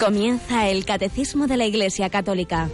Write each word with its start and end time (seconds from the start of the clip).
Comienza 0.00 0.66
el 0.66 0.86
Catecismo 0.86 1.46
de 1.46 1.58
la 1.58 1.66
Iglesia 1.66 2.08
Católica. 2.08 2.70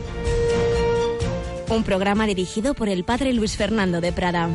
Un 1.69 1.83
programa 1.83 2.25
dirigido 2.25 2.72
por 2.72 2.88
el 2.88 3.03
Padre 3.03 3.33
Luis 3.33 3.56
Fernando 3.56 4.01
de 4.01 4.13
Prada. 4.13 4.49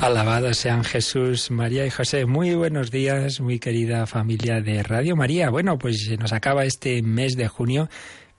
Alabados 0.00 0.56
sean 0.56 0.84
Jesús, 0.84 1.50
María 1.50 1.84
y 1.84 1.90
José. 1.90 2.24
Muy 2.24 2.54
buenos 2.54 2.90
días, 2.90 3.40
muy 3.40 3.58
querida 3.58 4.06
familia 4.06 4.62
de 4.62 4.82
Radio 4.82 5.14
María. 5.14 5.50
Bueno, 5.50 5.76
pues 5.76 6.06
se 6.06 6.16
nos 6.16 6.32
acaba 6.32 6.64
este 6.64 7.02
mes 7.02 7.36
de 7.36 7.48
junio 7.48 7.90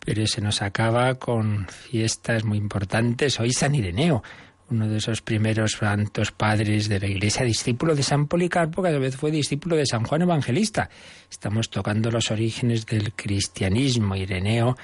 pero 0.10 0.26
se 0.26 0.42
nos 0.42 0.64
acaba 0.64 1.14
con 1.20 1.68
fiestas 1.68 2.44
muy 2.44 2.58
importantes. 2.58 3.40
Hoy 3.40 3.54
San 3.54 3.76
Ireneo, 3.76 4.24
uno 4.72 4.88
de 4.88 4.98
esos 4.98 5.22
primeros 5.22 5.74
santos 5.74 6.32
padres 6.32 6.90
de 6.90 7.00
la 7.00 7.06
Iglesia, 7.06 7.46
discípulo 7.46 7.94
de 7.94 8.02
San 8.02 8.26
Policarpo, 8.26 8.82
que 8.82 8.90
a 8.90 8.98
vez 8.98 9.16
fue 9.16 9.30
discípulo 9.30 9.76
de 9.76 9.86
San 9.86 10.06
Juan 10.06 10.24
Evangelista. 10.24 10.90
Estamos 11.30 11.70
tocando 11.70 12.10
los 12.10 12.32
orígenes 12.32 12.88
del 12.88 13.14
cristianismo. 13.14 14.16
Ireneo, 14.16 14.76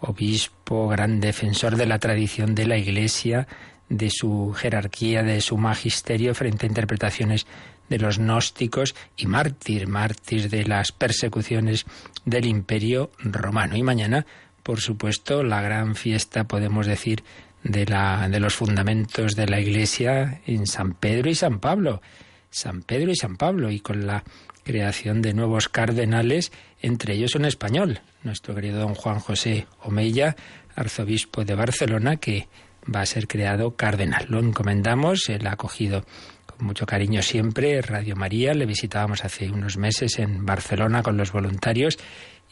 obispo, 0.00 0.88
gran 0.88 1.20
defensor 1.20 1.76
de 1.76 1.86
la 1.86 2.00
tradición 2.00 2.56
de 2.56 2.66
la 2.66 2.76
Iglesia, 2.76 3.46
de 3.88 4.10
su 4.10 4.52
jerarquía, 4.54 5.22
de 5.22 5.40
su 5.40 5.56
magisterio 5.56 6.34
frente 6.34 6.66
a 6.66 6.68
interpretaciones 6.68 7.46
de 7.88 7.98
los 7.98 8.18
gnósticos 8.18 8.96
y 9.16 9.26
mártir, 9.26 9.86
mártir 9.86 10.50
de 10.50 10.64
las 10.64 10.90
persecuciones 10.90 11.86
del 12.24 12.46
imperio 12.46 13.12
romano. 13.20 13.76
Y 13.76 13.84
mañana 13.84 14.26
por 14.64 14.80
supuesto, 14.80 15.44
la 15.44 15.60
gran 15.60 15.94
fiesta, 15.94 16.44
podemos 16.44 16.86
decir, 16.86 17.22
de, 17.62 17.86
la, 17.86 18.28
de 18.28 18.40
los 18.40 18.54
fundamentos 18.54 19.36
de 19.36 19.46
la 19.46 19.60
Iglesia 19.60 20.40
en 20.46 20.66
San 20.66 20.94
Pedro 20.94 21.30
y 21.30 21.34
San 21.34 21.60
Pablo. 21.60 22.02
San 22.50 22.82
Pedro 22.82 23.12
y 23.12 23.16
San 23.16 23.36
Pablo, 23.36 23.70
y 23.70 23.80
con 23.80 24.06
la 24.06 24.24
creación 24.64 25.20
de 25.22 25.34
nuevos 25.34 25.68
cardenales, 25.68 26.50
entre 26.80 27.14
ellos 27.14 27.34
un 27.34 27.44
español, 27.44 28.00
nuestro 28.22 28.54
querido 28.54 28.80
don 28.80 28.94
Juan 28.94 29.20
José 29.20 29.66
Omeya, 29.82 30.34
arzobispo 30.74 31.44
de 31.44 31.54
Barcelona, 31.54 32.16
que 32.16 32.48
va 32.92 33.02
a 33.02 33.06
ser 33.06 33.28
creado 33.28 33.76
cardenal. 33.76 34.26
Lo 34.28 34.40
encomendamos, 34.40 35.28
él 35.28 35.46
ha 35.46 35.52
acogido 35.52 36.04
con 36.46 36.66
mucho 36.66 36.86
cariño 36.86 37.20
siempre 37.22 37.82
Radio 37.82 38.16
María, 38.16 38.54
le 38.54 38.66
visitábamos 38.66 39.24
hace 39.24 39.50
unos 39.50 39.76
meses 39.76 40.18
en 40.18 40.46
Barcelona 40.46 41.02
con 41.02 41.16
los 41.16 41.32
voluntarios 41.32 41.98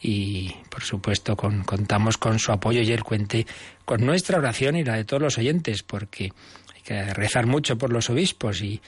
y 0.03 0.53
por 0.69 0.83
supuesto 0.83 1.37
contamos 1.37 2.17
con 2.17 2.37
su 2.37 2.51
apoyo 2.51 2.81
y 2.81 2.91
él 2.91 3.03
cuente 3.03 3.47
con 3.85 4.05
nuestra 4.05 4.37
oración 4.37 4.75
y 4.75 4.83
la 4.83 4.97
de 4.97 5.05
todos 5.05 5.23
los 5.23 5.37
oyentes, 5.37 5.81
porque 5.81 6.33
hay 6.75 6.81
que 6.83 7.13
rezar 7.13 7.47
mucho 7.47 7.77
por 7.77 7.91
los 7.91 8.09
obispos 8.09 8.61
y, 8.61 8.81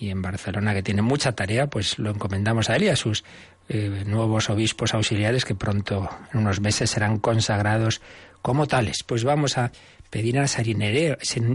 en 0.00 0.22
Barcelona, 0.22 0.72
que 0.72 0.82
tiene 0.82 1.02
mucha 1.02 1.32
tarea, 1.32 1.66
pues 1.66 1.98
lo 1.98 2.10
encomendamos 2.10 2.70
a 2.70 2.76
él 2.76 2.84
y 2.84 2.88
a 2.88 2.96
sus 2.96 3.24
eh, 3.68 4.04
nuevos 4.06 4.48
obispos 4.48 4.94
auxiliares 4.94 5.44
que 5.44 5.54
pronto, 5.54 6.08
en 6.32 6.40
unos 6.40 6.60
meses, 6.60 6.88
serán 6.88 7.18
consagrados 7.18 8.00
como 8.40 8.66
tales. 8.66 9.02
Pues 9.04 9.24
vamos 9.24 9.58
a 9.58 9.72
pedir 10.08 10.38
a 10.38 10.46
San 10.46 10.66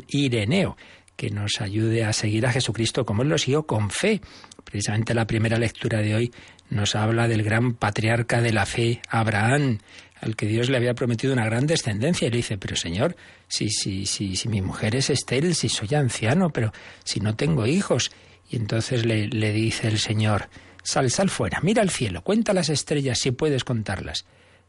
Ireneo 0.08 0.78
que 1.16 1.30
nos 1.30 1.62
ayude 1.62 2.04
a 2.04 2.14
seguir 2.14 2.46
a 2.46 2.52
Jesucristo 2.52 3.06
como 3.06 3.24
Él 3.24 3.30
lo 3.30 3.38
siguió 3.38 3.64
con 3.64 3.90
fe. 3.90 4.22
Precisamente 4.64 5.14
la 5.14 5.28
primera 5.28 5.58
lectura 5.58 6.00
de 6.00 6.16
hoy 6.16 6.34
nos 6.70 6.96
habla 6.96 7.28
del 7.28 7.44
gran 7.44 7.74
patriarca 7.74 8.42
de 8.42 8.52
la 8.52 8.66
fe, 8.66 9.02
Abraham, 9.10 9.80
al 10.20 10.36
que 10.36 10.48
Dios 10.48 10.70
le 10.70 10.78
había 10.78 10.94
prometido 10.94 11.34
una 11.34 11.46
gran 11.46 11.68
descendencia. 11.68 12.28
Y 12.28 12.32
le 12.32 12.38
dice, 12.38 12.58
pero 12.58 12.76
Señor, 12.76 13.16
si, 13.48 13.70
si, 13.70 14.06
si, 14.06 14.50
mi 14.50 14.62
mujer 14.62 14.96
es 14.96 15.10
estéril, 15.10 15.56
si 15.56 15.70
soy 15.70 15.94
anciano, 15.96 16.50
pero 16.50 16.74
si 17.04 17.20
no 17.20 17.36
tengo 17.36 17.66
hijos. 17.66 18.12
Y 18.50 18.58
entonces 18.58 19.06
le, 19.06 19.28
dice 19.52 19.88
el 19.88 20.00
Señor, 20.00 20.50
sal, 20.84 21.10
sal 21.12 21.30
fuera, 21.30 21.60
mira 21.62 21.82
al 21.82 21.90
cielo, 21.90 22.24
cuenta 22.24 22.54
las 22.54 22.70
estrellas 22.70 23.20
si 23.20 23.32
puedes 23.32 23.64
contarlas. 23.64 24.26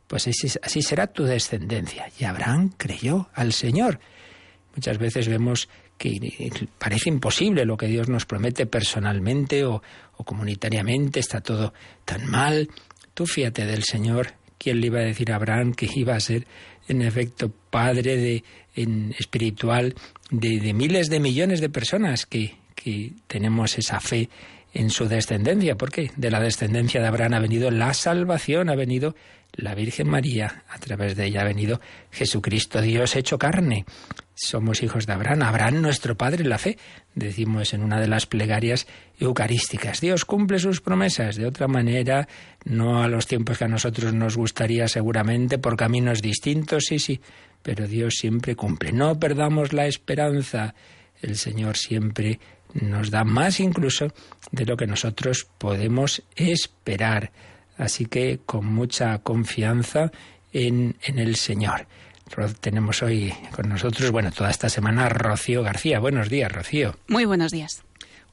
Pues 0.07 0.29
así 0.29 0.83
será 0.83 1.09
tu 1.09 1.25
descendencia. 1.25 2.11
Y 2.19 2.25
Abraham 2.25 2.73
creyó 2.77 3.29
al 3.35 3.53
Señor. 3.53 3.99
Muchas 4.77 4.99
veces 4.99 5.27
vemos 5.27 5.69
que 5.99 6.51
parece 6.79 7.09
imposible 7.09 7.65
lo 7.65 7.77
que 7.77 7.87
Dios 7.87 8.09
nos 8.09 8.27
promete 8.27 8.67
personalmente 8.67 9.65
o, 9.65 9.83
comunitariamente, 10.25 11.21
está 11.21 11.41
todo 11.41 11.73
tan 12.05 12.27
mal. 12.27 12.69
Tú 13.15 13.27
fíjate 13.27 13.67
del 13.67 13.83
Señor, 13.85 14.35
¿quién 14.59 14.81
le 14.81 14.89
iba 14.89 15.01
a 15.01 15.05
decir 15.05 15.33
a 15.33 15.37
Abraham 15.37 15.73
que 15.73 15.89
iba 15.95 16.15
a 16.15 16.21
ser 16.21 16.47
en 16.89 17.03
efecto 17.03 17.51
padre 17.71 18.17
de, 18.17 18.45
en 18.75 19.15
espiritual 19.19 19.95
de, 20.31 20.61
de, 20.61 20.75
miles 20.75 21.09
de 21.09 21.21
millones 21.21 21.61
de 21.61 21.71
personas 21.71 22.27
que, 22.27 22.57
que 22.75 23.13
tenemos 23.27 23.79
esa 23.79 24.01
fe 24.01 24.29
en 24.75 24.91
su 24.91 25.09
descendencia? 25.09 25.77
Porque 25.77 26.11
de 26.17 26.31
la 26.31 26.41
descendencia 26.41 27.01
de 27.01 27.07
Abraham 27.07 27.35
ha 27.35 27.41
venido 27.41 27.71
la 27.71 27.95
salvación, 27.95 28.69
ha 28.69 28.77
venido 28.77 29.17
la 29.53 29.75
Virgen 29.75 30.09
María, 30.09 30.65
a 30.69 30.79
través 30.79 31.17
de 31.17 31.27
ella 31.27 31.41
ha 31.41 31.45
venido 31.45 31.81
Jesucristo, 32.11 32.83
Dios 32.83 33.17
hecho 33.17 33.39
carne. 33.39 33.87
Somos 34.39 34.83
hijos 34.83 35.07
de 35.07 35.15
Abraham, 35.15 35.45
Abraham 35.45 35.81
nuestro 35.81 36.15
Padre 36.15 36.43
en 36.43 36.51
la 36.51 36.59
fe, 36.59 36.77
decimos 37.15 37.73
en 37.73 37.83
una 37.83 37.99
de 37.99 38.07
las 38.07 38.27
plegarias 38.27 38.87
eucarísticas. 39.19 40.03
Dios 40.03 40.27
cumple 40.27 40.59
sus 40.59 40.83
promesas, 40.83 41.37
de 41.37 41.47
otra 41.47 41.69
manera, 41.69 42.29
no 42.67 43.03
a 43.03 43.09
los 43.09 43.27
tiempos 43.27 43.57
que 43.57 43.65
a 43.65 43.69
nosotros 43.69 44.13
nos 44.13 44.37
gustaría 44.37 44.89
seguramente, 44.89 45.57
por 45.57 45.79
caminos 45.79 46.21
distintos, 46.21 46.85
sí, 46.85 46.99
sí, 46.99 47.19
pero 47.63 47.89
Dios 47.89 48.17
siempre 48.19 48.55
cumple. 48.55 48.93
No 48.93 49.19
perdamos 49.19 49.73
la 49.73 49.87
esperanza, 49.87 50.75
el 51.23 51.37
Señor 51.37 51.79
siempre 51.79 52.39
nos 52.75 53.11
da 53.11 53.25
más 53.25 53.59
incluso 53.59 54.13
de 54.53 54.67
lo 54.67 54.77
que 54.77 54.87
nosotros 54.87 55.49
podemos 55.57 56.23
esperar. 56.37 57.33
Así 57.79 58.05
que 58.05 58.41
con 58.45 58.67
mucha 58.67 59.17
confianza 59.21 60.13
en, 60.53 60.97
en 61.03 61.19
el 61.19 61.37
Señor. 61.37 61.87
Tenemos 62.61 63.03
hoy 63.03 63.33
con 63.53 63.69
nosotros, 63.69 64.11
bueno, 64.11 64.31
toda 64.33 64.51
esta 64.51 64.69
semana 64.69 65.09
Rocío 65.09 65.63
García. 65.63 66.01
Buenos 66.01 66.29
días, 66.29 66.51
Rocío. 66.51 66.97
Muy 67.09 67.25
buenos 67.25 67.53
días 67.53 67.87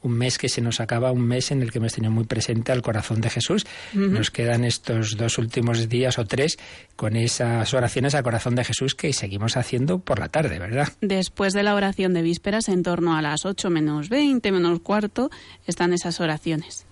un 0.04 0.12
mes 0.14 0.38
que 0.38 0.50
se 0.50 0.62
nos 0.62 0.80
acaba, 0.80 1.12
un 1.12 1.26
mes 1.26 1.52
en 1.52 1.62
el 1.62 1.72
que 1.72 1.80
hemos 1.80 1.94
tenido 1.94 2.12
muy 2.12 2.26
presente 2.26 2.72
al 2.72 2.82
corazón 2.82 3.22
de 3.22 3.30
Jesús. 3.30 3.66
Nos 3.94 4.32
quedan 4.32 4.64
estos 4.66 5.18
dos 5.18 5.38
últimos 5.38 5.90
días 5.90 6.20
o 6.20 6.26
tres 6.26 6.60
con 6.96 7.16
esas 7.16 7.74
oraciones 7.74 8.14
al 8.14 8.24
corazón 8.24 8.56
de 8.56 8.66
Jesús 8.66 8.96
que 8.96 9.14
seguimos 9.14 9.58
haciendo 9.58 10.00
por 10.00 10.20
la 10.20 10.28
tarde, 10.28 10.60
¿verdad? 10.60 10.90
Después 11.02 11.54
de 11.54 11.64
la 11.64 11.74
oración 11.74 12.14
de 12.14 12.22
vísperas, 12.22 12.68
en 12.68 12.84
torno 12.84 13.16
a 13.16 13.22
las 13.22 13.46
ocho 13.46 13.70
menos 13.70 14.10
veinte, 14.10 14.52
menos 14.52 14.82
cuarto, 14.82 15.32
están 15.66 15.94
esas 15.94 16.20
oraciones. 16.20 16.86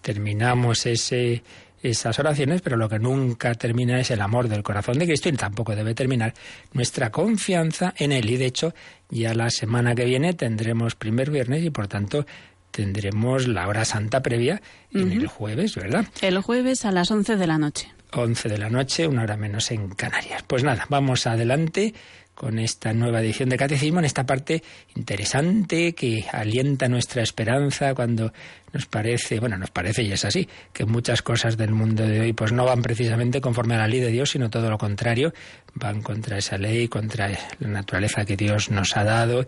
Terminamos 0.00 0.86
ese 0.86 1.42
esas 1.82 2.18
oraciones, 2.18 2.62
pero 2.62 2.76
lo 2.76 2.88
que 2.88 2.98
nunca 2.98 3.54
termina 3.54 3.98
es 4.00 4.10
el 4.10 4.20
amor 4.20 4.48
del 4.48 4.62
corazón 4.62 4.98
de 4.98 5.06
Cristo 5.06 5.28
y 5.28 5.32
tampoco 5.32 5.74
debe 5.74 5.94
terminar 5.94 6.32
nuestra 6.72 7.10
confianza 7.10 7.92
en 7.96 8.12
Él. 8.12 8.30
Y 8.30 8.36
de 8.36 8.46
hecho, 8.46 8.74
ya 9.10 9.34
la 9.34 9.50
semana 9.50 9.94
que 9.94 10.04
viene 10.04 10.32
tendremos 10.34 10.94
primer 10.94 11.30
viernes 11.30 11.64
y 11.64 11.70
por 11.70 11.88
tanto 11.88 12.24
tendremos 12.70 13.48
la 13.48 13.68
hora 13.68 13.84
santa 13.84 14.22
previa 14.22 14.62
en 14.92 15.12
el 15.12 15.26
jueves, 15.26 15.76
¿verdad? 15.76 16.06
El 16.22 16.40
jueves 16.40 16.84
a 16.84 16.92
las 16.92 17.10
11 17.10 17.36
de 17.36 17.46
la 17.46 17.58
noche. 17.58 17.92
11 18.12 18.48
de 18.48 18.58
la 18.58 18.68
noche, 18.68 19.06
una 19.06 19.22
hora 19.22 19.36
menos 19.36 19.70
en 19.70 19.88
Canarias. 19.90 20.42
Pues 20.46 20.64
nada, 20.64 20.86
vamos 20.88 21.26
adelante 21.26 21.94
con 22.34 22.58
esta 22.58 22.92
nueva 22.92 23.20
edición 23.20 23.48
de 23.48 23.56
Catecismo, 23.56 23.98
en 23.98 24.06
esta 24.06 24.24
parte 24.24 24.62
interesante 24.96 25.94
que 25.94 26.24
alienta 26.32 26.88
nuestra 26.88 27.22
esperanza 27.22 27.94
cuando 27.94 28.32
nos 28.72 28.86
parece, 28.86 29.38
bueno, 29.38 29.58
nos 29.58 29.70
parece 29.70 30.02
y 30.02 30.12
es 30.12 30.24
así, 30.24 30.48
que 30.72 30.84
muchas 30.84 31.22
cosas 31.22 31.56
del 31.56 31.72
mundo 31.72 32.06
de 32.06 32.20
hoy 32.20 32.32
pues 32.32 32.52
no 32.52 32.64
van 32.64 32.82
precisamente 32.82 33.40
conforme 33.40 33.74
a 33.74 33.78
la 33.78 33.88
ley 33.88 34.00
de 34.00 34.10
Dios, 34.10 34.30
sino 34.30 34.50
todo 34.50 34.70
lo 34.70 34.78
contrario, 34.78 35.32
van 35.74 36.02
contra 36.02 36.38
esa 36.38 36.56
ley, 36.56 36.88
contra 36.88 37.28
la 37.58 37.68
naturaleza 37.68 38.24
que 38.24 38.36
Dios 38.36 38.70
nos 38.70 38.96
ha 38.96 39.04
dado, 39.04 39.44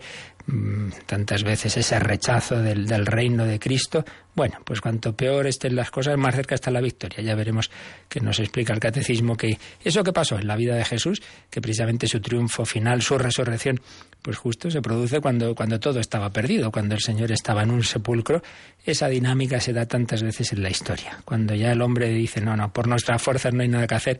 tantas 1.07 1.43
veces 1.43 1.75
ese 1.75 1.99
rechazo 1.99 2.61
del, 2.61 2.85
del 2.85 3.05
reino 3.05 3.45
de 3.45 3.59
Cristo. 3.59 4.05
Bueno, 4.35 4.59
pues 4.63 4.79
cuanto 4.79 5.15
peor 5.15 5.47
estén 5.47 5.75
las 5.75 5.89
cosas, 5.89 6.17
más 6.17 6.35
cerca 6.35 6.53
está 6.55 6.69
la 6.69 6.81
victoria. 6.81 7.23
Ya 7.23 7.35
veremos 7.35 7.71
que 8.07 8.19
nos 8.19 8.39
explica 8.39 8.73
el 8.73 8.79
catecismo 8.79 9.35
que 9.35 9.57
eso 9.83 10.03
que 10.03 10.13
pasó 10.13 10.37
en 10.37 10.45
la 10.45 10.55
vida 10.55 10.75
de 10.75 10.85
Jesús, 10.85 11.21
que 11.49 11.61
precisamente 11.61 12.07
su 12.07 12.19
triunfo 12.19 12.65
final, 12.65 13.01
su 13.01 13.17
resurrección, 13.17 13.81
pues 14.21 14.37
justo 14.37 14.69
se 14.69 14.81
produce 14.81 15.19
cuando, 15.19 15.55
cuando 15.55 15.79
todo 15.79 15.99
estaba 15.99 16.29
perdido, 16.29 16.71
cuando 16.71 16.93
el 16.93 17.01
Señor 17.01 17.31
estaba 17.31 17.63
en 17.63 17.71
un 17.71 17.83
sepulcro. 17.83 18.43
Esa 18.85 19.07
dinámica 19.07 19.59
se 19.59 19.73
da 19.73 19.87
tantas 19.87 20.21
veces 20.21 20.53
en 20.53 20.61
la 20.61 20.69
historia. 20.69 21.17
Cuando 21.25 21.55
ya 21.55 21.71
el 21.71 21.81
hombre 21.81 22.09
dice, 22.09 22.39
no, 22.39 22.55
no, 22.55 22.71
por 22.71 22.87
nuestras 22.87 23.21
fuerzas 23.21 23.53
no 23.53 23.63
hay 23.63 23.69
nada 23.69 23.87
que 23.87 23.95
hacer, 23.95 24.19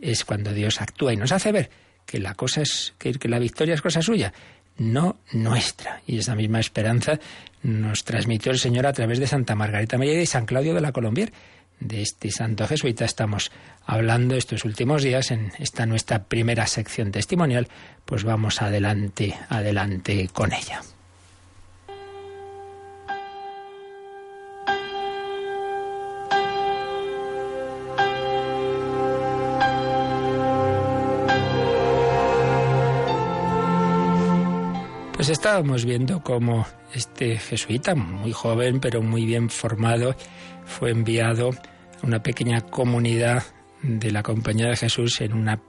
es 0.00 0.24
cuando 0.24 0.52
Dios 0.52 0.80
actúa 0.80 1.12
y 1.12 1.16
nos 1.16 1.32
hace 1.32 1.50
ver 1.50 1.70
que 2.10 2.18
la 2.18 2.34
cosa 2.34 2.62
es, 2.62 2.92
que, 2.98 3.16
la 3.28 3.38
victoria 3.38 3.74
es 3.74 3.82
cosa 3.82 4.02
suya, 4.02 4.32
no 4.80 5.16
nuestra. 5.32 6.00
Y 6.06 6.18
esa 6.18 6.34
misma 6.34 6.58
esperanza 6.58 7.20
nos 7.62 8.02
transmitió 8.04 8.50
el 8.50 8.58
Señor 8.58 8.86
a 8.86 8.92
través 8.94 9.20
de 9.20 9.26
Santa 9.26 9.54
Margarita 9.54 9.98
María 9.98 10.14
y 10.14 10.18
de 10.18 10.26
San 10.26 10.46
Claudio 10.46 10.74
de 10.74 10.80
la 10.80 10.92
Colombier. 10.92 11.32
de 11.78 12.02
este 12.02 12.30
santo 12.30 12.66
jesuita 12.66 13.06
estamos 13.06 13.50
hablando 13.86 14.34
estos 14.34 14.66
últimos 14.66 15.02
días 15.02 15.30
en 15.30 15.52
esta 15.58 15.86
nuestra 15.86 16.24
primera 16.24 16.66
sección 16.66 17.10
testimonial, 17.10 17.68
pues 18.04 18.24
vamos 18.24 18.60
adelante, 18.60 19.34
adelante 19.48 20.28
con 20.32 20.52
ella. 20.52 20.82
Pues 35.20 35.28
estábamos 35.28 35.84
viendo 35.84 36.22
cómo 36.22 36.66
este 36.94 37.36
jesuita, 37.36 37.94
muy 37.94 38.32
joven 38.32 38.80
pero 38.80 39.02
muy 39.02 39.26
bien 39.26 39.50
formado, 39.50 40.16
fue 40.64 40.92
enviado 40.92 41.50
a 41.50 42.06
una 42.06 42.22
pequeña 42.22 42.62
comunidad 42.62 43.42
de 43.82 44.12
la 44.12 44.22
Compañía 44.22 44.68
de 44.68 44.76
Jesús 44.76 45.20
en 45.20 45.34
una 45.34 45.60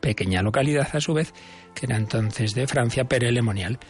pequeña 0.00 0.42
localidad 0.42 0.86
a 0.92 1.00
su 1.00 1.12
vez, 1.12 1.34
que 1.74 1.86
era 1.86 1.96
entonces 1.96 2.54
de 2.54 2.68
Francia, 2.68 3.02
Perelemonial. 3.02 3.80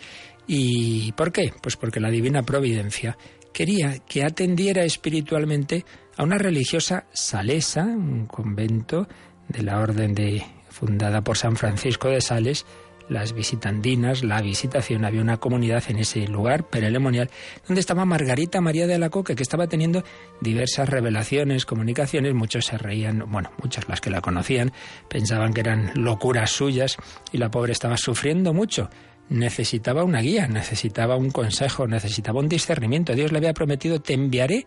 ¿Y 0.46 1.12
por 1.12 1.32
qué? 1.32 1.52
Pues 1.60 1.76
porque 1.76 2.00
la 2.00 2.08
divina 2.08 2.42
providencia 2.42 3.18
quería 3.52 3.98
que 3.98 4.24
atendiera 4.24 4.84
espiritualmente 4.84 5.84
a 6.16 6.22
una 6.22 6.38
religiosa 6.38 7.04
salesa, 7.12 7.84
un 7.84 8.24
convento 8.24 9.06
de 9.48 9.64
la 9.64 9.80
orden 9.80 10.14
de 10.14 10.42
fundada 10.70 11.20
por 11.20 11.36
San 11.36 11.56
Francisco 11.56 12.08
de 12.08 12.22
Sales, 12.22 12.64
las 13.10 13.32
visitandinas, 13.32 14.22
la 14.22 14.40
visitación, 14.40 15.04
había 15.04 15.20
una 15.20 15.36
comunidad 15.36 15.82
en 15.88 15.98
ese 15.98 16.26
lugar 16.28 16.68
perelemonial 16.68 17.28
donde 17.66 17.80
estaba 17.80 18.04
Margarita 18.04 18.60
María 18.60 18.86
de 18.86 18.98
la 18.98 19.10
Coque, 19.10 19.34
que 19.34 19.42
estaba 19.42 19.66
teniendo 19.66 20.04
diversas 20.40 20.88
revelaciones, 20.88 21.66
comunicaciones, 21.66 22.34
muchos 22.34 22.66
se 22.66 22.78
reían, 22.78 23.24
bueno, 23.28 23.50
muchas 23.60 23.88
las 23.88 24.00
que 24.00 24.10
la 24.10 24.20
conocían, 24.20 24.72
pensaban 25.08 25.52
que 25.52 25.60
eran 25.60 25.90
locuras 25.94 26.50
suyas 26.52 26.96
y 27.32 27.38
la 27.38 27.50
pobre 27.50 27.72
estaba 27.72 27.96
sufriendo 27.96 28.54
mucho. 28.54 28.88
Necesitaba 29.28 30.04
una 30.04 30.20
guía, 30.20 30.46
necesitaba 30.46 31.16
un 31.16 31.30
consejo, 31.30 31.86
necesitaba 31.86 32.40
un 32.40 32.48
discernimiento. 32.48 33.14
Dios 33.14 33.32
le 33.32 33.38
había 33.38 33.54
prometido, 33.54 34.00
te 34.00 34.14
enviaré 34.14 34.66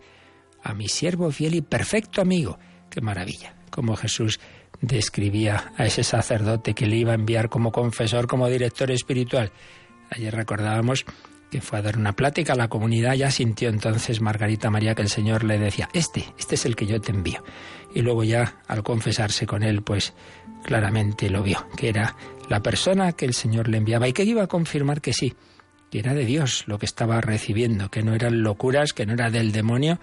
a 0.62 0.74
mi 0.74 0.88
siervo 0.88 1.30
fiel 1.30 1.54
y 1.54 1.62
perfecto 1.62 2.20
amigo. 2.20 2.58
Qué 2.90 3.00
maravilla, 3.00 3.54
como 3.70 3.96
Jesús 3.96 4.38
describía 4.86 5.72
a 5.76 5.86
ese 5.86 6.04
sacerdote 6.04 6.74
que 6.74 6.86
le 6.86 6.96
iba 6.96 7.12
a 7.12 7.16
enviar 7.16 7.48
como 7.48 7.72
confesor, 7.72 8.26
como 8.26 8.48
director 8.48 8.90
espiritual. 8.90 9.52
Ayer 10.10 10.34
recordábamos 10.34 11.04
que 11.50 11.60
fue 11.60 11.78
a 11.78 11.82
dar 11.82 11.98
una 11.98 12.14
plática 12.14 12.54
a 12.54 12.56
la 12.56 12.68
comunidad, 12.68 13.14
ya 13.14 13.30
sintió 13.30 13.68
entonces 13.68 14.20
Margarita 14.20 14.70
María 14.70 14.94
que 14.94 15.02
el 15.02 15.08
Señor 15.08 15.44
le 15.44 15.58
decía, 15.58 15.88
este, 15.92 16.24
este 16.36 16.56
es 16.56 16.66
el 16.66 16.74
que 16.74 16.86
yo 16.86 17.00
te 17.00 17.12
envío. 17.12 17.44
Y 17.94 18.02
luego 18.02 18.24
ya 18.24 18.60
al 18.66 18.82
confesarse 18.82 19.46
con 19.46 19.62
él, 19.62 19.82
pues 19.82 20.14
claramente 20.64 21.30
lo 21.30 21.42
vio, 21.42 21.64
que 21.76 21.90
era 21.90 22.16
la 22.48 22.60
persona 22.60 23.12
que 23.12 23.24
el 23.24 23.34
Señor 23.34 23.68
le 23.68 23.78
enviaba 23.78 24.08
y 24.08 24.12
que 24.12 24.24
iba 24.24 24.42
a 24.42 24.46
confirmar 24.48 25.00
que 25.00 25.12
sí, 25.12 25.34
que 25.90 26.00
era 26.00 26.12
de 26.12 26.24
Dios 26.24 26.64
lo 26.66 26.78
que 26.78 26.86
estaba 26.86 27.20
recibiendo, 27.20 27.88
que 27.88 28.02
no 28.02 28.14
eran 28.14 28.42
locuras, 28.42 28.92
que 28.92 29.06
no 29.06 29.12
era 29.12 29.30
del 29.30 29.52
demonio, 29.52 30.00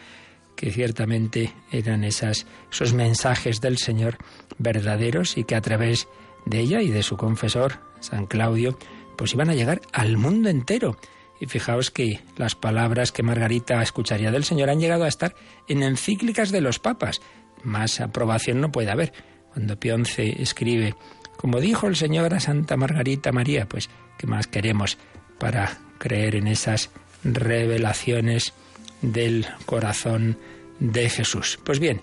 que 0.55 0.71
ciertamente 0.71 1.53
eran 1.71 2.03
esas, 2.03 2.45
esos 2.71 2.93
mensajes 2.93 3.61
del 3.61 3.77
Señor 3.77 4.17
verdaderos 4.57 5.37
y 5.37 5.43
que 5.43 5.55
a 5.55 5.61
través 5.61 6.07
de 6.45 6.59
ella 6.59 6.81
y 6.81 6.89
de 6.89 7.03
su 7.03 7.17
confesor, 7.17 7.79
San 7.99 8.25
Claudio, 8.25 8.77
pues 9.17 9.33
iban 9.33 9.49
a 9.49 9.55
llegar 9.55 9.81
al 9.93 10.17
mundo 10.17 10.49
entero. 10.49 10.97
Y 11.39 11.47
fijaos 11.47 11.89
que 11.89 12.19
las 12.37 12.55
palabras 12.55 13.11
que 13.11 13.23
Margarita 13.23 13.81
escucharía 13.81 14.31
del 14.31 14.43
Señor 14.43 14.69
han 14.69 14.79
llegado 14.79 15.05
a 15.05 15.07
estar 15.07 15.35
en 15.67 15.81
encíclicas 15.81 16.51
de 16.51 16.61
los 16.61 16.79
papas. 16.79 17.21
Más 17.63 17.99
aprobación 17.99 18.61
no 18.61 18.71
puede 18.71 18.91
haber. 18.91 19.13
Cuando 19.51 19.79
Pío 19.79 19.97
XI 20.03 20.35
escribe, 20.39 20.95
como 21.37 21.59
dijo 21.59 21.87
el 21.87 21.95
Señor 21.95 22.33
a 22.33 22.39
Santa 22.39 22.77
Margarita 22.77 23.31
María, 23.31 23.67
pues, 23.67 23.89
¿qué 24.17 24.27
más 24.27 24.45
queremos 24.47 24.97
para 25.39 25.79
creer 25.97 26.35
en 26.35 26.47
esas 26.47 26.91
revelaciones 27.23 28.53
del 29.01 29.47
corazón 29.65 30.37
de 30.79 31.09
Jesús. 31.09 31.59
Pues 31.63 31.79
bien, 31.79 32.01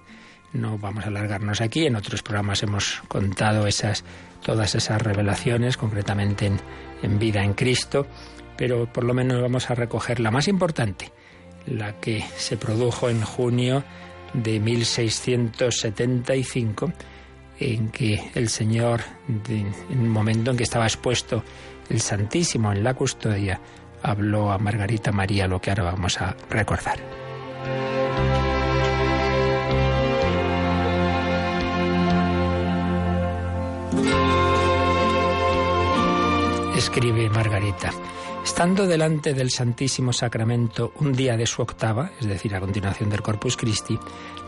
no 0.53 0.79
vamos 0.79 1.05
a 1.05 1.09
alargarnos 1.09 1.61
aquí, 1.61 1.85
en 1.87 1.97
otros 1.97 2.23
programas 2.23 2.63
hemos 2.63 3.03
contado 3.09 3.67
esas, 3.67 4.05
todas 4.43 4.75
esas 4.75 5.03
revelaciones, 5.03 5.77
concretamente 5.77 6.47
en, 6.47 6.59
en 7.03 7.19
vida 7.19 7.45
en 7.45 7.53
Cristo, 7.55 8.07
pero 8.57 8.91
por 8.93 9.03
lo 9.05 9.15
menos 9.15 9.41
vamos 9.41 9.71
a 9.71 9.75
recoger 9.75 10.21
la 10.21 10.31
más 10.31 10.47
importante, 10.49 11.13
la 11.67 11.99
que 12.01 12.25
se 12.37 12.57
produjo 12.57 13.09
en 13.09 13.23
junio 13.23 13.85
de 14.33 14.61
1675, 14.61 16.93
en 17.61 17.89
que 17.91 18.31
el 18.35 18.49
Señor, 18.49 19.03
en 19.49 19.75
un 19.91 20.09
momento 20.09 20.51
en 20.51 20.57
que 20.57 20.65
estaba 20.65 20.87
expuesto 20.87 21.45
el 21.89 22.01
Santísimo 22.01 22.73
en 22.73 22.83
la 22.85 22.95
custodia, 22.95 23.61
habló 24.03 24.51
a 24.51 24.59
Margarita 24.59 25.13
María, 25.13 25.47
lo 25.47 25.61
que 25.61 25.71
ahora 25.71 25.85
vamos 25.85 26.21
a 26.21 26.37
recordar. 26.51 26.99
Escribe 36.77 37.29
Margarita. 37.29 37.91
Estando 38.45 38.87
delante 38.87 39.35
del 39.35 39.51
Santísimo 39.51 40.13
Sacramento 40.13 40.93
un 41.01 41.13
día 41.13 41.37
de 41.37 41.47
su 41.47 41.61
octava, 41.61 42.13
es 42.21 42.27
decir, 42.27 42.55
a 42.55 42.61
continuación 42.61 43.11
del 43.11 43.21
Corpus 43.21 43.57
Christi, 43.57 43.99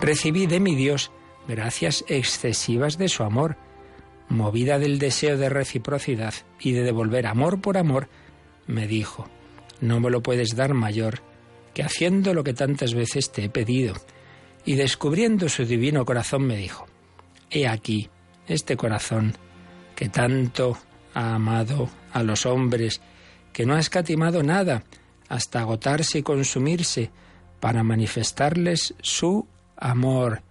recibí 0.01 0.47
de 0.47 0.61
mi 0.61 0.75
Dios 0.75 1.11
gracias 1.49 2.05
excesivas 2.09 2.99
de 2.99 3.09
su 3.09 3.25
amor, 3.25 3.57
movida 4.29 4.79
del 4.79 4.99
deseo 4.99 5.37
de 5.37 5.49
reciprocidad 5.49 6.33
y 6.61 6.73
de 6.73 6.83
devolver 6.83 7.27
amor 7.27 7.61
por 7.61 7.77
amor, 7.77 8.09
me 8.67 8.87
dijo, 8.87 9.29
no 9.81 10.01
me 10.01 10.11
lo 10.11 10.23
puedes 10.23 10.55
dar 10.57 10.75
mayor 10.75 11.21
que 11.75 11.83
haciendo 11.83 12.35
lo 12.35 12.45
que 12.45 12.55
tantas 12.55 12.95
veces 12.95 13.31
te 13.31 13.45
he 13.45 13.49
pedido. 13.49 13.95
Y 14.65 14.75
descubriendo 14.75 15.49
su 15.49 15.65
divino 15.65 16.05
corazón 16.05 16.47
me 16.47 16.57
dijo, 16.57 16.87
He 17.51 17.67
aquí 17.67 18.09
este 18.47 18.77
corazón 18.77 19.35
que 19.95 20.09
tanto 20.09 20.79
ha 21.15 21.35
amado 21.35 21.89
a 22.13 22.23
los 22.23 22.47
hombres, 22.47 23.01
que 23.53 23.67
no 23.67 23.75
ha 23.75 23.81
escatimado 23.81 24.43
nada 24.43 24.85
hasta 25.29 25.61
agotarse 25.61 26.19
y 26.19 26.23
consumirse 26.23 27.11
para 27.61 27.83
manifestarles 27.83 28.95
su 29.01 29.47
amor 29.77 30.43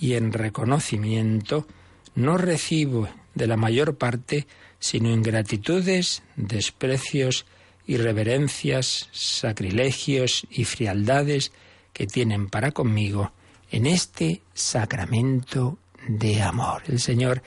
y 0.00 0.14
en 0.14 0.32
reconocimiento 0.32 1.66
no 2.14 2.36
recibo 2.36 3.08
de 3.34 3.46
la 3.46 3.56
mayor 3.56 3.96
parte 3.96 4.46
sino 4.80 5.10
ingratitudes, 5.10 6.22
desprecios 6.36 7.46
irreverencias, 7.88 9.08
sacrilegios 9.12 10.46
y 10.50 10.64
frialdades 10.64 11.52
que 11.92 12.06
tienen 12.06 12.48
para 12.48 12.70
conmigo 12.70 13.32
en 13.70 13.86
este 13.86 14.42
sacramento 14.54 15.78
de 16.06 16.42
amor. 16.42 16.82
El 16.86 17.00
Señor 17.00 17.42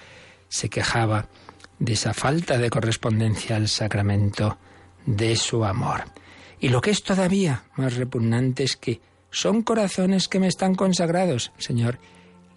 se 0.50 0.68
quejaba 0.68 1.30
de 1.80 1.94
esa 1.94 2.14
falta 2.14 2.58
de 2.58 2.70
correspondencia 2.70 3.56
al 3.56 3.70
sacramento 3.70 4.58
de 5.06 5.36
su 5.36 5.64
amor. 5.64 6.06
Y 6.60 6.70
lo 6.70 6.82
que 6.82 6.90
es 6.90 7.04
todavía 7.04 7.64
más 7.76 7.96
repugnante 7.96 8.64
es 8.64 8.76
que 8.76 9.00
son 9.30 9.62
corazones 9.62 10.28
que 10.28 10.40
me 10.40 10.48
están 10.48 10.74
consagrados. 10.76 11.52
El 11.58 11.64
Señor 11.64 12.00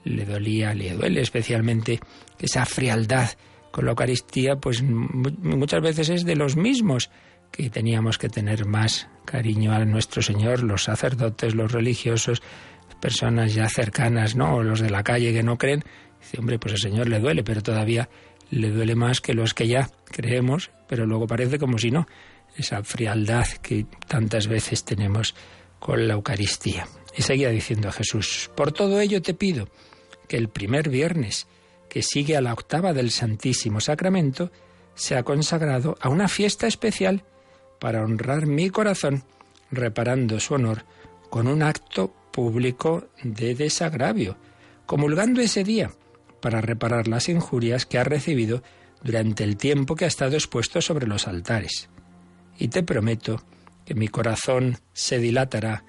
le 0.04 0.24
dolía, 0.24 0.74
le 0.74 0.94
duele 0.94 1.20
especialmente 1.20 2.00
esa 2.38 2.64
frialdad 2.64 3.30
con 3.70 3.84
la 3.84 3.90
Eucaristía, 3.90 4.56
pues 4.56 4.82
muchas 4.82 5.82
veces 5.82 6.08
es 6.08 6.24
de 6.24 6.36
los 6.36 6.56
mismos 6.56 7.10
que 7.54 7.70
teníamos 7.70 8.18
que 8.18 8.28
tener 8.28 8.66
más 8.66 9.06
cariño 9.24 9.72
a 9.72 9.84
nuestro 9.84 10.22
Señor, 10.22 10.64
los 10.64 10.84
sacerdotes, 10.84 11.54
los 11.54 11.70
religiosos, 11.70 12.42
personas 13.00 13.54
ya 13.54 13.68
cercanas, 13.68 14.34
¿no? 14.34 14.56
O 14.56 14.62
los 14.64 14.80
de 14.80 14.90
la 14.90 15.04
calle 15.04 15.32
que 15.32 15.44
no 15.44 15.56
creen. 15.56 15.84
Dice, 16.20 16.40
hombre, 16.40 16.58
pues 16.58 16.74
al 16.74 16.80
Señor 16.80 17.08
le 17.08 17.20
duele, 17.20 17.44
pero 17.44 17.62
todavía 17.62 18.08
le 18.50 18.70
duele 18.70 18.96
más 18.96 19.20
que 19.20 19.34
los 19.34 19.54
que 19.54 19.68
ya 19.68 19.88
creemos, 20.10 20.72
pero 20.88 21.06
luego 21.06 21.28
parece 21.28 21.58
como 21.58 21.78
si 21.78 21.92
no. 21.92 22.08
Esa 22.56 22.82
frialdad 22.82 23.46
que 23.62 23.86
tantas 24.08 24.48
veces 24.48 24.84
tenemos 24.84 25.36
con 25.78 26.08
la 26.08 26.14
Eucaristía. 26.14 26.88
Y 27.16 27.22
seguía 27.22 27.50
diciendo 27.50 27.88
a 27.88 27.92
Jesús, 27.92 28.50
por 28.56 28.72
todo 28.72 29.00
ello 29.00 29.22
te 29.22 29.34
pido 29.34 29.68
que 30.26 30.38
el 30.38 30.48
primer 30.48 30.88
viernes 30.88 31.46
que 31.88 32.02
sigue 32.02 32.36
a 32.36 32.40
la 32.40 32.52
octava 32.52 32.92
del 32.92 33.12
Santísimo 33.12 33.80
Sacramento 33.80 34.50
sea 34.96 35.22
consagrado 35.22 35.96
a 36.00 36.08
una 36.08 36.26
fiesta 36.26 36.66
especial 36.66 37.22
para 37.84 38.02
honrar 38.02 38.46
mi 38.46 38.70
corazón, 38.70 39.24
reparando 39.70 40.40
su 40.40 40.54
honor 40.54 40.86
con 41.28 41.46
un 41.46 41.62
acto 41.62 42.14
público 42.32 43.08
de 43.22 43.54
desagravio, 43.54 44.38
comulgando 44.86 45.42
ese 45.42 45.64
día 45.64 45.90
para 46.40 46.62
reparar 46.62 47.08
las 47.08 47.28
injurias 47.28 47.84
que 47.84 47.98
ha 47.98 48.04
recibido 48.04 48.62
durante 49.02 49.44
el 49.44 49.58
tiempo 49.58 49.96
que 49.96 50.06
ha 50.06 50.08
estado 50.08 50.32
expuesto 50.32 50.80
sobre 50.80 51.06
los 51.06 51.28
altares. 51.28 51.90
Y 52.58 52.68
te 52.68 52.82
prometo 52.82 53.44
que 53.84 53.94
mi 53.94 54.08
corazón 54.08 54.78
se 54.94 55.18
dilatará 55.18 55.84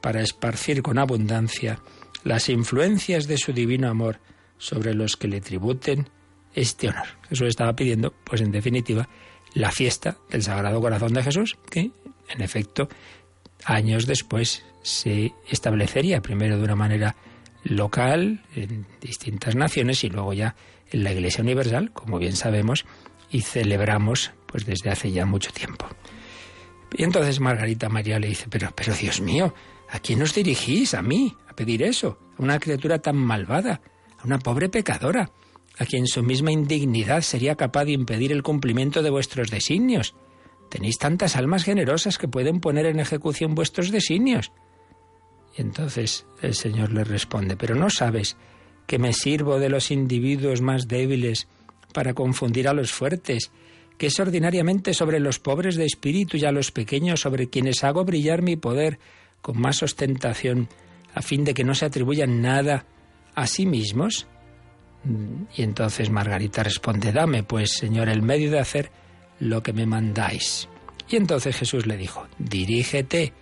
para 0.00 0.22
esparcir 0.22 0.82
con 0.82 0.98
abundancia 0.98 1.78
las 2.24 2.48
influencias 2.48 3.28
de 3.28 3.38
su 3.38 3.52
divino 3.52 3.88
amor 3.88 4.18
sobre 4.58 4.94
los 4.94 5.16
que 5.16 5.28
le 5.28 5.40
tributen 5.40 6.08
este 6.56 6.88
honor. 6.88 7.06
Jesús 7.28 7.46
estaba 7.46 7.76
pidiendo, 7.76 8.12
pues 8.24 8.40
en 8.40 8.50
definitiva, 8.50 9.08
la 9.56 9.72
fiesta 9.72 10.18
del 10.28 10.42
Sagrado 10.42 10.82
Corazón 10.82 11.14
de 11.14 11.22
Jesús, 11.22 11.56
que 11.70 11.90
en 12.28 12.42
efecto 12.42 12.88
años 13.64 14.06
después 14.06 14.62
se 14.82 15.32
establecería 15.48 16.20
primero 16.20 16.58
de 16.58 16.64
una 16.64 16.76
manera 16.76 17.16
local 17.64 18.42
en 18.54 18.86
distintas 19.00 19.56
naciones 19.56 20.04
y 20.04 20.10
luego 20.10 20.34
ya 20.34 20.54
en 20.90 21.02
la 21.02 21.12
Iglesia 21.12 21.42
Universal, 21.42 21.90
como 21.92 22.18
bien 22.18 22.36
sabemos, 22.36 22.84
y 23.30 23.40
celebramos 23.40 24.30
pues 24.44 24.66
desde 24.66 24.90
hace 24.90 25.10
ya 25.10 25.24
mucho 25.24 25.50
tiempo. 25.52 25.86
Y 26.92 27.04
entonces 27.04 27.40
Margarita 27.40 27.88
María 27.88 28.18
le 28.18 28.28
dice, 28.28 28.46
pero, 28.50 28.70
pero 28.76 28.94
Dios 28.94 29.22
mío, 29.22 29.54
¿a 29.88 29.98
quién 30.00 30.20
os 30.20 30.34
dirigís? 30.34 30.92
A 30.92 31.00
mí, 31.00 31.34
a 31.48 31.54
pedir 31.56 31.82
eso, 31.82 32.18
a 32.38 32.42
una 32.42 32.60
criatura 32.60 32.98
tan 32.98 33.16
malvada, 33.16 33.80
a 34.18 34.26
una 34.26 34.38
pobre 34.38 34.68
pecadora, 34.68 35.30
a 35.78 35.84
quien 35.84 36.06
su 36.06 36.22
misma 36.22 36.52
indignidad 36.52 37.22
sería 37.22 37.56
capaz 37.56 37.84
de 37.84 37.92
impedir 37.92 38.32
el 38.32 38.42
cumplimiento 38.42 39.02
de 39.02 39.10
vuestros 39.10 39.50
designios. 39.50 40.14
Tenéis 40.70 40.98
tantas 40.98 41.36
almas 41.36 41.64
generosas 41.64 42.18
que 42.18 42.28
pueden 42.28 42.60
poner 42.60 42.86
en 42.86 43.00
ejecución 43.00 43.54
vuestros 43.54 43.90
designios. 43.90 44.52
Y 45.56 45.62
entonces 45.62 46.26
el 46.42 46.54
Señor 46.54 46.92
le 46.92 47.04
responde, 47.04 47.56
pero 47.56 47.74
no 47.74 47.90
sabes 47.90 48.36
que 48.86 48.98
me 48.98 49.12
sirvo 49.12 49.58
de 49.58 49.68
los 49.68 49.90
individuos 49.90 50.60
más 50.60 50.88
débiles 50.88 51.48
para 51.92 52.14
confundir 52.14 52.68
a 52.68 52.74
los 52.74 52.92
fuertes, 52.92 53.50
que 53.98 54.08
es 54.08 54.20
ordinariamente 54.20 54.94
sobre 54.94 55.20
los 55.20 55.38
pobres 55.38 55.76
de 55.76 55.86
espíritu 55.86 56.36
y 56.36 56.44
a 56.44 56.52
los 56.52 56.70
pequeños 56.70 57.20
sobre 57.20 57.48
quienes 57.48 57.84
hago 57.84 58.04
brillar 58.04 58.42
mi 58.42 58.56
poder 58.56 58.98
con 59.40 59.60
más 59.60 59.82
ostentación, 59.82 60.68
a 61.14 61.22
fin 61.22 61.44
de 61.44 61.54
que 61.54 61.64
no 61.64 61.74
se 61.74 61.86
atribuyan 61.86 62.42
nada 62.42 62.84
a 63.34 63.46
sí 63.46 63.64
mismos? 63.64 64.26
Y 65.54 65.62
entonces 65.62 66.10
Margarita 66.10 66.62
responde, 66.62 67.12
dame 67.12 67.42
pues, 67.42 67.72
Señor, 67.72 68.08
el 68.08 68.22
medio 68.22 68.50
de 68.50 68.58
hacer 68.58 68.90
lo 69.38 69.62
que 69.62 69.72
me 69.72 69.86
mandáis. 69.86 70.68
Y 71.08 71.16
entonces 71.16 71.56
Jesús 71.56 71.86
le 71.86 71.96
dijo, 71.96 72.26
dirígete 72.38 73.32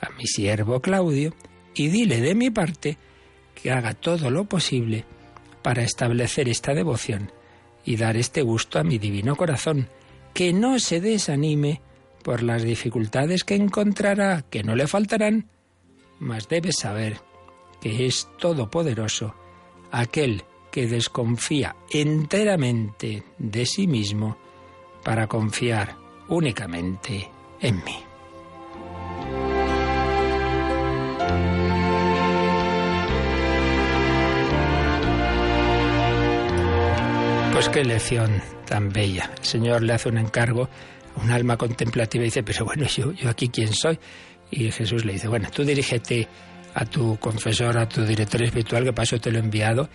a 0.00 0.10
mi 0.10 0.26
siervo 0.26 0.80
Claudio 0.80 1.34
y 1.74 1.88
dile 1.88 2.20
de 2.20 2.34
mi 2.34 2.50
parte 2.50 2.98
que 3.54 3.72
haga 3.72 3.94
todo 3.94 4.30
lo 4.30 4.44
posible 4.44 5.04
para 5.62 5.82
establecer 5.82 6.48
esta 6.48 6.74
devoción 6.74 7.32
y 7.84 7.96
dar 7.96 8.16
este 8.16 8.42
gusto 8.42 8.78
a 8.78 8.84
mi 8.84 8.98
divino 8.98 9.34
corazón, 9.34 9.88
que 10.34 10.52
no 10.52 10.78
se 10.78 11.00
desanime 11.00 11.80
por 12.22 12.42
las 12.42 12.62
dificultades 12.62 13.44
que 13.44 13.54
encontrará, 13.54 14.42
que 14.42 14.62
no 14.62 14.76
le 14.76 14.86
faltarán, 14.86 15.48
mas 16.18 16.48
debe 16.48 16.70
saber 16.72 17.20
que 17.80 18.06
es 18.06 18.28
todopoderoso 18.38 19.34
aquel 19.90 20.44
que 20.78 20.86
desconfía 20.86 21.74
enteramente 21.90 23.24
de 23.36 23.66
sí 23.66 23.88
mismo 23.88 24.38
para 25.02 25.26
confiar 25.26 25.96
únicamente 26.28 27.28
en 27.60 27.82
mí. 27.82 27.96
Pues 37.52 37.68
qué 37.70 37.82
lección 37.82 38.40
tan 38.64 38.92
bella. 38.92 39.32
El 39.36 39.44
Señor 39.44 39.82
le 39.82 39.94
hace 39.94 40.08
un 40.08 40.18
encargo 40.18 40.68
a 41.16 41.20
un 41.20 41.32
alma 41.32 41.56
contemplativa 41.56 42.22
y 42.22 42.26
dice, 42.26 42.44
pero 42.44 42.66
bueno, 42.66 42.86
yo, 42.86 43.10
yo 43.10 43.28
aquí 43.28 43.48
quién 43.48 43.72
soy. 43.72 43.98
Y 44.52 44.70
Jesús 44.70 45.04
le 45.04 45.14
dice, 45.14 45.26
bueno, 45.26 45.48
tú 45.50 45.64
dirígete 45.64 46.28
a 46.74 46.84
tu 46.84 47.18
confesor, 47.18 47.76
a 47.78 47.88
tu 47.88 48.04
director 48.04 48.40
espiritual, 48.42 48.84
que 48.84 48.92
paso 48.92 49.18
te 49.18 49.32
lo 49.32 49.38
he 49.38 49.42
enviado, 49.42 49.88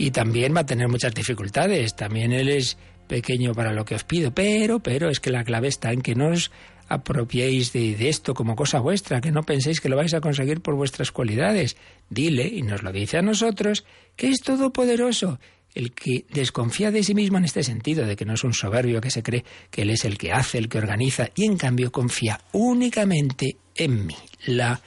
y 0.00 0.12
también 0.12 0.56
va 0.56 0.60
a 0.60 0.66
tener 0.66 0.88
muchas 0.88 1.12
dificultades. 1.12 1.94
También 1.94 2.32
él 2.32 2.48
es 2.48 2.78
pequeño 3.06 3.52
para 3.52 3.74
lo 3.74 3.84
que 3.84 3.94
os 3.94 4.04
pido, 4.04 4.32
pero, 4.32 4.80
pero 4.80 5.10
es 5.10 5.20
que 5.20 5.28
la 5.28 5.44
clave 5.44 5.68
está 5.68 5.92
en 5.92 6.00
que 6.00 6.14
no 6.14 6.28
os 6.28 6.50
apropiéis 6.88 7.74
de, 7.74 7.94
de, 7.96 8.08
esto 8.08 8.32
como 8.32 8.56
cosa 8.56 8.80
vuestra, 8.80 9.20
que 9.20 9.30
no 9.30 9.42
penséis 9.42 9.78
que 9.78 9.90
lo 9.90 9.96
vais 9.96 10.14
a 10.14 10.22
conseguir 10.22 10.62
por 10.62 10.74
vuestras 10.74 11.12
cualidades. 11.12 11.76
Dile, 12.08 12.48
y 12.48 12.62
nos 12.62 12.82
lo 12.82 12.92
dice 12.92 13.18
a 13.18 13.22
nosotros, 13.22 13.84
que 14.16 14.28
es 14.28 14.40
todopoderoso 14.40 15.38
el 15.74 15.92
que 15.92 16.24
desconfía 16.30 16.90
de 16.90 17.02
sí 17.02 17.14
mismo 17.14 17.36
en 17.36 17.44
este 17.44 17.62
sentido, 17.62 18.06
de 18.06 18.16
que 18.16 18.24
no 18.24 18.32
es 18.32 18.42
un 18.42 18.54
soberbio 18.54 19.02
que 19.02 19.10
se 19.10 19.22
cree 19.22 19.44
que 19.70 19.82
él 19.82 19.90
es 19.90 20.06
el 20.06 20.16
que 20.16 20.32
hace, 20.32 20.56
el 20.56 20.70
que 20.70 20.78
organiza, 20.78 21.28
y 21.34 21.44
en 21.44 21.58
cambio 21.58 21.92
confía 21.92 22.40
únicamente 22.52 23.58
en 23.74 24.06
mí. 24.06 24.16
La 24.46 24.80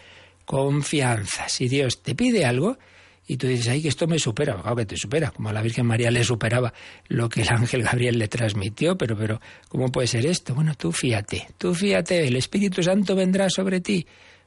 confianza. 0.44 1.48
Si 1.50 1.68
Dios 1.68 2.02
te 2.02 2.16
pide 2.16 2.46
algo 2.46 2.80
y 3.28 3.38
tú 3.38 3.48
dices, 3.48 3.68
ay, 3.70 3.82
que 3.82 3.88
esto 3.88 4.08
me 4.08 4.20
supera, 4.20 4.62
claro 4.62 4.76
que 4.76 4.86
te 4.86 4.98
supera, 4.98 5.32
como 5.32 5.50
a 5.50 5.54
la 5.54 5.62
Virgen 5.62 5.86
María 5.86 6.12
le 6.12 6.24
superaba 6.24 6.74
lo 7.08 7.30
que 7.30 7.42
el 7.42 7.50
ángel 7.50 7.84
Gabriel 7.84 8.18
le 8.18 8.28
transmitió, 8.28 8.98
pero, 8.98 9.18
pero, 9.18 9.40
¿cómo 9.70 9.92
puede 9.92 10.08
ser 10.08 10.26
esto? 10.26 10.54
Bueno, 10.54 10.74
tú 10.76 10.92
fíate, 10.92 11.48
tú 11.58 11.74
fíate, 11.74 12.28
el 12.28 12.36
Espíritu 12.36 12.84
Santo 12.84 13.16
vendrá 13.16 13.50
sobre 13.50 13.82
ti. 13.82 14.06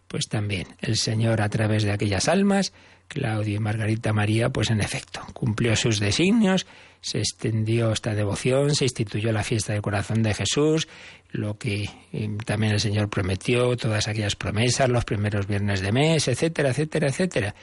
Pues 0.08 0.28
también 0.28 0.68
el 0.80 0.96
Señor 0.96 1.42
a 1.42 1.48
través 1.48 1.82
de 1.82 1.90
aquellas 1.90 2.28
almas 2.28 2.72
Claudio 3.08 3.56
y 3.56 3.58
Margarita 3.58 4.12
María, 4.12 4.50
pues 4.50 4.70
en 4.70 4.80
efecto, 4.80 5.20
cumplió 5.32 5.76
sus 5.76 6.00
designios, 6.00 6.66
se 7.00 7.18
extendió 7.18 7.92
esta 7.92 8.14
devoción, 8.14 8.74
se 8.74 8.84
instituyó 8.84 9.32
la 9.32 9.44
fiesta 9.44 9.72
del 9.72 9.82
corazón 9.82 10.22
de 10.22 10.34
Jesús, 10.34 10.88
lo 11.30 11.56
que 11.56 11.88
eh, 12.12 12.28
también 12.44 12.72
el 12.72 12.80
Señor 12.80 13.08
prometió, 13.08 13.76
todas 13.76 14.08
aquellas 14.08 14.36
promesas, 14.36 14.88
los 14.88 15.04
primeros 15.04 15.46
viernes 15.46 15.80
de 15.80 15.92
mes, 15.92 16.28
etcétera, 16.28 16.70
etcétera, 16.70 17.08
etcétera. 17.08 17.54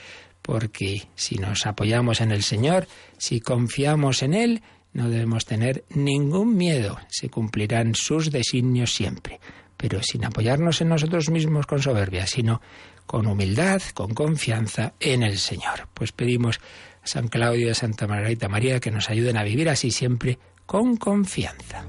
Porque 0.44 1.08
si 1.16 1.38
nos 1.38 1.66
apoyamos 1.66 2.22
en 2.22 2.32
el 2.32 2.44
Señor, 2.44 2.88
si 3.18 3.40
confiamos 3.40 4.22
en 4.22 4.36
Él, 4.36 4.62
no 4.94 5.10
debemos 5.10 5.46
tener 5.46 5.84
ningún 5.90 6.56
miedo, 6.56 7.00
se 7.10 7.30
cumplirán 7.30 7.96
sus 7.96 8.30
designios 8.30 8.94
siempre 8.94 9.40
pero 9.84 10.02
sin 10.02 10.24
apoyarnos 10.24 10.80
en 10.80 10.88
nosotros 10.88 11.30
mismos 11.30 11.66
con 11.66 11.82
soberbia, 11.82 12.26
sino 12.26 12.62
con 13.06 13.28
humildad, 13.28 13.82
con 13.94 14.14
confianza 14.14 14.94
en 14.98 15.24
el 15.24 15.38
Señor. 15.38 15.90
Pues 15.94 16.14
pedimos 16.14 16.62
a 17.04 17.08
San 17.08 17.28
Claudio 17.28 17.68
y 17.68 17.72
a 17.72 17.76
Santa 17.76 18.08
Margarita 18.08 18.48
María 18.48 18.80
que 18.80 18.92
nos 18.92 19.10
ayuden 19.10 19.36
a 19.36 19.44
vivir 19.44 19.68
así 19.68 19.92
siempre 19.92 20.40
con 20.66 20.96
confianza. 20.96 21.86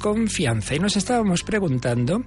Confianza. 0.00 0.74
Y 0.74 0.80
nos 0.80 0.96
estábamos 0.96 1.44
preguntando, 1.44 2.24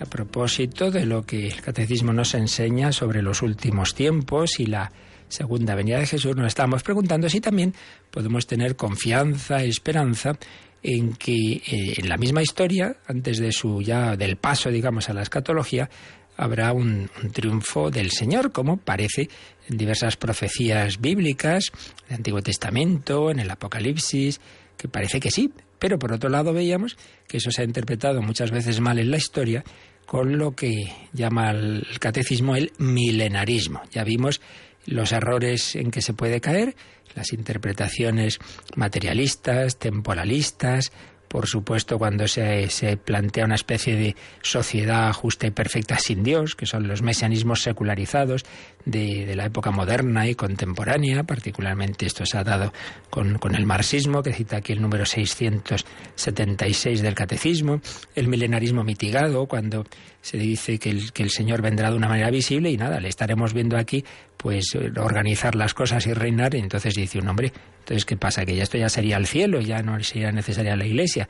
a 0.00 0.06
propósito 0.06 0.90
de 0.90 1.06
lo 1.06 1.22
que 1.22 1.46
el 1.46 1.60
catecismo 1.60 2.12
nos 2.12 2.34
enseña 2.34 2.90
sobre 2.90 3.22
los 3.22 3.42
últimos 3.42 3.94
tiempos 3.94 4.58
y 4.58 4.66
la 4.66 4.90
segunda 5.28 5.76
venida 5.76 5.98
de 5.98 6.06
Jesús, 6.06 6.34
nos 6.34 6.48
estábamos 6.48 6.82
preguntando 6.82 7.28
si 7.28 7.40
también 7.40 7.74
podemos 8.10 8.48
tener 8.48 8.74
confianza, 8.74 9.62
esperanza 9.62 10.36
en 10.82 11.12
que 11.12 11.34
eh, 11.34 11.94
en 11.98 12.08
la 12.08 12.16
misma 12.16 12.42
historia, 12.42 12.96
antes 13.06 13.38
de 13.38 13.52
su 13.52 13.82
ya 13.82 14.16
del 14.16 14.36
paso, 14.36 14.70
digamos, 14.70 15.08
a 15.08 15.12
la 15.12 15.22
escatología, 15.22 15.88
habrá 16.36 16.72
un, 16.72 17.10
un, 17.22 17.30
triunfo 17.30 17.90
del 17.90 18.10
Señor, 18.10 18.50
como 18.50 18.78
parece 18.78 19.28
en 19.68 19.76
diversas 19.76 20.16
profecías 20.16 20.98
bíblicas, 21.00 21.70
del 22.08 22.16
Antiguo 22.16 22.42
Testamento, 22.42 23.30
en 23.30 23.40
el 23.40 23.50
Apocalipsis, 23.50 24.40
que 24.78 24.88
parece 24.88 25.20
que 25.20 25.30
sí, 25.30 25.52
pero 25.80 25.98
por 25.98 26.12
otro 26.12 26.30
lado 26.30 26.52
veíamos 26.52 26.96
que 27.26 27.38
eso 27.38 27.50
se 27.50 27.62
ha 27.62 27.64
interpretado 27.64 28.22
muchas 28.22 28.52
veces 28.52 28.78
mal 28.78 29.00
en 29.00 29.10
la 29.10 29.16
historia 29.16 29.64
con 30.06 30.38
lo 30.38 30.54
que 30.54 30.92
llama 31.12 31.50
el 31.50 31.86
catecismo 31.98 32.54
el 32.54 32.72
milenarismo. 32.78 33.82
Ya 33.90 34.04
vimos 34.04 34.40
los 34.86 35.12
errores 35.12 35.74
en 35.76 35.90
que 35.90 36.02
se 36.02 36.14
puede 36.14 36.40
caer, 36.40 36.76
las 37.14 37.32
interpretaciones 37.32 38.38
materialistas, 38.76 39.78
temporalistas, 39.78 40.92
por 41.30 41.46
supuesto, 41.46 41.96
cuando 41.96 42.26
se, 42.26 42.68
se, 42.70 42.96
plantea 42.96 43.44
una 43.44 43.54
especie 43.54 43.94
de 43.94 44.16
sociedad 44.42 45.12
justa 45.12 45.46
y 45.46 45.52
perfecta 45.52 45.96
sin 45.96 46.24
Dios, 46.24 46.56
que 46.56 46.66
son 46.66 46.88
los 46.88 47.02
mesianismos 47.02 47.62
secularizados 47.62 48.44
de, 48.84 49.32
la 49.36 49.44
época 49.44 49.70
moderna 49.70 50.26
y 50.26 50.34
contemporánea, 50.34 51.22
particularmente 51.22 52.04
esto 52.04 52.26
se 52.26 52.36
ha 52.36 52.42
dado 52.42 52.72
con, 53.10 53.38
con, 53.38 53.54
el 53.54 53.64
marxismo, 53.64 54.24
que 54.24 54.32
cita 54.32 54.56
aquí 54.56 54.72
el 54.72 54.82
número 54.82 55.06
676 55.06 57.00
del 57.00 57.14
Catecismo, 57.14 57.80
el 58.16 58.26
milenarismo 58.26 58.82
mitigado, 58.82 59.46
cuando 59.46 59.84
se 60.22 60.36
dice 60.36 60.80
que 60.80 60.90
el, 60.90 61.12
que 61.12 61.22
el 61.22 61.30
Señor 61.30 61.62
vendrá 61.62 61.92
de 61.92 61.96
una 61.96 62.08
manera 62.08 62.32
visible 62.32 62.72
y 62.72 62.76
nada, 62.76 62.98
le 62.98 63.08
estaremos 63.08 63.54
viendo 63.54 63.76
aquí 63.76 64.04
pues 64.40 64.74
organizar 64.96 65.54
las 65.54 65.74
cosas 65.74 66.06
y 66.06 66.14
reinar, 66.14 66.54
y 66.54 66.58
entonces 66.60 66.94
dice 66.94 67.18
un 67.18 67.28
hombre, 67.28 67.52
entonces 67.80 68.06
¿qué 68.06 68.16
pasa? 68.16 68.46
Que 68.46 68.56
ya 68.56 68.62
esto 68.62 68.78
ya 68.78 68.88
sería 68.88 69.18
el 69.18 69.26
cielo, 69.26 69.60
ya 69.60 69.82
no 69.82 70.02
sería 70.02 70.32
necesaria 70.32 70.76
la 70.76 70.86
iglesia. 70.86 71.28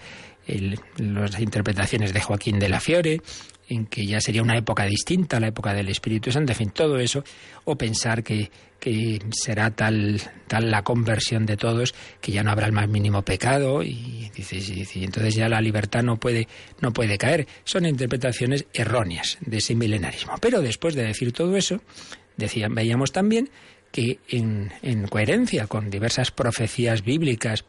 las 0.96 1.40
interpretaciones 1.40 2.12
de 2.12 2.20
Joaquín 2.20 2.60
de 2.60 2.68
la 2.68 2.78
Fiore, 2.78 3.20
en 3.68 3.86
que 3.86 4.06
ya 4.06 4.20
sería 4.20 4.42
una 4.42 4.56
época 4.56 4.84
distinta, 4.84 5.40
la 5.40 5.48
época 5.48 5.74
del 5.74 5.88
Espíritu 5.88 6.30
Santo, 6.30 6.52
en 6.52 6.58
fin, 6.58 6.70
todo 6.70 6.98
eso, 6.98 7.24
o 7.64 7.76
pensar 7.76 8.22
que, 8.22 8.50
que 8.78 9.20
será 9.32 9.70
tal, 9.70 10.20
tal 10.46 10.70
la 10.70 10.82
conversión 10.82 11.46
de 11.46 11.56
todos 11.56 11.94
que 12.20 12.30
ya 12.30 12.44
no 12.44 12.52
habrá 12.52 12.66
el 12.66 12.72
más 12.72 12.88
mínimo 12.88 13.22
pecado 13.22 13.82
y, 13.82 14.30
y 14.36 15.04
entonces 15.04 15.34
ya 15.34 15.48
la 15.48 15.60
libertad 15.60 16.02
no 16.02 16.16
puede, 16.16 16.46
no 16.80 16.92
puede 16.92 17.18
caer. 17.18 17.46
Son 17.64 17.86
interpretaciones 17.86 18.66
erróneas 18.72 19.38
de 19.40 19.58
ese 19.58 19.74
milenarismo. 19.74 20.34
Pero 20.40 20.60
después 20.62 20.94
de 20.94 21.04
decir 21.04 21.32
todo 21.32 21.56
eso, 21.56 21.80
decían, 22.40 22.74
veíamos 22.74 23.12
también 23.12 23.50
que 23.92 24.18
en, 24.28 24.72
en, 24.82 25.06
coherencia 25.08 25.66
con 25.66 25.90
diversas 25.90 26.30
profecías 26.30 27.02
bíblicas 27.02 27.64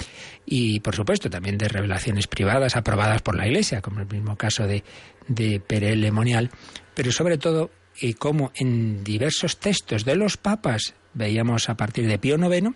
y, 0.45 0.79
por 0.79 0.95
supuesto, 0.95 1.29
también 1.29 1.57
de 1.57 1.67
revelaciones 1.67 2.27
privadas 2.27 2.75
aprobadas 2.75 3.21
por 3.21 3.35
la 3.35 3.47
Iglesia, 3.47 3.81
como 3.81 4.01
el 4.01 4.07
mismo 4.07 4.35
caso 4.35 4.67
de, 4.67 4.83
de 5.27 5.59
Pere 5.59 5.95
Lemonial, 5.95 6.51
pero 6.93 7.11
sobre 7.11 7.37
todo 7.37 7.71
eh, 7.99 8.13
como 8.13 8.51
en 8.55 9.03
diversos 9.03 9.57
textos 9.57 10.05
de 10.05 10.15
los 10.15 10.37
papas, 10.37 10.93
veíamos 11.13 11.69
a 11.69 11.75
partir 11.75 12.07
de 12.07 12.19
Pío 12.19 12.37
IX, 12.37 12.75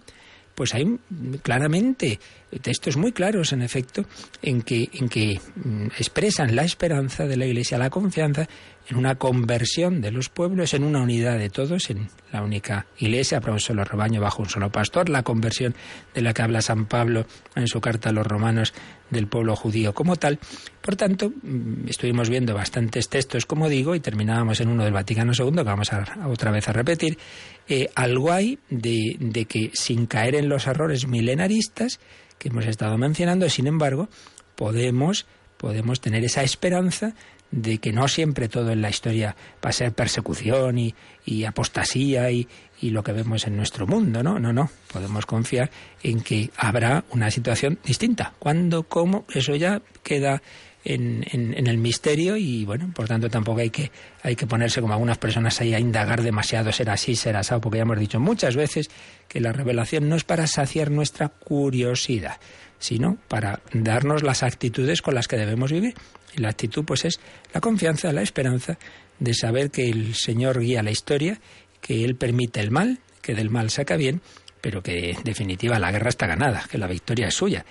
pues 0.56 0.74
hay 0.74 1.00
claramente 1.44 2.20
textos 2.62 2.96
muy 2.96 3.12
claros, 3.12 3.52
en 3.52 3.62
efecto, 3.62 4.06
en 4.42 4.62
que, 4.62 4.90
en 4.94 5.10
que 5.10 5.40
mm, 5.56 5.88
expresan 5.98 6.56
la 6.56 6.64
esperanza 6.64 7.26
de 7.26 7.38
la 7.38 7.46
Iglesia, 7.46 7.78
la 7.78 7.90
confianza 7.90 8.48
en 8.88 8.98
una 8.98 9.16
conversión 9.16 10.02
de 10.02 10.12
los 10.12 10.30
pueblos, 10.30 10.74
en 10.74 10.84
una 10.84 11.02
unidad 11.02 11.38
de 11.38 11.50
todos, 11.50 11.90
en 11.90 12.08
la 12.32 12.44
única 12.44 12.86
iglesia, 13.00 13.42
para 13.42 13.54
un 13.54 13.60
solo 13.60 13.84
rebaño 13.84 14.22
bajo 14.22 14.44
un 14.44 14.50
solo 14.50 14.72
pastor, 14.72 15.10
la 15.10 15.24
conversión 15.24 15.76
de 16.14 16.22
la 16.22 16.34
que 16.34 16.44
habla 16.44 16.62
San 16.62 16.86
Pablo 16.86 17.26
en 17.56 17.68
su 17.68 17.82
carta 17.82 18.10
a 18.10 18.12
los 18.12 18.28
romanos 18.28 18.74
del 19.10 19.28
pueblo 19.28 19.56
judío 19.56 19.94
como 19.94 20.16
tal. 20.18 20.40
Por 20.82 20.96
tanto, 20.96 21.30
mm, 21.30 21.88
estuvimos 21.88 22.30
viendo 22.30 22.54
bastantes 22.54 23.10
textos, 23.10 23.46
como 23.46 23.70
digo, 23.70 23.96
y 23.96 24.00
terminábamos 24.00 24.62
en 24.62 24.70
uno 24.70 24.84
del 24.84 24.94
Vaticano 24.94 25.34
II, 25.38 25.56
que 25.56 25.64
vamos 25.64 25.92
a, 25.92 26.28
otra 26.28 26.52
vez 26.52 26.68
a 26.70 26.74
repetir, 26.74 27.18
eh, 27.68 27.90
algo 27.96 28.32
hay 28.32 28.60
de, 28.70 29.18
de 29.20 29.46
que 29.46 29.72
sin 29.74 30.06
caer 30.06 30.36
en 30.36 30.50
los 30.50 30.68
errores 30.68 31.08
milenaristas 31.08 32.00
que 32.38 32.50
hemos 32.50 32.66
estado 32.66 32.98
mencionando, 32.98 33.50
sin 33.50 33.66
embargo, 33.68 34.10
podemos 34.56 35.26
podemos 35.58 36.02
tener 36.02 36.24
esa 36.24 36.44
esperanza 36.44 37.16
de 37.52 37.78
que 37.78 37.94
no 37.94 38.08
siempre 38.08 38.50
todo 38.50 38.72
en 38.72 38.82
la 38.82 38.90
historia 38.90 39.36
va 39.64 39.70
a 39.70 39.74
ser 39.74 39.94
persecución 39.94 40.78
y, 40.78 40.96
y 41.26 41.46
apostasía 41.46 42.30
y, 42.32 42.48
y, 42.82 42.90
lo 42.90 43.04
que 43.04 43.14
vemos 43.14 43.48
en 43.48 43.56
nuestro 43.56 43.88
mundo, 43.88 44.24
¿no? 44.24 44.40
No, 44.40 44.52
no. 44.52 44.70
Podemos 44.92 45.26
confiar 45.26 45.70
en 46.04 46.22
que 46.22 46.50
habrá 46.58 47.06
una 47.12 47.32
situación 47.32 47.80
distinta. 47.86 48.34
¿Cuándo? 48.40 48.84
¿Cómo? 48.84 49.26
Eso 49.34 49.56
ya 49.56 49.82
queda 50.04 50.42
en, 50.86 51.26
en, 51.32 51.68
el 51.68 51.78
misterio 51.80 52.38
y 52.38 52.64
bueno, 52.64 52.92
por 52.94 53.08
tanto 53.08 53.28
tampoco 53.28 53.60
hay 53.60 53.72
que, 53.72 53.92
hay 54.22 54.36
que 54.36 54.46
ponerse 54.46 54.82
como 54.82 54.94
algunas 54.94 55.18
personas 55.18 55.60
ahí 55.60 55.74
a 55.74 55.80
indagar 55.80 56.22
demasiado, 56.22 56.72
será 56.72 56.94
así, 56.94 57.16
será 57.16 57.40
así, 57.40 57.56
porque 57.60 57.78
ya 57.78 57.82
hemos 57.84 58.00
dicho 58.00 58.20
muchas 58.20 58.56
veces 58.56 58.90
que 59.28 59.42
la 59.42 59.52
revelación 59.52 60.08
no 60.08 60.16
es 60.16 60.24
para 60.24 60.46
saciar 60.46 60.92
nuestra 60.92 61.30
curiosidad, 61.30 62.38
sino 62.78 63.18
para 63.28 63.62
darnos 63.74 64.22
las 64.22 64.44
actitudes 64.44 65.02
con 65.02 65.16
las 65.16 65.28
que 65.28 65.38
debemos 65.38 65.72
vivir. 65.72 65.96
Y 66.36 66.42
la 66.42 66.50
actitud, 66.50 66.86
pues, 66.86 67.06
es 67.06 67.20
la 67.54 67.62
confianza, 67.62 68.12
la 68.14 68.22
esperanza 68.22 68.78
de 69.20 69.34
saber 69.34 69.72
que 69.72 69.90
el 69.90 70.14
Señor 70.14 70.60
guía 70.60 70.84
la 70.84 70.92
historia, 70.92 71.40
que 71.82 72.06
Él 72.06 72.16
permite 72.16 72.60
el 72.60 72.72
mal, 72.72 73.00
que 73.22 73.34
del 73.34 73.50
mal 73.50 73.72
saca 73.72 73.96
bien, 73.96 74.22
pero 74.62 74.84
que 74.84 75.12
en 75.12 75.24
definitiva 75.24 75.80
la 75.80 75.92
guerra 75.92 76.10
está 76.10 76.28
ganada, 76.28 76.66
que 76.70 76.78
la 76.78 76.88
victoria 76.88 77.28
es 77.28 77.36
suya, 77.36 77.66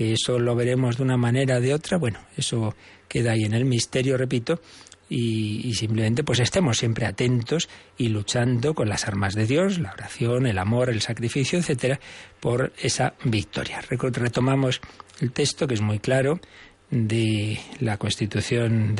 que 0.00 0.14
eso 0.14 0.38
lo 0.38 0.56
veremos 0.56 0.96
de 0.96 1.02
una 1.02 1.18
manera 1.18 1.58
o 1.58 1.60
de 1.60 1.74
otra, 1.74 1.98
bueno, 1.98 2.20
eso 2.34 2.74
queda 3.06 3.32
ahí 3.32 3.44
en 3.44 3.52
el 3.52 3.66
misterio, 3.66 4.16
repito, 4.16 4.58
y, 5.10 5.74
simplemente 5.74 6.24
pues 6.24 6.40
estemos 6.40 6.78
siempre 6.78 7.04
atentos 7.04 7.68
y 7.98 8.08
luchando 8.08 8.72
con 8.72 8.88
las 8.88 9.06
armas 9.06 9.34
de 9.34 9.44
Dios, 9.44 9.78
la 9.78 9.92
oración, 9.92 10.46
el 10.46 10.56
amor, 10.56 10.88
el 10.88 11.02
sacrificio, 11.02 11.58
etcétera, 11.58 12.00
por 12.40 12.72
esa 12.80 13.12
victoria. 13.24 13.82
Retomamos 13.90 14.80
el 15.20 15.32
texto 15.32 15.66
que 15.66 15.74
es 15.74 15.82
muy 15.82 15.98
claro 15.98 16.40
de 16.90 17.60
la 17.80 17.98
Constitución 17.98 18.96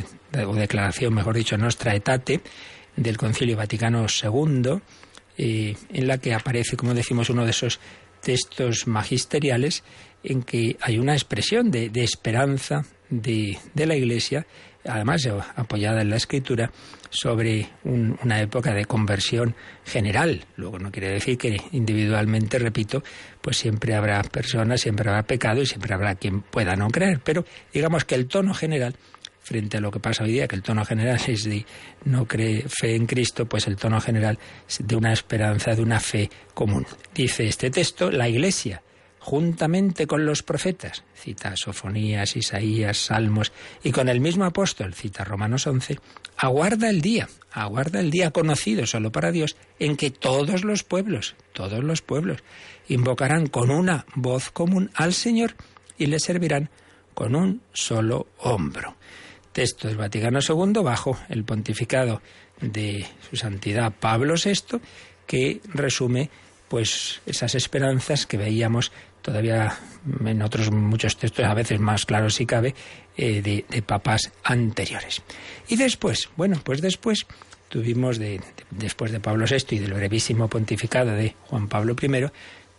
o 0.47 0.55
declaración, 0.55 1.15
mejor 1.15 1.35
dicho, 1.35 1.57
Nostra 1.57 1.93
Aetate 1.93 2.43
del 2.95 3.17
Concilio 3.17 3.57
Vaticano 3.57 4.05
II, 4.05 4.83
eh, 5.39 5.77
en 5.95 6.07
la 6.07 6.19
que 6.19 6.35
aparece, 6.35 6.77
como 6.77 6.93
decimos, 6.93 7.31
uno 7.31 7.47
de 7.47 7.53
esos 7.53 7.81
textos 8.21 8.87
magisteriales 8.87 9.83
en 10.23 10.43
que 10.43 10.77
hay 10.81 10.99
una 10.99 11.15
expresión 11.15 11.71
de, 11.71 11.91
esperanza 11.95 12.85
de, 13.09 13.59
de 13.75 13.87
la 13.87 13.97
Iglesia 13.97 14.47
además 14.85 15.29
apoyada 15.57 16.01
en 16.01 16.11
la 16.11 16.17
escritura, 16.17 16.71
sobre 17.11 17.69
una 17.85 18.41
época 18.41 18.73
de 18.73 18.85
conversión 18.85 19.55
general. 19.85 20.45
Luego 20.57 20.79
no 20.79 20.91
quiere 20.91 21.11
decir 21.11 21.37
que 21.37 21.61
individualmente, 21.73 22.59
repito, 22.59 23.03
pues 23.41 23.59
siempre 23.59 23.95
habrá 23.95 24.23
personas, 24.23 24.81
siempre 24.81 25.09
habrá 25.09 25.25
pecado 25.25 25.61
y 25.61 25.67
siempre 25.67 25.93
habrá 25.93 26.15
quien 26.15 26.43
pueda 26.43 26.77
no 26.77 26.89
creer. 26.89 27.21
Pero 27.23 27.45
digamos 27.73 28.05
que 28.05 28.15
el 28.15 28.27
tono 28.27 28.55
general 28.55 28.95
frente 29.41 29.79
a 29.79 29.81
lo 29.81 29.91
que 29.91 29.99
pasa 29.99 30.23
hoy 30.23 30.33
día, 30.33 30.47
que 30.47 30.57
el 30.57 30.63
tono 30.63 30.85
general 30.85 31.21
es 31.27 31.45
de 31.45 31.67
no 32.05 32.27
cree 32.27 32.65
fe 32.69 32.95
en 32.95 33.07
Cristo, 33.07 33.47
pues 33.47 33.67
el 33.67 33.77
tono 33.77 34.01
general 34.01 34.39
es 34.69 34.87
de 34.87 34.97
una 34.97 35.13
esperanza, 35.13 35.75
de 35.75 35.83
una 35.83 35.99
fe 35.99 36.31
común. 36.55 36.87
Dice 37.13 37.47
este 37.47 37.71
texto, 37.71 38.11
la 38.11 38.29
Iglesia 38.29 38.83
juntamente 39.21 40.07
con 40.07 40.25
los 40.25 40.43
profetas, 40.43 41.05
cita 41.15 41.53
Sofonías, 41.55 42.37
Isaías, 42.37 42.97
Salmos, 42.97 43.53
y 43.85 43.93
con 43.93 44.09
el 44.09 44.21
mismo 44.21 44.45
apóstol, 44.45 44.95
cita 44.95 45.25
Romanos 45.25 45.67
11, 45.67 45.99
aguarda 46.39 46.89
el 46.89 47.03
día, 47.03 47.29
aguarda 47.53 48.01
el 48.01 48.11
día 48.11 48.31
conocido 48.31 48.87
solo 48.87 49.13
para 49.13 49.31
Dios, 49.31 49.57
en 49.79 49.97
que 49.97 50.11
todos 50.11 50.65
los 50.65 50.85
pueblos, 50.85 51.37
todos 51.53 51.85
los 51.85 52.01
pueblos, 52.01 52.43
invocarán 52.89 53.47
con 53.47 53.71
una 53.71 54.07
voz 54.15 54.51
común 54.51 54.91
al 54.95 55.13
Señor 55.13 55.55
y 55.99 56.07
le 56.07 56.19
servirán 56.19 56.71
con 57.15 57.37
un 57.37 57.61
solo 57.73 58.29
hombro. 58.39 58.97
Texto 59.53 59.89
del 59.89 59.99
Vaticano 59.99 60.39
II 60.41 60.83
bajo 60.83 61.19
el 61.29 61.45
pontificado 61.45 62.23
de 62.61 63.07
su 63.29 63.37
santidad 63.37 63.93
Pablo 63.93 64.35
VI, 64.43 64.81
que 65.27 65.61
resume 65.75 66.31
pues 66.71 67.21
esas 67.27 67.57
esperanzas 67.57 68.27
que 68.27 68.37
veíamos 68.37 68.93
todavía 69.23 69.77
en 70.25 70.41
otros 70.41 70.71
muchos 70.71 71.17
textos, 71.17 71.45
a 71.45 71.53
veces 71.53 71.81
más 71.81 72.07
claros 72.07 72.37
si 72.37 72.47
cabe, 72.47 72.77
eh, 73.17 73.43
de, 73.43 73.83
papas 73.83 74.31
anteriores. 74.45 75.21
Y 75.69 75.75
después, 75.75 76.29
bueno, 76.37 76.61
pues 76.63 76.81
después 76.81 77.27
tuvimos, 77.69 78.21
de, 78.21 78.41
después 78.71 79.11
de 79.11 79.19
Pablo 79.19 79.47
VI 79.51 79.75
y 79.75 79.79
del 79.81 79.95
brevísimo 79.95 80.47
pontificado 80.47 81.11
de 81.11 81.35
Juan 81.49 81.67
Pablo 81.67 81.97
I, 82.01 82.27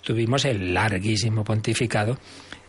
tuvimos 0.01 0.45
el 0.45 0.73
larguísimo 0.73 1.43
pontificado 1.43 2.17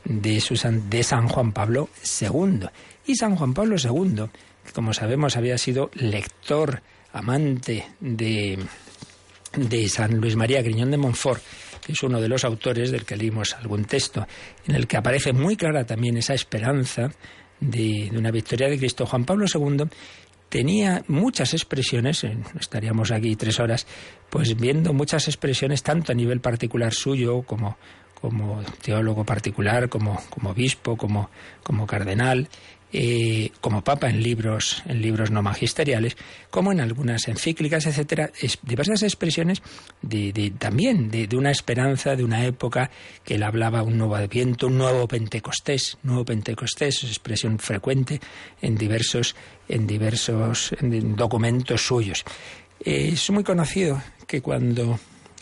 de, 0.05 0.43
de 0.89 1.03
San 1.05 1.29
Juan 1.29 1.53
Pablo 1.53 1.89
II. 2.21 2.67
Y 3.07 3.15
San 3.15 3.37
Juan 3.37 3.55
Pablo 3.55 3.77
II, 3.79 4.25
que 4.67 4.73
como 4.73 4.93
sabemos 4.93 5.37
había 5.37 5.57
sido 5.57 5.89
lector, 5.95 6.83
amante 7.13 7.87
de, 8.01 8.59
de 9.57 9.88
San 9.88 10.17
Luis 10.17 10.37
María 10.37 10.62
Griñón 10.62 10.91
de 10.91 10.97
Montfort, 10.97 11.43
que 11.85 11.93
es 11.93 12.03
uno 12.03 12.21
de 12.21 12.29
los 12.29 12.45
autores 12.45 12.91
del 12.91 13.05
que 13.05 13.17
leímos 13.17 13.55
algún 13.55 13.85
texto, 13.85 14.27
en 14.67 14.75
el 14.75 14.87
que 14.87 14.97
aparece 14.97 15.33
muy 15.33 15.57
clara 15.57 15.85
también 15.85 16.17
esa 16.17 16.35
esperanza 16.35 17.11
de, 17.61 18.11
una 18.15 18.31
victoria 18.31 18.69
de 18.69 18.79
Cristo. 18.79 19.07
Juan 19.07 19.25
Pablo 19.25 19.47
II 19.53 19.85
tenía 20.49 21.03
muchas 21.09 21.55
expresiones, 21.55 22.25
estaríamos 22.59 23.11
aquí 23.11 23.37
tres 23.37 23.59
horas, 23.61 23.87
pues 24.31 24.57
viendo 24.57 24.93
muchas 24.93 25.29
expresiones 25.29 25.83
tanto 25.83 26.12
a 26.12 26.15
nivel 26.15 26.41
particular 26.41 26.93
suyo 26.93 27.43
como, 27.43 27.77
como 28.21 28.62
teólogo 28.83 29.25
particular, 29.25 29.88
como, 29.88 30.21
como 30.31 30.51
obispo, 30.51 30.97
como, 30.97 31.31
como 31.62 31.87
cardenal, 31.87 32.49
eh, 32.93 33.51
como 33.61 33.83
papa 33.83 34.11
en 34.11 34.23
libros, 34.23 34.83
en 34.87 35.01
libros 35.01 35.31
no 35.31 35.43
magisteriales, 35.43 36.17
como 36.51 36.73
en 36.73 36.81
algunas 36.81 37.27
encíclicas, 37.29 37.87
etcétera, 37.87 38.31
diversas 38.63 39.03
expresiones 39.03 39.63
de, 40.03 40.53
también 40.59 41.11
de, 41.11 41.29
una 41.37 41.51
esperanza, 41.51 42.17
de 42.17 42.25
una 42.25 42.45
época 42.45 42.91
que 43.25 43.37
él 43.37 43.43
hablaba 43.43 43.83
un 43.83 43.97
nuevo 43.97 44.15
adviento, 44.15 44.67
un 44.67 44.79
nuevo 44.79 45.09
Pentecostés, 45.09 45.97
nuevo 46.03 46.25
Pentecostés, 46.25 47.05
es 47.05 47.11
expresión 47.11 47.59
frecuente 47.59 48.21
en 48.61 48.77
diversos, 48.77 49.35
en 49.69 49.87
diversos 49.87 50.75
documentos 50.81 51.87
suyos. 51.87 52.25
es 52.85 53.31
muy 53.31 53.45
conocido 53.45 54.03
que 54.27 54.43
cuando 54.43 54.99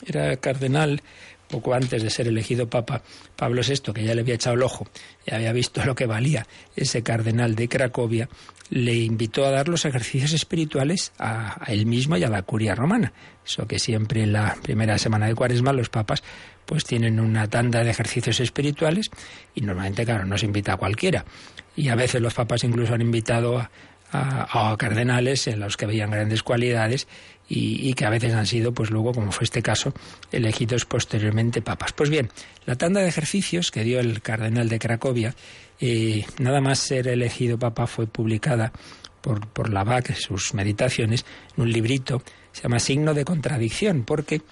era 0.06 0.36
cardenal 0.36 1.02
poco 1.50 1.74
antes 1.74 2.02
de 2.02 2.10
ser 2.10 2.28
elegido 2.28 2.68
Papa, 2.68 3.02
Pablo 3.36 3.62
VI, 3.66 3.92
que 3.92 4.04
ya 4.04 4.14
le 4.14 4.22
había 4.22 4.34
echado 4.34 4.56
el 4.56 4.62
ojo 4.62 4.86
y 5.26 5.34
había 5.34 5.52
visto 5.52 5.84
lo 5.84 5.94
que 5.94 6.06
valía 6.06 6.46
ese 6.76 7.02
cardenal 7.02 7.54
de 7.54 7.68
Cracovia, 7.68 8.28
le 8.70 8.94
invitó 8.94 9.44
a 9.44 9.50
dar 9.50 9.68
los 9.68 9.84
ejercicios 9.84 10.32
espirituales 10.32 11.12
a, 11.18 11.64
él 11.66 11.86
mismo 11.86 12.16
y 12.16 12.24
a 12.24 12.28
la 12.28 12.42
curia 12.42 12.74
romana. 12.74 13.12
Eso 13.44 13.66
que 13.66 13.78
siempre 13.78 14.22
en 14.22 14.32
la 14.32 14.56
primera 14.62 14.96
semana 14.98 15.26
de 15.26 15.34
Cuaresma 15.34 15.72
los 15.72 15.88
papas 15.88 16.22
pues 16.66 16.84
tienen 16.84 17.18
una 17.18 17.48
tanda 17.48 17.82
de 17.82 17.90
ejercicios 17.90 18.38
espirituales 18.38 19.10
y 19.56 19.62
normalmente, 19.62 20.04
claro, 20.04 20.24
no 20.24 20.38
se 20.38 20.46
invita 20.46 20.74
a 20.74 20.76
cualquiera. 20.76 21.24
Y 21.74 21.88
a 21.88 21.96
veces 21.96 22.22
los 22.22 22.34
papas 22.34 22.62
incluso 22.62 22.94
han 22.94 23.00
invitado 23.00 23.58
a, 23.58 23.70
a, 24.12 24.74
cardenales 24.78 25.46
en 25.46 25.60
los 25.60 25.76
que 25.76 25.86
veían 25.86 26.10
grandes 26.10 26.42
cualidades 26.42 27.06
y, 27.48 27.94
que 27.94 28.04
a 28.04 28.10
veces 28.10 28.32
han 28.34 28.46
sido, 28.46 28.72
pues 28.72 28.90
luego, 28.90 29.12
como 29.12 29.32
fue 29.32 29.44
este 29.44 29.60
caso, 29.60 29.92
elegidos 30.30 30.84
posteriormente 30.84 31.62
papas. 31.62 31.92
Pues 31.92 32.08
bien, 32.08 32.30
la 32.64 32.76
tanda 32.76 33.00
de 33.00 33.08
ejercicios 33.08 33.72
que 33.72 33.82
dio 33.82 33.98
el 33.98 34.22
cardenal 34.22 34.68
de 34.68 34.78
Cracovia, 34.78 35.34
eh, 35.80 36.24
nada 36.38 36.60
más 36.60 36.78
ser 36.78 37.08
elegido 37.08 37.58
papa, 37.58 37.88
fue 37.88 38.06
publicada 38.06 38.72
por, 39.20 39.48
por 39.48 39.68
la 39.70 39.82
BAC, 39.82 40.14
sus 40.14 40.54
meditaciones, 40.54 41.24
en 41.56 41.64
un 41.64 41.72
librito, 41.72 42.22
se 42.52 42.62
llama 42.62 42.78
Signo 42.78 43.14
de 43.14 43.24
Contradicción, 43.24 44.04
porque 44.04 44.42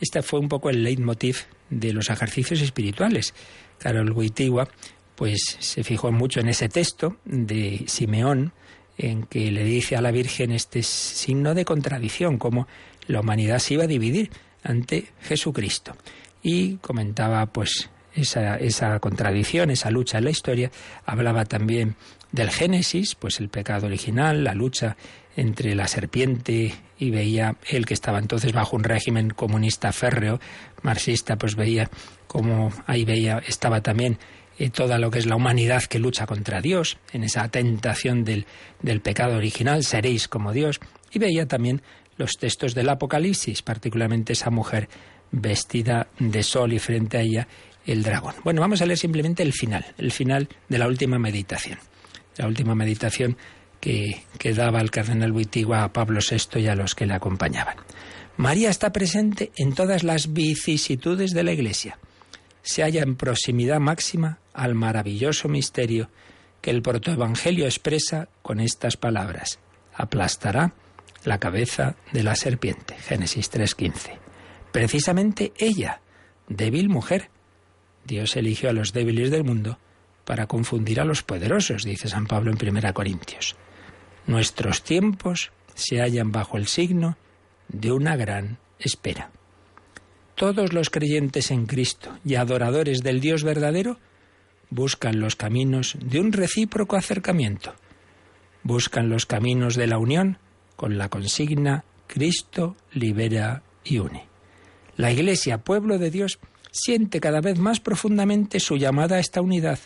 este 0.00 0.22
fue 0.22 0.40
un 0.40 0.48
poco 0.48 0.70
el 0.70 0.82
leitmotiv 0.82 1.46
de 1.70 1.92
los 1.92 2.10
ejercicios 2.10 2.60
espirituales. 2.60 3.34
Carol 3.78 4.10
Wittigua, 4.10 4.68
pues 5.14 5.56
se 5.58 5.84
fijó 5.84 6.10
mucho 6.12 6.40
en 6.40 6.48
ese 6.48 6.68
texto 6.68 7.16
de 7.24 7.84
Simeón, 7.86 8.52
en 8.98 9.22
que 9.22 9.50
le 9.50 9.64
dice 9.64 9.96
a 9.96 10.02
la 10.02 10.10
Virgen 10.10 10.52
este 10.52 10.82
signo 10.82 11.54
de 11.54 11.64
contradicción, 11.64 12.36
cómo 12.36 12.66
la 13.06 13.20
humanidad 13.20 13.60
se 13.60 13.74
iba 13.74 13.84
a 13.84 13.88
dividir 13.88 14.30
ante 14.62 15.06
Jesucristo. 15.22 15.96
Y 16.42 16.76
comentaba 16.76 17.46
pues 17.46 17.88
esa, 18.14 18.56
esa 18.56 18.98
contradicción, 18.98 19.70
esa 19.70 19.90
lucha 19.90 20.18
en 20.18 20.24
la 20.24 20.30
historia, 20.30 20.70
hablaba 21.06 21.44
también 21.44 21.96
del 22.32 22.50
Génesis, 22.50 23.14
pues 23.14 23.40
el 23.40 23.48
pecado 23.48 23.86
original, 23.86 24.44
la 24.44 24.54
lucha 24.54 24.96
entre 25.36 25.74
la 25.74 25.86
serpiente 25.86 26.74
y 26.98 27.10
veía 27.10 27.56
él 27.68 27.86
que 27.86 27.94
estaba 27.94 28.18
entonces 28.18 28.52
bajo 28.52 28.76
un 28.76 28.82
régimen 28.82 29.30
comunista 29.30 29.92
férreo, 29.92 30.40
marxista, 30.82 31.36
pues 31.36 31.54
veía 31.54 31.88
como 32.26 32.72
ahí 32.86 33.04
veía 33.04 33.38
estaba 33.46 33.80
también 33.80 34.18
y 34.58 34.70
toda 34.70 34.98
lo 34.98 35.10
que 35.10 35.20
es 35.20 35.26
la 35.26 35.36
humanidad 35.36 35.84
que 35.84 35.98
lucha 35.98 36.26
contra 36.26 36.60
Dios, 36.60 36.98
en 37.12 37.22
esa 37.22 37.48
tentación 37.48 38.24
del, 38.24 38.46
del 38.82 39.00
pecado 39.00 39.36
original, 39.36 39.84
seréis 39.84 40.26
como 40.26 40.52
Dios. 40.52 40.80
Y 41.12 41.18
veía 41.18 41.46
también 41.46 41.80
los 42.16 42.32
textos 42.32 42.74
del 42.74 42.88
Apocalipsis, 42.88 43.62
particularmente 43.62 44.32
esa 44.32 44.50
mujer 44.50 44.88
vestida 45.30 46.08
de 46.18 46.42
sol 46.42 46.72
y 46.72 46.78
frente 46.78 47.18
a 47.18 47.20
ella 47.20 47.48
el 47.86 48.02
dragón. 48.02 48.34
Bueno, 48.42 48.60
vamos 48.60 48.82
a 48.82 48.86
leer 48.86 48.98
simplemente 48.98 49.42
el 49.42 49.52
final, 49.52 49.86
el 49.96 50.10
final 50.10 50.48
de 50.68 50.78
la 50.78 50.88
última 50.88 51.18
meditación. 51.18 51.78
La 52.36 52.46
última 52.46 52.74
meditación 52.74 53.36
que, 53.80 54.22
que 54.38 54.52
daba 54.54 54.80
el 54.80 54.90
cardenal 54.90 55.32
Wittigua 55.32 55.84
a 55.84 55.92
Pablo 55.92 56.20
VI 56.20 56.60
y 56.60 56.66
a 56.66 56.74
los 56.74 56.94
que 56.94 57.06
le 57.06 57.14
acompañaban. 57.14 57.76
María 58.36 58.70
está 58.70 58.92
presente 58.92 59.52
en 59.56 59.74
todas 59.74 60.02
las 60.02 60.32
vicisitudes 60.32 61.32
de 61.32 61.44
la 61.44 61.52
Iglesia 61.52 61.98
se 62.62 62.82
halla 62.82 63.02
en 63.02 63.16
proximidad 63.16 63.80
máxima 63.80 64.38
al 64.52 64.74
maravilloso 64.74 65.48
misterio 65.48 66.10
que 66.60 66.70
el 66.70 66.82
protoevangelio 66.82 67.64
expresa 67.64 68.28
con 68.42 68.60
estas 68.60 68.96
palabras. 68.96 69.58
Aplastará 69.94 70.74
la 71.24 71.38
cabeza 71.38 71.96
de 72.12 72.22
la 72.22 72.34
serpiente. 72.34 72.94
Génesis 72.94 73.50
3.15. 73.52 74.18
Precisamente 74.72 75.52
ella, 75.56 76.00
débil 76.48 76.88
mujer. 76.88 77.30
Dios 78.04 78.36
eligió 78.36 78.70
a 78.70 78.72
los 78.72 78.92
débiles 78.92 79.30
del 79.30 79.44
mundo 79.44 79.78
para 80.24 80.46
confundir 80.46 81.00
a 81.00 81.04
los 81.04 81.22
poderosos, 81.22 81.84
dice 81.84 82.08
San 82.08 82.26
Pablo 82.26 82.52
en 82.52 82.76
1 82.76 82.94
Corintios. 82.94 83.56
Nuestros 84.26 84.82
tiempos 84.82 85.52
se 85.74 86.00
hallan 86.00 86.32
bajo 86.32 86.56
el 86.56 86.66
signo 86.66 87.16
de 87.68 87.92
una 87.92 88.16
gran 88.16 88.58
espera 88.78 89.30
todos 90.38 90.72
los 90.72 90.88
creyentes 90.88 91.50
en 91.50 91.66
Cristo 91.66 92.16
y 92.24 92.36
adoradores 92.36 93.02
del 93.02 93.20
Dios 93.20 93.42
verdadero 93.42 93.98
buscan 94.70 95.18
los 95.18 95.34
caminos 95.34 95.96
de 96.00 96.20
un 96.20 96.32
recíproco 96.32 96.94
acercamiento. 96.94 97.74
Buscan 98.62 99.08
los 99.10 99.26
caminos 99.26 99.74
de 99.74 99.88
la 99.88 99.98
unión 99.98 100.38
con 100.76 100.96
la 100.96 101.08
consigna 101.08 101.84
Cristo 102.06 102.76
libera 102.92 103.64
y 103.84 103.98
une. 103.98 104.26
La 104.96 105.10
Iglesia, 105.10 105.58
pueblo 105.58 105.98
de 105.98 106.12
Dios, 106.12 106.38
siente 106.70 107.18
cada 107.18 107.40
vez 107.40 107.58
más 107.58 107.80
profundamente 107.80 108.60
su 108.60 108.76
llamada 108.76 109.16
a 109.16 109.20
esta 109.20 109.40
unidad. 109.40 109.80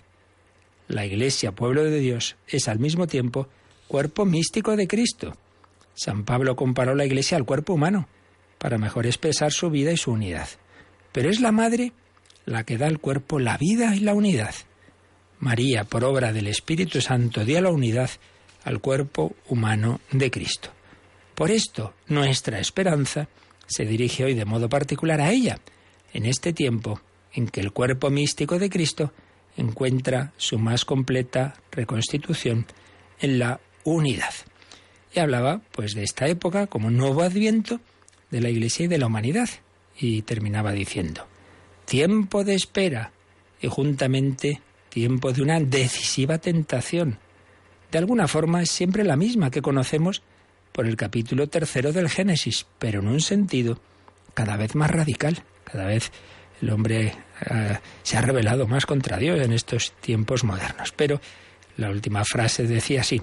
La 0.87 1.07
Iglesia, 1.07 1.53
pueblo 1.53 1.83
de 1.83 1.99
Dios, 1.99 2.37
es 2.47 2.69
al 2.69 2.79
mismo 2.79 3.07
tiempo 3.07 3.49
cuerpo 3.89 4.27
místico 4.27 4.77
de 4.77 4.87
Cristo. 4.87 5.35
San 5.95 6.25
Pablo 6.25 6.57
comparó 6.57 6.95
la 6.95 7.07
Iglesia 7.07 7.39
al 7.39 7.47
cuerpo 7.47 7.73
humano 7.73 8.07
para 8.63 8.79
mejor 8.79 9.07
expresar 9.07 9.51
su 9.51 9.71
vida 9.71 9.91
y 9.91 9.97
su 9.97 10.13
unidad. 10.13 10.49
Pero 11.11 11.29
es 11.29 11.41
la 11.41 11.51
Madre 11.51 11.93
la 12.45 12.63
que 12.63 12.79
da 12.79 12.87
al 12.87 13.01
cuerpo 13.01 13.41
la 13.41 13.59
vida 13.59 13.97
y 13.97 13.99
la 13.99 14.15
unidad. 14.15 14.55
María, 15.41 15.83
por 15.83 16.05
obra 16.05 16.33
del 16.33 16.47
Espíritu 16.47 17.01
Santo, 17.01 17.45
dio 17.45 17.61
la 17.61 17.71
unidad 17.71 18.09
al 18.63 18.81
cuerpo 18.81 19.35
humano 19.49 19.99
de 20.13 20.31
Cristo. 20.31 20.71
Por 21.35 21.51
esto, 21.51 21.95
nuestra 22.07 22.61
esperanza 22.61 23.27
se 23.67 23.85
dirige 23.85 24.27
hoy 24.27 24.35
de 24.35 24.45
modo 24.45 24.69
particular 24.69 25.21
a 25.21 25.33
ella, 25.33 25.59
en 26.13 26.25
este 26.25 26.53
tiempo 26.53 27.01
en 27.33 27.49
que 27.49 27.61
el 27.61 27.73
cuerpo 27.73 28.11
místico 28.11 28.61
de 28.61 28.71
Cristo 28.71 29.13
encuentra 29.57 30.35
su 30.37 30.61
más 30.61 30.85
completa 30.85 31.55
reconstitución 31.73 32.65
en 33.19 33.41
la 33.41 33.59
unidad. 33.83 34.35
Y 35.13 35.19
hablaba 35.19 35.63
pues 35.73 35.95
de 35.95 36.05
esta 36.05 36.29
época 36.29 36.69
como 36.69 36.93
nuevo 36.93 37.23
adviento 37.23 37.81
de 38.33 38.41
la 38.41 38.51
Iglesia 38.51 38.87
y 38.87 38.89
de 38.89 38.99
la 38.99 39.07
humanidad. 39.07 39.49
Y 39.97 40.23
terminaba 40.23 40.73
diciendo, 40.73 41.29
tiempo 41.85 42.43
de 42.43 42.55
espera 42.55 43.13
y 43.61 43.69
juntamente 43.69 44.61
tiempo 44.89 45.33
de 45.33 45.43
una 45.43 45.61
decisiva 45.61 46.39
tentación. 46.39 47.19
De 47.93 47.99
alguna 47.99 48.27
forma 48.27 48.63
es 48.63 48.71
siempre 48.71 49.05
la 49.05 49.17
misma 49.17 49.51
que 49.51 49.63
conocemos 49.63 50.23
por 50.73 50.87
el 50.87 50.97
capítulo 50.97 51.47
tercero 51.49 51.93
del 51.93 52.09
Génesis, 52.09 52.67
pero 52.79 53.01
en 53.01 53.09
un 53.09 53.21
sentido 53.21 53.79
cada 54.35 54.57
vez 54.57 54.75
más 54.75 54.91
radical. 54.91 55.43
Cada 55.65 55.85
vez 55.85 56.11
el 56.63 56.71
hombre 56.71 57.15
eh, 57.51 57.79
se 58.03 58.17
ha 58.17 58.23
revelado 58.23 58.67
más 58.67 58.87
contra 58.87 59.19
Dios 59.19 59.41
en 59.41 59.53
estos 59.53 59.93
tiempos 60.01 60.43
modernos. 60.43 60.93
Pero 60.97 61.21
la 61.77 61.91
última 61.91 62.25
frase 62.25 62.67
decía 62.67 63.03
así, 63.03 63.21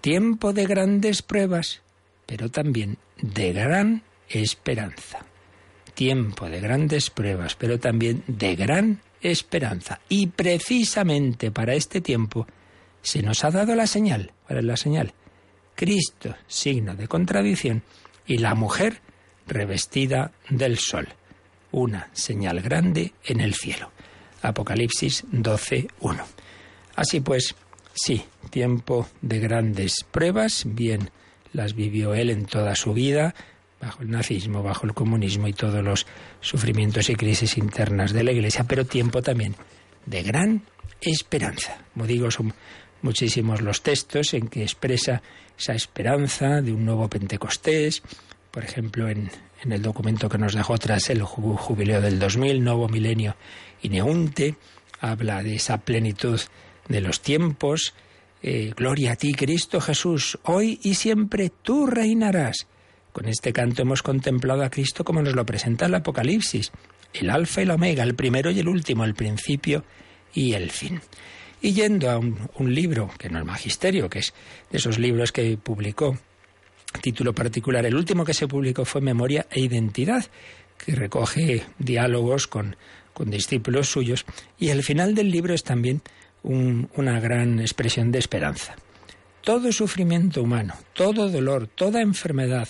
tiempo 0.00 0.54
de 0.54 0.66
grandes 0.66 1.20
pruebas, 1.20 1.82
pero 2.26 2.48
también 2.48 2.96
de 3.20 3.52
gran 3.52 4.02
esperanza. 4.30 5.18
Tiempo 5.94 6.48
de 6.48 6.60
grandes 6.60 7.10
pruebas, 7.10 7.56
pero 7.56 7.78
también 7.78 8.22
de 8.26 8.56
gran 8.56 9.00
esperanza. 9.20 10.00
Y 10.08 10.28
precisamente 10.28 11.50
para 11.50 11.74
este 11.74 12.00
tiempo 12.00 12.46
se 13.02 13.22
nos 13.22 13.44
ha 13.44 13.50
dado 13.50 13.74
la 13.74 13.86
señal, 13.86 14.32
para 14.46 14.62
la 14.62 14.76
señal, 14.76 15.12
Cristo, 15.74 16.34
signo 16.46 16.94
de 16.94 17.08
contradicción, 17.08 17.82
y 18.26 18.38
la 18.38 18.54
mujer 18.54 19.00
revestida 19.46 20.32
del 20.48 20.78
sol, 20.78 21.08
una 21.72 22.08
señal 22.12 22.60
grande 22.60 23.12
en 23.24 23.40
el 23.40 23.54
cielo. 23.54 23.90
Apocalipsis 24.42 25.24
12.1. 25.32 26.22
Así 26.96 27.20
pues, 27.20 27.54
sí, 27.92 28.24
tiempo 28.50 29.08
de 29.20 29.40
grandes 29.40 30.04
pruebas, 30.10 30.64
bien 30.66 31.10
las 31.52 31.74
vivió 31.74 32.14
él 32.14 32.30
en 32.30 32.46
toda 32.46 32.74
su 32.74 32.92
vida, 32.92 33.34
bajo 33.80 34.02
el 34.02 34.10
nazismo, 34.10 34.62
bajo 34.62 34.86
el 34.86 34.94
comunismo 34.94 35.48
y 35.48 35.52
todos 35.52 35.82
los 35.82 36.06
sufrimientos 36.40 37.08
y 37.08 37.14
crisis 37.14 37.56
internas 37.56 38.12
de 38.12 38.24
la 38.24 38.32
Iglesia, 38.32 38.64
pero 38.64 38.84
tiempo 38.84 39.22
también 39.22 39.56
de 40.06 40.22
gran 40.22 40.62
esperanza. 41.00 41.78
Como 41.94 42.06
digo, 42.06 42.30
son 42.30 42.52
muchísimos 43.02 43.62
los 43.62 43.82
textos 43.82 44.34
en 44.34 44.48
que 44.48 44.62
expresa 44.62 45.22
esa 45.58 45.74
esperanza 45.74 46.60
de 46.60 46.72
un 46.72 46.84
nuevo 46.84 47.08
Pentecostés, 47.08 48.02
por 48.50 48.64
ejemplo, 48.64 49.08
en, 49.08 49.30
en 49.62 49.72
el 49.72 49.82
documento 49.82 50.28
que 50.28 50.38
nos 50.38 50.54
dejó 50.54 50.78
tras 50.78 51.10
el 51.10 51.22
jubileo 51.22 52.00
del 52.00 52.18
2000, 52.18 52.62
Nuevo 52.62 52.88
Milenio 52.88 53.36
y 53.82 53.88
Neunte, 53.88 54.56
habla 55.00 55.42
de 55.42 55.54
esa 55.54 55.78
plenitud 55.78 56.40
de 56.88 57.00
los 57.00 57.20
tiempos, 57.20 57.94
eh, 58.42 58.72
Gloria 58.76 59.12
a 59.12 59.16
ti, 59.16 59.32
Cristo 59.32 59.80
Jesús, 59.80 60.38
hoy 60.44 60.80
y 60.82 60.94
siempre 60.94 61.50
tú 61.50 61.86
reinarás. 61.86 62.66
Con 63.12 63.26
este 63.26 63.52
canto 63.52 63.82
hemos 63.82 64.02
contemplado 64.02 64.62
a 64.62 64.70
Cristo 64.70 65.04
como 65.04 65.22
nos 65.22 65.34
lo 65.34 65.44
presenta 65.44 65.86
el 65.86 65.94
Apocalipsis, 65.94 66.70
el 67.12 67.30
alfa 67.30 67.60
y 67.60 67.64
el 67.64 67.72
omega, 67.72 68.02
el 68.04 68.14
primero 68.14 68.50
y 68.50 68.60
el 68.60 68.68
último, 68.68 69.04
el 69.04 69.14
principio 69.14 69.84
y 70.32 70.52
el 70.52 70.70
fin. 70.70 71.00
Y 71.60 71.72
yendo 71.72 72.10
a 72.10 72.18
un, 72.18 72.48
un 72.54 72.74
libro, 72.74 73.10
que 73.18 73.28
no 73.28 73.38
es 73.38 73.44
magisterio, 73.44 74.08
que 74.08 74.20
es 74.20 74.32
de 74.70 74.78
esos 74.78 74.98
libros 74.98 75.32
que 75.32 75.58
publicó, 75.58 76.16
título 77.02 77.34
particular, 77.34 77.84
el 77.84 77.96
último 77.96 78.24
que 78.24 78.34
se 78.34 78.48
publicó 78.48 78.84
fue 78.84 79.00
Memoria 79.00 79.46
e 79.50 79.60
Identidad, 79.60 80.24
que 80.78 80.94
recoge 80.94 81.64
diálogos 81.78 82.46
con, 82.46 82.76
con 83.12 83.30
discípulos 83.30 83.88
suyos, 83.90 84.24
y 84.58 84.68
el 84.68 84.82
final 84.82 85.14
del 85.14 85.30
libro 85.30 85.52
es 85.52 85.64
también 85.64 86.00
una 86.42 87.20
gran 87.20 87.60
expresión 87.60 88.10
de 88.12 88.18
esperanza. 88.18 88.76
Todo 89.42 89.72
sufrimiento 89.72 90.42
humano, 90.42 90.74
todo 90.94 91.28
dolor, 91.28 91.66
toda 91.66 92.00
enfermedad 92.00 92.68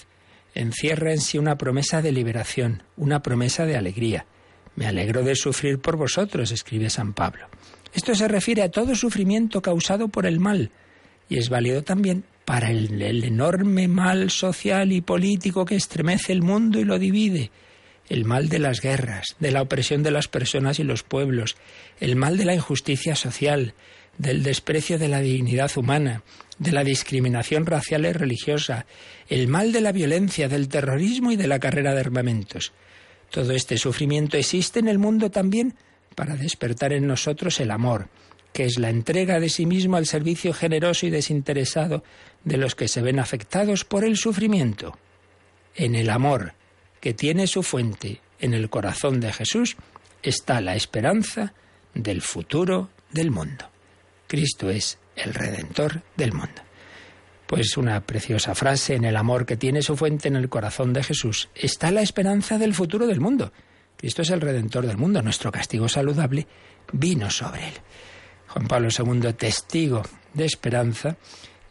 encierra 0.55 1.13
en 1.13 1.21
sí 1.21 1.39
una 1.39 1.57
promesa 1.57 2.03
de 2.03 2.13
liberación, 2.13 2.83
una 2.97 3.23
promesa 3.23 3.67
de 3.67 3.77
alegría. 3.77 4.27
Me 4.77 4.87
alegro 4.87 5.23
de 5.23 5.35
sufrir 5.35 5.79
por 5.79 5.97
vosotros, 5.97 6.53
escribe 6.53 6.91
San 6.91 7.13
Pablo. 7.13 7.49
Esto 7.93 8.15
se 8.15 8.29
refiere 8.29 8.63
a 8.63 8.71
todo 8.71 8.95
sufrimiento 8.95 9.63
causado 9.63 10.09
por 10.09 10.27
el 10.27 10.41
mal 10.41 10.71
y 11.29 11.39
es 11.39 11.49
válido 11.49 11.83
también 11.83 12.25
para 12.45 12.71
el, 12.71 13.01
enorme 13.01 13.89
mal 13.89 14.31
social 14.31 14.93
y 14.93 15.01
político 15.01 15.65
que 15.65 15.77
estremece 15.77 16.33
el 16.33 16.43
mundo 16.43 16.81
y 16.81 16.85
lo 16.85 16.99
divide 16.99 17.51
el 18.09 18.25
mal 18.25 18.49
de 18.49 18.59
las 18.59 18.81
guerras, 18.81 19.37
de 19.39 19.53
la 19.53 19.63
opresión 19.63 20.03
de 20.03 20.11
las 20.11 20.27
personas 20.27 20.81
y 20.81 20.83
los 20.83 21.05
pueblos, 21.05 21.57
el 22.01 22.17
mal 22.17 22.37
de 22.37 22.45
la 22.45 22.55
injusticia 22.55 23.15
social, 23.15 23.75
del 24.19 24.43
desprecio 24.43 24.99
de 24.99 25.07
la 25.07 25.21
dignidad 25.21 25.71
humana, 25.77 26.25
de 26.61 26.73
la 26.73 26.85
discriminación 26.85 27.65
racial 27.65 28.05
y 28.05 28.13
religiosa, 28.13 28.85
el 29.29 29.49
mal 29.49 29.73
de 29.73 29.81
la 29.81 29.93
violencia, 29.93 30.47
del 30.47 30.69
terrorismo 30.69 31.33
y 31.33 31.37
de 31.37 31.49
la 31.49 31.59
carrera 31.59 31.95
de 31.95 32.01
armamentos. 32.01 32.73
Todo 33.31 33.53
este 33.53 33.79
sufrimiento 33.79 34.37
existe 34.37 34.79
en 34.79 34.87
el 34.87 34.99
mundo 34.99 35.31
también 35.31 35.75
para 36.15 36.37
despertar 36.37 36.93
en 36.93 37.07
nosotros 37.07 37.61
el 37.61 37.71
amor, 37.71 38.09
que 38.53 38.67
es 38.67 38.79
la 38.79 38.91
entrega 38.91 39.41
de 39.41 39.49
sí 39.49 39.65
mismo 39.65 39.97
al 39.97 40.05
servicio 40.05 40.53
generoso 40.53 41.07
y 41.07 41.11
desinteresado 41.11 42.05
de 42.45 42.59
los 42.59 42.75
que 42.75 42.89
se 42.89 43.01
ven 43.01 43.21
afectados 43.21 43.87
por 43.87 44.05
el 44.05 44.19
sufrimiento. 44.19 44.99
En 45.75 45.95
el 45.95 46.11
amor, 46.11 46.53
que 47.01 47.15
tiene 47.15 47.47
su 47.47 47.63
fuente 47.63 48.21
en 48.39 48.53
el 48.53 48.69
corazón 48.69 49.19
de 49.21 49.33
Jesús, 49.33 49.79
está 50.23 50.61
la 50.61 50.77
esperanza 50.77 51.55
del 51.95 52.21
futuro 52.21 52.91
del 53.11 53.31
mundo. 53.31 53.65
Cristo 54.27 54.69
es 54.69 54.99
el 55.25 55.35
redentor 55.35 56.03
del 56.17 56.33
mundo. 56.33 56.63
Pues 57.47 57.77
una 57.77 58.01
preciosa 58.01 58.55
frase, 58.55 58.95
en 58.95 59.05
el 59.05 59.17
amor 59.17 59.45
que 59.45 59.57
tiene 59.57 59.83
su 59.83 59.97
fuente 59.97 60.29
en 60.29 60.37
el 60.37 60.49
corazón 60.49 60.93
de 60.93 61.03
Jesús, 61.03 61.49
está 61.55 61.91
la 61.91 62.03
esperanza 62.03 62.59
del 62.59 62.75
futuro 62.75 63.07
del 63.07 63.21
mundo. 63.21 63.53
Cristo 63.97 64.23
es 64.23 64.31
el 64.31 64.41
redentor 64.41 64.87
del 64.87 64.97
mundo, 64.97 65.21
nuestro 65.21 65.51
castigo 65.51 65.89
saludable 65.89 66.47
vino 66.93 67.31
sobre 67.31 67.69
él. 67.69 67.75
Juan 68.49 68.67
Pablo 68.67 68.89
II, 68.97 69.33
testigo 69.35 70.03
de 70.33 70.45
esperanza 70.45 71.17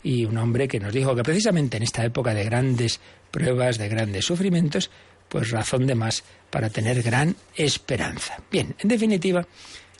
y 0.03 0.25
un 0.25 0.37
hombre 0.37 0.67
que 0.67 0.79
nos 0.79 0.93
dijo 0.93 1.15
que 1.15 1.23
precisamente 1.23 1.77
en 1.77 1.83
esta 1.83 2.03
época 2.05 2.33
de 2.33 2.43
grandes 2.43 2.99
pruebas, 3.31 3.77
de 3.77 3.89
grandes 3.89 4.25
sufrimientos, 4.25 4.89
pues 5.27 5.51
razón 5.51 5.85
de 5.87 5.95
más 5.95 6.23
para 6.49 6.69
tener 6.69 7.01
gran 7.01 7.35
esperanza. 7.55 8.37
Bien, 8.51 8.75
en 8.79 8.89
definitiva, 8.89 9.45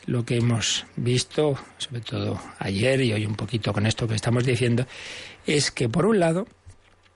lo 0.06 0.26
que 0.26 0.38
hemos 0.38 0.86
visto, 0.96 1.58
sobre 1.78 2.02
todo 2.02 2.40
ayer 2.60 3.02
y 3.02 3.14
hoy 3.14 3.26
un 3.26 3.36
poquito 3.36 3.74
con 3.74 3.86
esto 3.86 4.08
que 4.08 4.16
estamos 4.16 4.46
diciendo, 4.46 4.86
es 5.46 5.72
que 5.72 5.90
por 5.90 6.06
un 6.06 6.20
lado, 6.20 6.48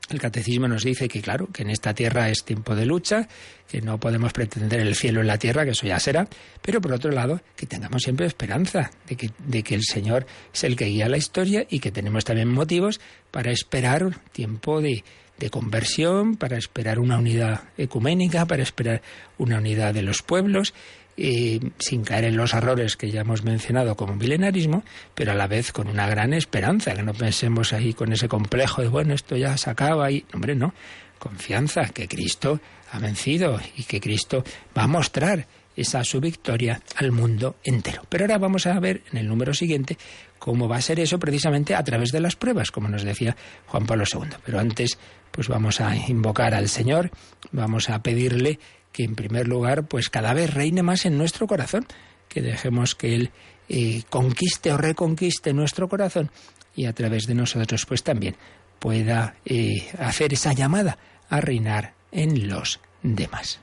el 0.09 0.19
catecismo 0.19 0.67
nos 0.67 0.83
dice 0.83 1.07
que, 1.07 1.21
claro, 1.21 1.47
que 1.51 1.63
en 1.63 1.69
esta 1.69 1.93
tierra 1.93 2.29
es 2.29 2.43
tiempo 2.43 2.75
de 2.75 2.85
lucha, 2.85 3.27
que 3.67 3.81
no 3.81 3.99
podemos 3.99 4.33
pretender 4.33 4.81
el 4.81 4.95
cielo 4.95 5.21
en 5.21 5.27
la 5.27 5.37
tierra, 5.37 5.63
que 5.63 5.71
eso 5.71 5.87
ya 5.87 5.99
será, 5.99 6.27
pero 6.61 6.81
por 6.81 6.93
otro 6.93 7.11
lado, 7.11 7.41
que 7.55 7.65
tengamos 7.65 8.03
siempre 8.03 8.25
esperanza 8.25 8.91
de 9.07 9.15
que, 9.15 9.31
de 9.39 9.63
que 9.63 9.75
el 9.75 9.83
Señor 9.83 10.25
es 10.53 10.63
el 10.63 10.75
que 10.75 10.85
guía 10.85 11.07
la 11.07 11.17
historia 11.17 11.65
y 11.69 11.79
que 11.79 11.91
tenemos 11.91 12.25
también 12.25 12.49
motivos 12.49 12.99
para 13.31 13.51
esperar 13.51 14.21
tiempo 14.31 14.81
de, 14.81 15.03
de 15.37 15.49
conversión, 15.49 16.35
para 16.35 16.57
esperar 16.57 16.99
una 16.99 17.17
unidad 17.17 17.63
ecuménica, 17.77 18.45
para 18.45 18.63
esperar 18.63 19.01
una 19.37 19.57
unidad 19.57 19.93
de 19.93 20.03
los 20.03 20.21
pueblos, 20.21 20.73
sin 21.15 22.03
caer 22.03 22.25
en 22.25 22.37
los 22.37 22.53
errores 22.53 22.97
que 22.97 23.11
ya 23.11 23.21
hemos 23.21 23.43
mencionado 23.43 23.95
como 23.95 24.15
milenarismo, 24.15 24.83
pero 25.13 25.31
a 25.31 25.35
la 25.35 25.47
vez 25.47 25.71
con 25.71 25.87
una 25.87 26.07
gran 26.07 26.33
esperanza, 26.33 26.93
que 26.93 27.03
no 27.03 27.13
pensemos 27.13 27.73
ahí 27.73 27.93
con 27.93 28.11
ese 28.13 28.27
complejo 28.27 28.81
de, 28.81 28.87
bueno, 28.87 29.13
esto 29.13 29.35
ya 29.35 29.55
se 29.57 29.69
acaba 29.69 30.09
y, 30.11 30.25
hombre, 30.33 30.55
no, 30.55 30.73
confianza 31.19 31.85
que 31.89 32.07
Cristo 32.07 32.59
ha 32.91 32.99
vencido 32.99 33.59
y 33.77 33.83
que 33.83 34.01
Cristo 34.01 34.43
va 34.77 34.83
a 34.83 34.87
mostrar 34.87 35.47
esa 35.75 36.03
su 36.03 36.19
victoria 36.19 36.81
al 36.95 37.11
mundo 37.11 37.55
entero. 37.63 38.03
Pero 38.09 38.25
ahora 38.25 38.37
vamos 38.37 38.67
a 38.67 38.79
ver 38.79 39.01
en 39.11 39.17
el 39.17 39.27
número 39.27 39.53
siguiente 39.53 39.97
cómo 40.37 40.67
va 40.67 40.77
a 40.77 40.81
ser 40.81 40.99
eso 40.99 41.19
precisamente 41.19 41.75
a 41.75 41.83
través 41.83 42.11
de 42.11 42.19
las 42.19 42.35
pruebas, 42.35 42.71
como 42.71 42.89
nos 42.89 43.03
decía 43.03 43.35
Juan 43.67 43.85
Pablo 43.85 44.03
II. 44.11 44.29
Pero 44.45 44.59
antes, 44.59 44.99
pues 45.31 45.47
vamos 45.47 45.81
a 45.81 45.95
invocar 45.95 46.53
al 46.53 46.69
Señor, 46.69 47.11
vamos 47.51 47.89
a 47.89 48.03
pedirle 48.03 48.59
que 48.93 49.03
en 49.03 49.15
primer 49.15 49.49
lugar, 49.49 49.87
pues 49.87 50.09
cada 50.09 50.33
vez 50.33 50.53
reine 50.53 50.83
más 50.83 51.05
en 51.05 51.17
nuestro 51.17 51.47
corazón, 51.47 51.85
que 52.29 52.41
dejemos 52.41 52.95
que 52.95 53.15
Él 53.15 53.31
eh, 53.67 54.03
conquiste 54.09 54.71
o 54.71 54.77
reconquiste 54.77 55.53
nuestro 55.53 55.89
corazón 55.89 56.31
y 56.75 56.85
a 56.85 56.93
través 56.93 57.27
de 57.27 57.35
nosotros, 57.35 57.85
pues 57.85 58.03
también 58.03 58.35
pueda 58.79 59.35
eh, 59.45 59.89
hacer 59.99 60.33
esa 60.33 60.53
llamada 60.53 60.97
a 61.29 61.41
reinar 61.41 61.93
en 62.11 62.47
los 62.47 62.79
demás. 63.01 63.59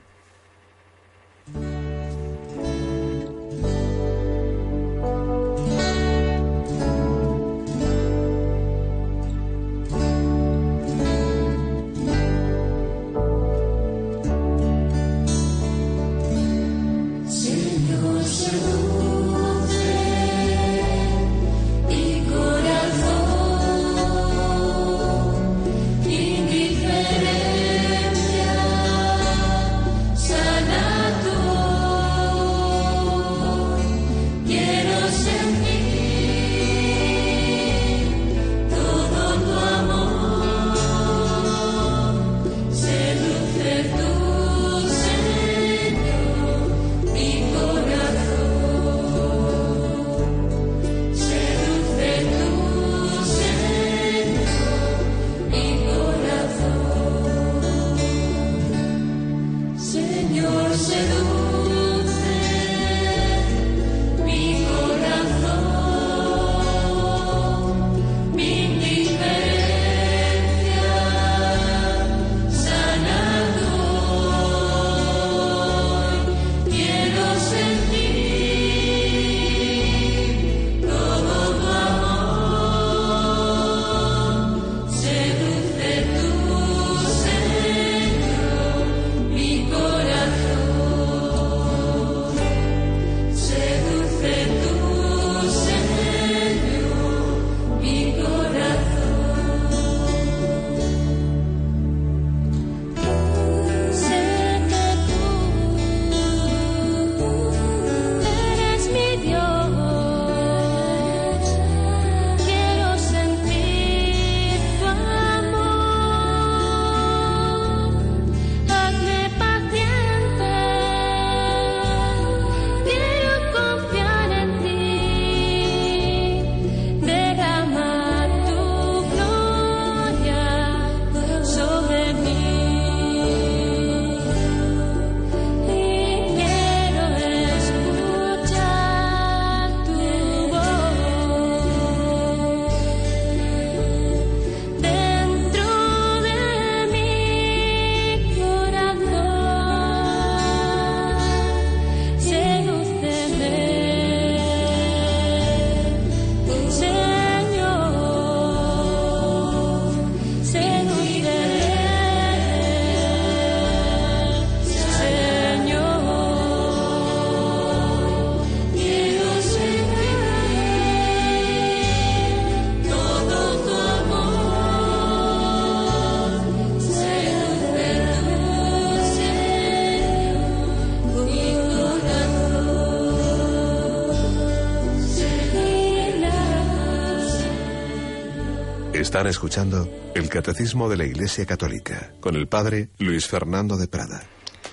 Están 189.21 189.29
escuchando 189.29 190.11
el 190.15 190.29
Catecismo 190.29 190.89
de 190.89 190.97
la 190.97 191.05
Iglesia 191.05 191.45
Católica 191.45 192.11
con 192.19 192.35
el 192.35 192.47
Padre 192.47 192.89
Luis 192.97 193.27
Fernando 193.27 193.77
de 193.77 193.87
Prada. 193.87 194.23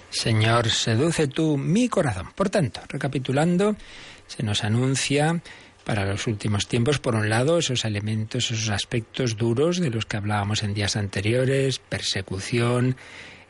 Señor, 0.09 0.71
seduce 0.71 1.27
tú 1.27 1.59
mi 1.59 1.91
corazón. 1.91 2.31
Por 2.35 2.49
tanto, 2.49 2.81
recapitulando, 2.89 3.77
se 4.27 4.43
nos 4.43 4.65
anuncia 4.65 5.43
para 5.85 6.07
los 6.07 6.27
últimos 6.27 6.67
tiempos, 6.67 6.99
por 6.99 7.15
un 7.15 7.29
lado, 7.29 7.59
esos 7.59 7.85
elementos, 7.85 8.51
esos 8.51 8.71
aspectos 8.71 9.37
duros 9.37 9.81
de 9.81 9.91
los 9.91 10.07
que 10.07 10.17
hablábamos 10.17 10.63
en 10.63 10.73
días 10.73 10.97
anteriores, 10.97 11.79
persecución, 11.79 12.97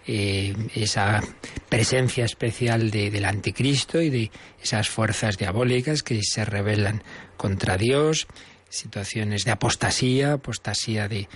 eh, 0.04 0.52
esa 0.74 1.22
presencia 1.68 2.24
especial 2.24 2.90
del 2.90 3.24
anticristo 3.24 4.02
y 4.02 4.10
de 4.10 4.32
esas 4.60 4.88
fuerzas 4.88 5.38
diabólicas 5.38 6.02
que 6.02 6.20
se 6.24 6.44
rebelan 6.44 7.04
contra 7.36 7.76
Dios, 7.76 8.26
situaciones 8.68 9.44
de 9.44 9.50
apostasía, 9.50 10.34
apostasía 10.34 11.08
de, 11.08 11.28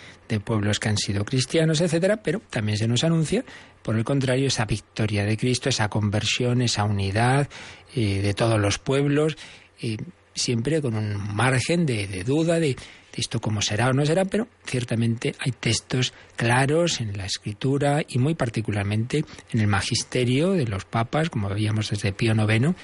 pueblos 0.44 0.80
que 0.80 0.88
han 0.88 0.96
sido 0.96 1.24
cristianos, 1.24 1.80
etcétera, 1.80 2.22
pero 2.22 2.40
también 2.50 2.78
se 2.78 2.88
nos 2.88 3.04
anuncia, 3.04 3.44
por 3.82 3.96
el 3.96 4.04
contrario, 4.04 4.48
esa 4.48 4.64
victoria 4.64 5.24
de 5.24 5.36
Cristo, 5.36 5.68
esa 5.68 5.88
conversión, 5.88 6.62
esa 6.62 6.84
unidad 6.84 7.48
eh, 7.94 8.22
de 8.22 8.32
todos 8.32 8.58
los 8.58 8.78
pueblos, 8.78 9.36
eh, 9.82 9.98
siempre 10.34 10.80
con 10.80 10.94
un 10.94 11.34
margen 11.34 11.86
de 11.86 12.24
duda, 12.24 12.58
de, 12.58 12.76
esto 13.20 13.40
cómo 13.40 13.60
será 13.60 13.88
o 13.88 13.92
no 13.92 14.06
será, 14.06 14.24
pero 14.24 14.48
ciertamente 14.64 15.34
hay 15.38 15.52
textos 15.52 16.12
claros 16.36 17.00
en 17.00 17.16
la 17.16 17.26
escritura 17.26 18.02
y 18.06 18.18
muy 18.18 18.34
particularmente 18.34 19.24
en 19.52 19.60
el 19.60 19.66
magisterio 19.66 20.52
de 20.52 20.66
los 20.66 20.84
papas, 20.84 21.28
como 21.28 21.48
veíamos 21.48 21.90
desde 21.90 22.12
Pío 22.12 22.34
IX 22.34 22.74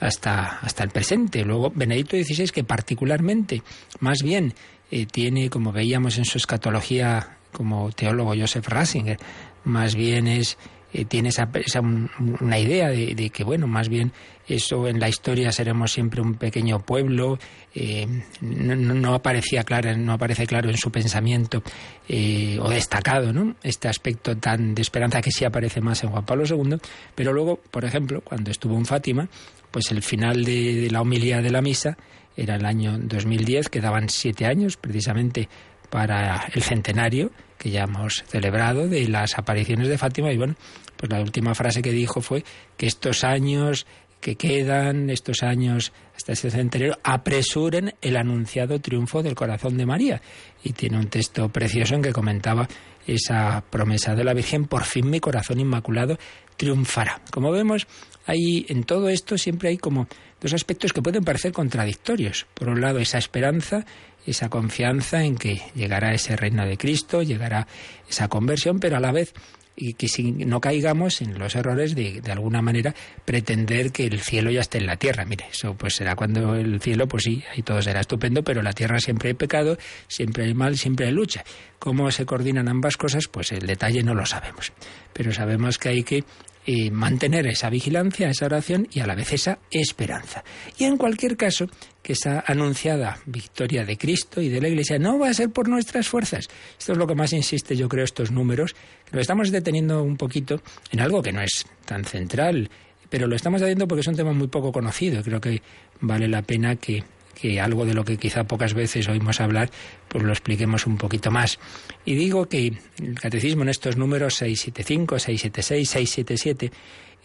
hasta, 0.00 0.58
hasta 0.58 0.84
el 0.84 0.90
presente. 0.90 1.44
Luego 1.44 1.72
Benedicto 1.74 2.16
XVI, 2.16 2.48
que 2.48 2.64
particularmente, 2.64 3.62
más 4.00 4.18
bien, 4.22 4.54
eh, 4.90 5.06
tiene, 5.06 5.50
como 5.50 5.72
veíamos 5.72 6.18
en 6.18 6.24
su 6.24 6.38
escatología 6.38 7.38
como 7.52 7.90
teólogo 7.92 8.34
Joseph 8.38 8.68
Ratzinger, 8.68 9.18
más 9.64 9.94
bien 9.94 10.28
es 10.28 10.58
eh, 10.92 11.04
tiene 11.04 11.28
esa, 11.28 11.48
una 11.80 12.58
idea 12.58 12.88
de, 12.88 13.30
que, 13.30 13.44
bueno, 13.44 13.66
más 13.66 13.88
bien 13.88 14.12
eso 14.46 14.88
en 14.88 14.98
la 14.98 15.08
historia 15.08 15.52
seremos 15.52 15.92
siempre 15.92 16.22
un 16.22 16.34
pequeño 16.34 16.80
pueblo, 16.80 17.38
eh, 17.74 18.06
no, 18.40 19.14
aparecía 19.14 19.64
claro, 19.64 19.94
no 19.98 20.14
aparece 20.14 20.46
claro 20.46 20.70
en 20.70 20.78
su 20.78 20.90
pensamiento 20.90 21.62
eh, 22.08 22.58
o 22.60 22.70
destacado, 22.70 23.32
¿no? 23.34 23.54
Este 23.62 23.88
aspecto 23.88 24.36
tan 24.38 24.74
de 24.74 24.80
esperanza 24.80 25.20
que 25.20 25.30
sí 25.30 25.44
aparece 25.44 25.82
más 25.82 26.02
en 26.04 26.10
Juan 26.10 26.24
Pablo 26.24 26.44
II, 26.46 26.78
pero 27.14 27.34
luego, 27.34 27.60
por 27.70 27.84
ejemplo, 27.84 28.22
cuando 28.22 28.50
estuvo 28.50 28.76
en 28.76 28.86
Fátima, 28.86 29.28
pues 29.70 29.90
el 29.90 30.02
final 30.02 30.42
de, 30.44 30.80
de 30.80 30.90
la 30.90 31.02
homilía 31.02 31.42
de 31.42 31.50
la 31.50 31.60
misa 31.60 31.98
era 32.34 32.54
el 32.54 32.64
año 32.64 32.96
2010, 32.98 33.68
quedaban 33.68 34.08
siete 34.08 34.46
años 34.46 34.78
precisamente 34.78 35.50
para 35.90 36.48
el 36.54 36.62
centenario 36.62 37.30
que 37.58 37.70
ya 37.70 37.82
hemos 37.82 38.24
celebrado 38.26 38.88
de 38.88 39.08
las 39.08 39.38
apariciones 39.38 39.88
de 39.88 39.98
Fátima 39.98 40.32
y 40.32 40.36
bueno, 40.36 40.54
pues 40.96 41.10
la 41.10 41.20
última 41.20 41.54
frase 41.54 41.82
que 41.82 41.92
dijo 41.92 42.20
fue 42.20 42.44
que 42.76 42.86
estos 42.86 43.24
años 43.24 43.86
que 44.20 44.36
quedan, 44.36 45.10
estos 45.10 45.42
años 45.42 45.92
hasta 46.16 46.32
este 46.32 46.50
centenario, 46.50 46.98
apresuren 47.04 47.94
el 48.00 48.16
anunciado 48.16 48.80
triunfo 48.80 49.22
del 49.22 49.34
corazón 49.34 49.76
de 49.76 49.86
María. 49.86 50.20
Y 50.64 50.72
tiene 50.72 50.98
un 50.98 51.06
texto 51.06 51.48
precioso 51.50 51.94
en 51.94 52.02
que 52.02 52.12
comentaba 52.12 52.66
esa 53.06 53.62
promesa 53.70 54.14
de 54.14 54.24
la 54.24 54.34
Virgen, 54.34 54.66
por 54.66 54.84
fin 54.84 55.08
mi 55.08 55.20
corazón 55.20 55.60
inmaculado 55.60 56.18
triunfará. 56.56 57.22
Como 57.30 57.52
vemos, 57.52 57.86
hay 58.26 58.66
en 58.68 58.84
todo 58.84 59.08
esto 59.08 59.38
siempre 59.38 59.70
hay 59.70 59.78
como 59.78 60.08
dos 60.40 60.52
aspectos 60.52 60.92
que 60.92 61.00
pueden 61.00 61.24
parecer 61.24 61.52
contradictorios. 61.52 62.46
Por 62.54 62.68
un 62.68 62.80
lado, 62.80 62.98
esa 62.98 63.18
esperanza 63.18 63.86
esa 64.30 64.48
confianza 64.48 65.24
en 65.24 65.36
que 65.36 65.62
llegará 65.74 66.12
ese 66.12 66.36
reino 66.36 66.66
de 66.66 66.76
Cristo, 66.76 67.22
llegará 67.22 67.66
esa 68.08 68.28
conversión, 68.28 68.78
pero 68.80 68.96
a 68.96 69.00
la 69.00 69.12
vez 69.12 69.34
y 69.80 69.94
que 69.94 70.08
si 70.08 70.32
no 70.32 70.60
caigamos 70.60 71.22
en 71.22 71.38
los 71.38 71.54
errores 71.54 71.94
de, 71.94 72.20
de 72.20 72.32
alguna 72.32 72.60
manera 72.60 72.94
pretender 73.24 73.92
que 73.92 74.06
el 74.06 74.20
cielo 74.20 74.50
ya 74.50 74.60
esté 74.60 74.78
en 74.78 74.86
la 74.86 74.96
tierra. 74.96 75.24
Mire, 75.24 75.46
eso 75.52 75.74
pues 75.74 75.94
será 75.94 76.16
cuando 76.16 76.56
el 76.56 76.80
cielo, 76.80 77.06
pues 77.06 77.22
sí, 77.22 77.44
ahí 77.54 77.62
todo 77.62 77.80
será 77.80 78.00
estupendo, 78.00 78.42
pero 78.42 78.60
la 78.60 78.72
tierra 78.72 78.98
siempre 78.98 79.28
hay 79.28 79.34
pecado, 79.34 79.78
siempre 80.08 80.46
hay 80.46 80.54
mal, 80.54 80.76
siempre 80.76 81.06
hay 81.06 81.12
lucha. 81.12 81.44
¿Cómo 81.78 82.10
se 82.10 82.26
coordinan 82.26 82.68
ambas 82.68 82.96
cosas? 82.96 83.28
Pues 83.28 83.52
el 83.52 83.66
detalle 83.66 84.02
no 84.02 84.14
lo 84.14 84.26
sabemos. 84.26 84.72
Pero 85.12 85.32
sabemos 85.32 85.78
que 85.78 85.90
hay 85.90 86.02
que 86.02 86.24
eh, 86.70 86.90
mantener 86.90 87.46
esa 87.46 87.70
vigilancia, 87.70 88.28
esa 88.28 88.44
oración 88.44 88.88
y 88.92 89.00
a 89.00 89.06
la 89.06 89.14
vez 89.14 89.32
esa 89.32 89.58
esperanza. 89.70 90.44
Y 90.76 90.84
en 90.84 90.98
cualquier 90.98 91.38
caso, 91.38 91.64
que 92.02 92.12
esa 92.12 92.44
anunciada 92.46 93.20
victoria 93.24 93.86
de 93.86 93.96
Cristo 93.96 94.42
y 94.42 94.50
de 94.50 94.60
la 94.60 94.68
Iglesia 94.68 94.98
no 94.98 95.18
va 95.18 95.30
a 95.30 95.32
ser 95.32 95.48
por 95.48 95.66
nuestras 95.66 96.08
fuerzas. 96.08 96.46
Esto 96.78 96.92
es 96.92 96.98
lo 96.98 97.06
que 97.06 97.14
más 97.14 97.32
insiste, 97.32 97.74
yo 97.74 97.88
creo, 97.88 98.04
estos 98.04 98.30
números, 98.30 98.74
que 99.06 99.16
lo 99.16 99.22
estamos 99.22 99.50
deteniendo 99.50 100.02
un 100.02 100.18
poquito 100.18 100.60
en 100.90 101.00
algo 101.00 101.22
que 101.22 101.32
no 101.32 101.40
es 101.40 101.64
tan 101.86 102.04
central, 102.04 102.68
pero 103.08 103.26
lo 103.26 103.34
estamos 103.34 103.62
haciendo 103.62 103.88
porque 103.88 104.02
es 104.02 104.06
un 104.08 104.16
tema 104.16 104.34
muy 104.34 104.48
poco 104.48 104.70
conocido. 104.70 105.22
Creo 105.22 105.40
que 105.40 105.62
vale 106.02 106.28
la 106.28 106.42
pena 106.42 106.76
que 106.76 107.02
que 107.40 107.60
algo 107.60 107.84
de 107.84 107.94
lo 107.94 108.04
que 108.04 108.16
quizá 108.16 108.44
pocas 108.44 108.74
veces 108.74 109.08
oímos 109.08 109.40
hablar, 109.40 109.70
pues 110.08 110.24
lo 110.24 110.32
expliquemos 110.32 110.86
un 110.86 110.96
poquito 110.96 111.30
más. 111.30 111.58
Y 112.04 112.14
digo 112.14 112.48
que 112.48 112.72
el 112.98 113.20
catecismo 113.20 113.62
en 113.62 113.68
estos 113.68 113.96
números 113.96 114.34
675, 114.34 115.18
676, 115.18 115.88
677, 115.88 116.72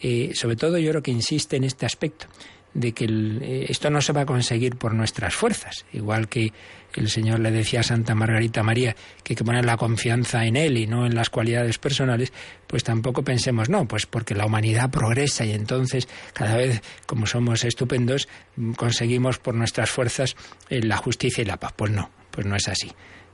eh, 0.00 0.32
sobre 0.34 0.56
todo 0.56 0.78
yo 0.78 0.90
creo 0.90 1.02
que 1.02 1.10
insiste 1.10 1.56
en 1.56 1.64
este 1.64 1.86
aspecto, 1.86 2.26
de 2.74 2.92
que 2.92 3.04
eh, 3.04 3.66
esto 3.68 3.90
no 3.90 4.00
se 4.00 4.12
va 4.12 4.22
a 4.22 4.26
conseguir 4.26 4.76
por 4.76 4.94
nuestras 4.94 5.34
fuerzas, 5.34 5.86
igual 5.92 6.28
que 6.28 6.52
el 7.00 7.10
Señor 7.10 7.40
le 7.40 7.50
decía 7.50 7.80
a 7.80 7.82
Santa 7.82 8.14
Margarita 8.14 8.62
María 8.62 8.94
que 9.22 9.32
hay 9.32 9.36
que 9.36 9.44
poner 9.44 9.64
la 9.64 9.76
confianza 9.76 10.44
en 10.44 10.56
Él 10.56 10.76
y 10.78 10.86
no 10.86 11.06
en 11.06 11.14
las 11.14 11.30
cualidades 11.30 11.78
personales, 11.78 12.32
pues 12.66 12.84
tampoco 12.84 13.22
pensemos, 13.22 13.68
no, 13.68 13.86
pues 13.86 14.06
porque 14.06 14.34
la 14.34 14.46
humanidad 14.46 14.90
progresa 14.90 15.44
y 15.44 15.52
entonces 15.52 16.08
cada 16.32 16.56
vez, 16.56 16.82
como 17.06 17.26
somos 17.26 17.64
estupendos, 17.64 18.28
conseguimos 18.76 19.38
por 19.38 19.54
nuestras 19.54 19.90
fuerzas 19.90 20.36
eh, 20.68 20.80
la 20.82 20.96
justicia 20.96 21.42
y 21.42 21.44
la 21.44 21.58
paz. 21.58 21.72
Pues 21.76 21.90
no, 21.90 22.10
pues 22.30 22.46
no 22.46 22.56
es 22.56 22.68
así. 22.68 22.92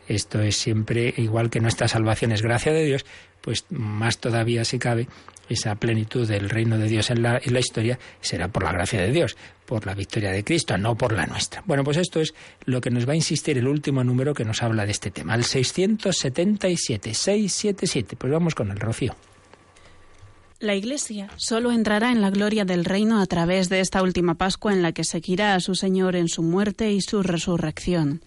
Esto 0.09 0.41
es 0.41 0.57
siempre, 0.57 1.15
igual 1.19 1.51
que 1.51 1.61
nuestra 1.61 1.87
salvación 1.87 2.33
es 2.33 2.43
gracia 2.43 2.73
de 2.73 2.85
Dios, 2.85 3.07
pues 3.41 3.65
más 3.71 4.19
todavía 4.19 4.65
si 4.65 4.79
cabe, 4.79 5.09
esa 5.49 5.75
plenitud 5.75 6.29
del 6.29 6.49
reino 6.49 6.79
de 6.79 6.89
Dios 6.89 7.11
en 7.11 7.23
la, 7.23 7.41
en 7.43 7.53
la, 7.53 7.59
historia 7.59 7.99
será 8.21 8.49
por 8.49 8.63
la 8.63 8.73
gracia 8.73 9.01
de 9.01 9.11
Dios, 9.11 9.37
por 9.67 9.85
la 9.85 9.95
victoria 9.95 10.31
de 10.31 10.45
Cristo, 10.45 10.79
no 10.79 10.97
por 10.97 11.13
la 11.13 11.27
nuestra. 11.27 11.63
Bueno, 11.67 11.83
pues 11.83 11.97
esto 11.97 12.21
es 12.21 12.35
lo 12.65 12.81
que 12.81 12.91
nos 12.91 13.09
va 13.09 13.13
a 13.13 13.17
insistir 13.17 13.59
el 13.59 13.67
último 13.67 14.05
número 14.05 14.33
que 14.33 14.45
nos 14.45 14.63
habla 14.63 14.87
de 14.87 14.93
este 14.93 15.11
tema, 15.11 15.35
el 15.35 15.45
677, 15.45 17.15
677. 17.15 18.17
Pues 18.17 18.33
vamos 18.33 18.55
con 18.55 18.71
el 18.71 18.79
rocío. 18.79 19.17
La 20.61 20.75
Iglesia 20.75 21.31
solo 21.37 21.73
entrará 21.73 22.13
en 22.13 22.21
la 22.21 22.29
gloria 22.29 22.67
del 22.67 22.85
reino 22.85 23.23
a 23.23 23.27
través 23.27 23.71
de 23.71 23.81
esta 23.81 24.03
última 24.03 24.35
Pascua 24.35 24.75
en 24.75 24.83
la 24.83 24.93
que 24.93 25.05
seguirá 25.05 25.55
a 25.55 25.61
su 25.61 25.75
Señor 25.75 26.17
en 26.17 26.29
su 26.29 26.43
muerte 26.43 26.93
y 26.93 27.01
su 27.01 27.23
resurrección. 27.23 28.21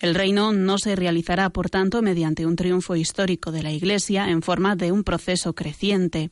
El 0.00 0.14
reino 0.14 0.52
no 0.52 0.78
se 0.78 0.94
realizará, 0.94 1.50
por 1.50 1.70
tanto, 1.70 2.02
mediante 2.02 2.46
un 2.46 2.56
triunfo 2.56 2.94
histórico 2.94 3.50
de 3.50 3.62
la 3.62 3.72
Iglesia 3.72 4.28
en 4.30 4.42
forma 4.42 4.76
de 4.76 4.92
un 4.92 5.02
proceso 5.02 5.54
creciente, 5.54 6.30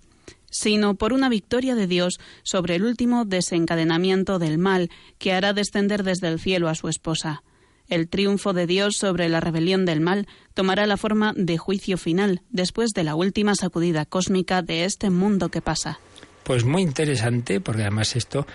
sino 0.51 0.95
por 0.95 1.13
una 1.13 1.29
victoria 1.29 1.75
de 1.75 1.87
Dios 1.87 2.21
sobre 2.43 2.77
el 2.77 2.85
último 2.85 3.25
desencadenamiento 3.25 4.39
del 4.39 4.59
mal 4.59 4.91
que 5.19 5.33
hará 5.33 5.53
descender 5.53 6.05
desde 6.05 6.29
el 6.29 6.39
cielo 6.39 6.69
a 6.69 6.75
su 6.75 6.89
esposa. 6.89 7.43
El 7.89 8.09
triunfo 8.09 8.53
de 8.53 8.67
Dios 8.67 8.97
sobre 8.97 9.29
la 9.29 9.41
rebelión 9.41 9.85
del 9.85 10.01
mal 10.01 10.27
tomará 10.55 10.87
la 10.87 10.97
forma 10.97 11.33
de 11.37 11.57
juicio 11.57 11.99
final 11.99 12.43
después 12.51 12.91
de 12.91 13.05
la 13.05 13.15
última 13.15 13.55
sacudida 13.55 14.05
cósmica 14.05 14.63
de 14.63 14.85
este 14.85 15.11
mundo 15.11 15.51
que 15.51 15.61
pasa. 15.61 16.01
Pues 16.43 16.65
muy 16.65 16.83
interesante, 16.83 17.61
porque 17.61 17.83
además 17.83 18.17
esto 18.17 18.47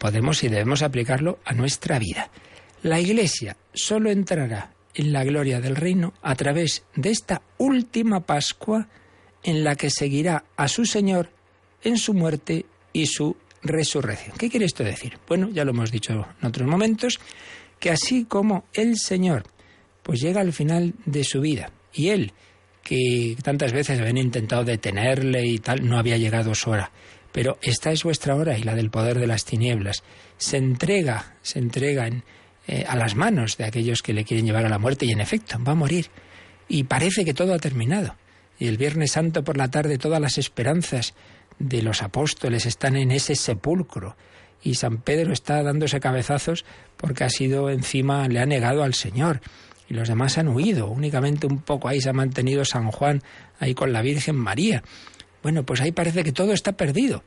podemos 0.00 0.42
y 0.42 0.48
debemos 0.48 0.82
aplicarlo 0.82 1.38
a 1.44 1.54
nuestra 1.54 1.98
vida. 1.98 2.30
La 2.82 3.00
Iglesia 3.00 3.56
solo 3.72 4.10
entrará 4.10 4.74
en 4.94 5.12
la 5.12 5.24
gloria 5.24 5.60
del 5.60 5.76
reino 5.76 6.14
a 6.22 6.34
través 6.34 6.84
de 6.94 7.10
esta 7.10 7.42
última 7.58 8.20
Pascua 8.20 8.88
en 9.42 9.64
la 9.64 9.76
que 9.76 9.90
seguirá 9.90 10.44
a 10.56 10.68
su 10.68 10.86
Señor 10.86 11.30
en 11.82 11.98
su 11.98 12.14
muerte 12.14 12.66
y 12.92 13.06
su 13.06 13.36
resurrección. 13.62 14.36
¿Qué 14.36 14.50
quiere 14.50 14.66
esto 14.66 14.84
decir? 14.84 15.18
Bueno, 15.28 15.48
ya 15.50 15.64
lo 15.64 15.70
hemos 15.70 15.90
dicho 15.90 16.12
en 16.12 16.46
otros 16.46 16.68
momentos, 16.68 17.18
que 17.78 17.90
así 17.90 18.24
como 18.24 18.64
el 18.72 18.96
Señor 18.96 19.44
pues 20.02 20.20
llega 20.20 20.40
al 20.40 20.52
final 20.52 20.94
de 21.04 21.24
su 21.24 21.40
vida 21.40 21.72
y 21.92 22.08
él 22.08 22.32
que 22.82 23.36
tantas 23.42 23.72
veces 23.72 23.98
habían 23.98 24.18
intentado 24.18 24.62
detenerle 24.62 25.44
y 25.44 25.58
tal, 25.58 25.88
no 25.88 25.98
había 25.98 26.16
llegado 26.16 26.54
su 26.54 26.70
hora. 26.70 26.92
Pero 27.32 27.58
esta 27.60 27.90
es 27.90 28.04
vuestra 28.04 28.36
hora 28.36 28.56
y 28.56 28.62
la 28.62 28.76
del 28.76 28.90
poder 28.90 29.18
de 29.18 29.26
las 29.26 29.44
tinieblas. 29.44 30.04
Se 30.38 30.56
entrega, 30.56 31.34
se 31.42 31.58
entrega 31.58 32.06
en, 32.06 32.22
eh, 32.66 32.84
a 32.88 32.96
las 32.96 33.14
manos 33.14 33.56
de 33.56 33.64
aquellos 33.64 34.02
que 34.02 34.12
le 34.12 34.24
quieren 34.24 34.46
llevar 34.46 34.66
a 34.66 34.68
la 34.68 34.78
muerte 34.78 35.06
y 35.06 35.12
en 35.12 35.20
efecto 35.20 35.58
va 35.62 35.72
a 35.72 35.76
morir. 35.76 36.08
Y 36.68 36.84
parece 36.84 37.24
que 37.24 37.34
todo 37.34 37.54
ha 37.54 37.58
terminado. 37.58 38.16
Y 38.58 38.66
el 38.66 38.76
Viernes 38.76 39.12
Santo 39.12 39.44
por 39.44 39.56
la 39.56 39.70
tarde 39.70 39.98
todas 39.98 40.20
las 40.20 40.38
esperanzas 40.38 41.14
de 41.58 41.82
los 41.82 42.02
apóstoles 42.02 42.66
están 42.66 42.96
en 42.96 43.12
ese 43.12 43.36
sepulcro. 43.36 44.16
Y 44.62 44.74
San 44.74 44.98
Pedro 44.98 45.32
está 45.32 45.62
dándose 45.62 46.00
cabezazos 46.00 46.64
porque 46.96 47.24
ha 47.24 47.30
sido 47.30 47.70
encima, 47.70 48.26
le 48.26 48.40
ha 48.40 48.46
negado 48.46 48.82
al 48.82 48.94
Señor. 48.94 49.40
y 49.88 49.94
los 49.94 50.08
demás 50.08 50.36
han 50.36 50.48
huido. 50.48 50.88
Únicamente 50.88 51.46
un 51.46 51.60
poco 51.60 51.86
ahí 51.86 52.00
se 52.00 52.08
ha 52.08 52.12
mantenido 52.12 52.64
San 52.64 52.90
Juan, 52.90 53.22
ahí 53.60 53.74
con 53.74 53.92
la 53.92 54.02
Virgen 54.02 54.34
María. 54.34 54.82
Bueno, 55.44 55.62
pues 55.62 55.80
ahí 55.80 55.92
parece 55.92 56.24
que 56.24 56.32
todo 56.32 56.52
está 56.52 56.72
perdido. 56.72 57.22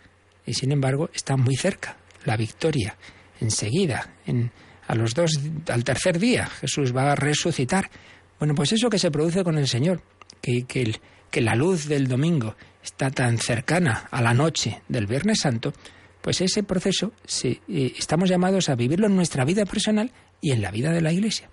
Y 0.45 0.55
sin 0.55 0.73
embargo, 0.73 1.09
está 1.13 1.37
muy 1.37 1.55
cerca 1.55 1.95
la 2.25 2.35
victoria. 2.35 2.97
Enseguida, 3.39 4.09
en, 4.25 4.51
a 4.89 4.95
los 4.95 5.13
dos, 5.13 5.39
al 5.67 5.83
tercer 5.83 6.17
día, 6.17 6.47
Jesús 6.47 6.95
va 6.95 7.11
a 7.11 7.15
resucitar. 7.15 7.91
Bueno, 8.39 8.55
pues 8.55 8.71
eso 8.71 8.89
que 8.89 8.97
se 8.97 9.11
produce 9.11 9.43
con 9.43 9.59
el 9.59 9.67
Señor, 9.67 10.01
que, 10.41 10.63
que, 10.63 11.41
la 11.41 11.53
luz 11.53 11.87
del 11.87 12.07
domingo 12.07 12.55
está 12.83 13.11
tan 13.11 13.37
cercana 13.37 14.07
a 14.09 14.19
la 14.23 14.33
noche 14.33 14.81
del 14.87 15.05
Viernes 15.05 15.41
Santo, 15.41 15.73
pues 16.21 16.41
ese 16.41 16.63
proceso 16.63 17.13
eh, 17.43 17.93
estamos 17.99 18.29
llamados 18.29 18.67
a 18.67 18.75
vivirlo 18.75 19.05
en 19.05 19.15
nuestra 19.15 19.45
vida 19.45 19.63
personal 19.63 20.11
y 20.41 20.53
en 20.53 20.61
la 20.63 20.71
vida 20.71 20.91
de 20.91 21.01
la 21.01 21.13
Iglesia. 21.13 21.51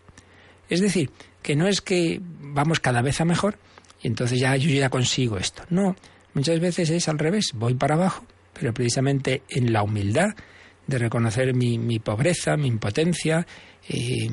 Es 0.70 0.80
decir, 0.80 1.10
que 1.42 1.56
no 1.56 1.68
es 1.68 1.82
que 1.82 2.22
vamos 2.40 2.80
cada 2.80 3.02
vez 3.02 3.20
a 3.20 3.26
mejor 3.26 3.58
y 4.02 4.06
entonces 4.06 4.40
ya 4.40 4.56
yo 4.56 4.70
ya 4.70 4.88
consigo 4.88 5.36
esto. 5.36 5.62
No, 5.68 5.94
muchas 6.32 6.58
veces 6.58 6.88
es 6.88 7.06
al 7.06 7.18
revés, 7.18 7.50
voy 7.52 7.74
para 7.74 7.96
abajo, 7.96 8.24
pero 8.58 8.72
precisamente 8.72 9.42
en 9.50 9.74
la 9.74 9.82
humildad 9.82 10.30
de 10.86 10.98
reconocer 10.98 11.54
mi, 11.54 11.78
mi 11.78 11.98
pobreza, 11.98 12.56
mi 12.56 12.68
impotencia, 12.68 13.46
eh, 13.88 14.28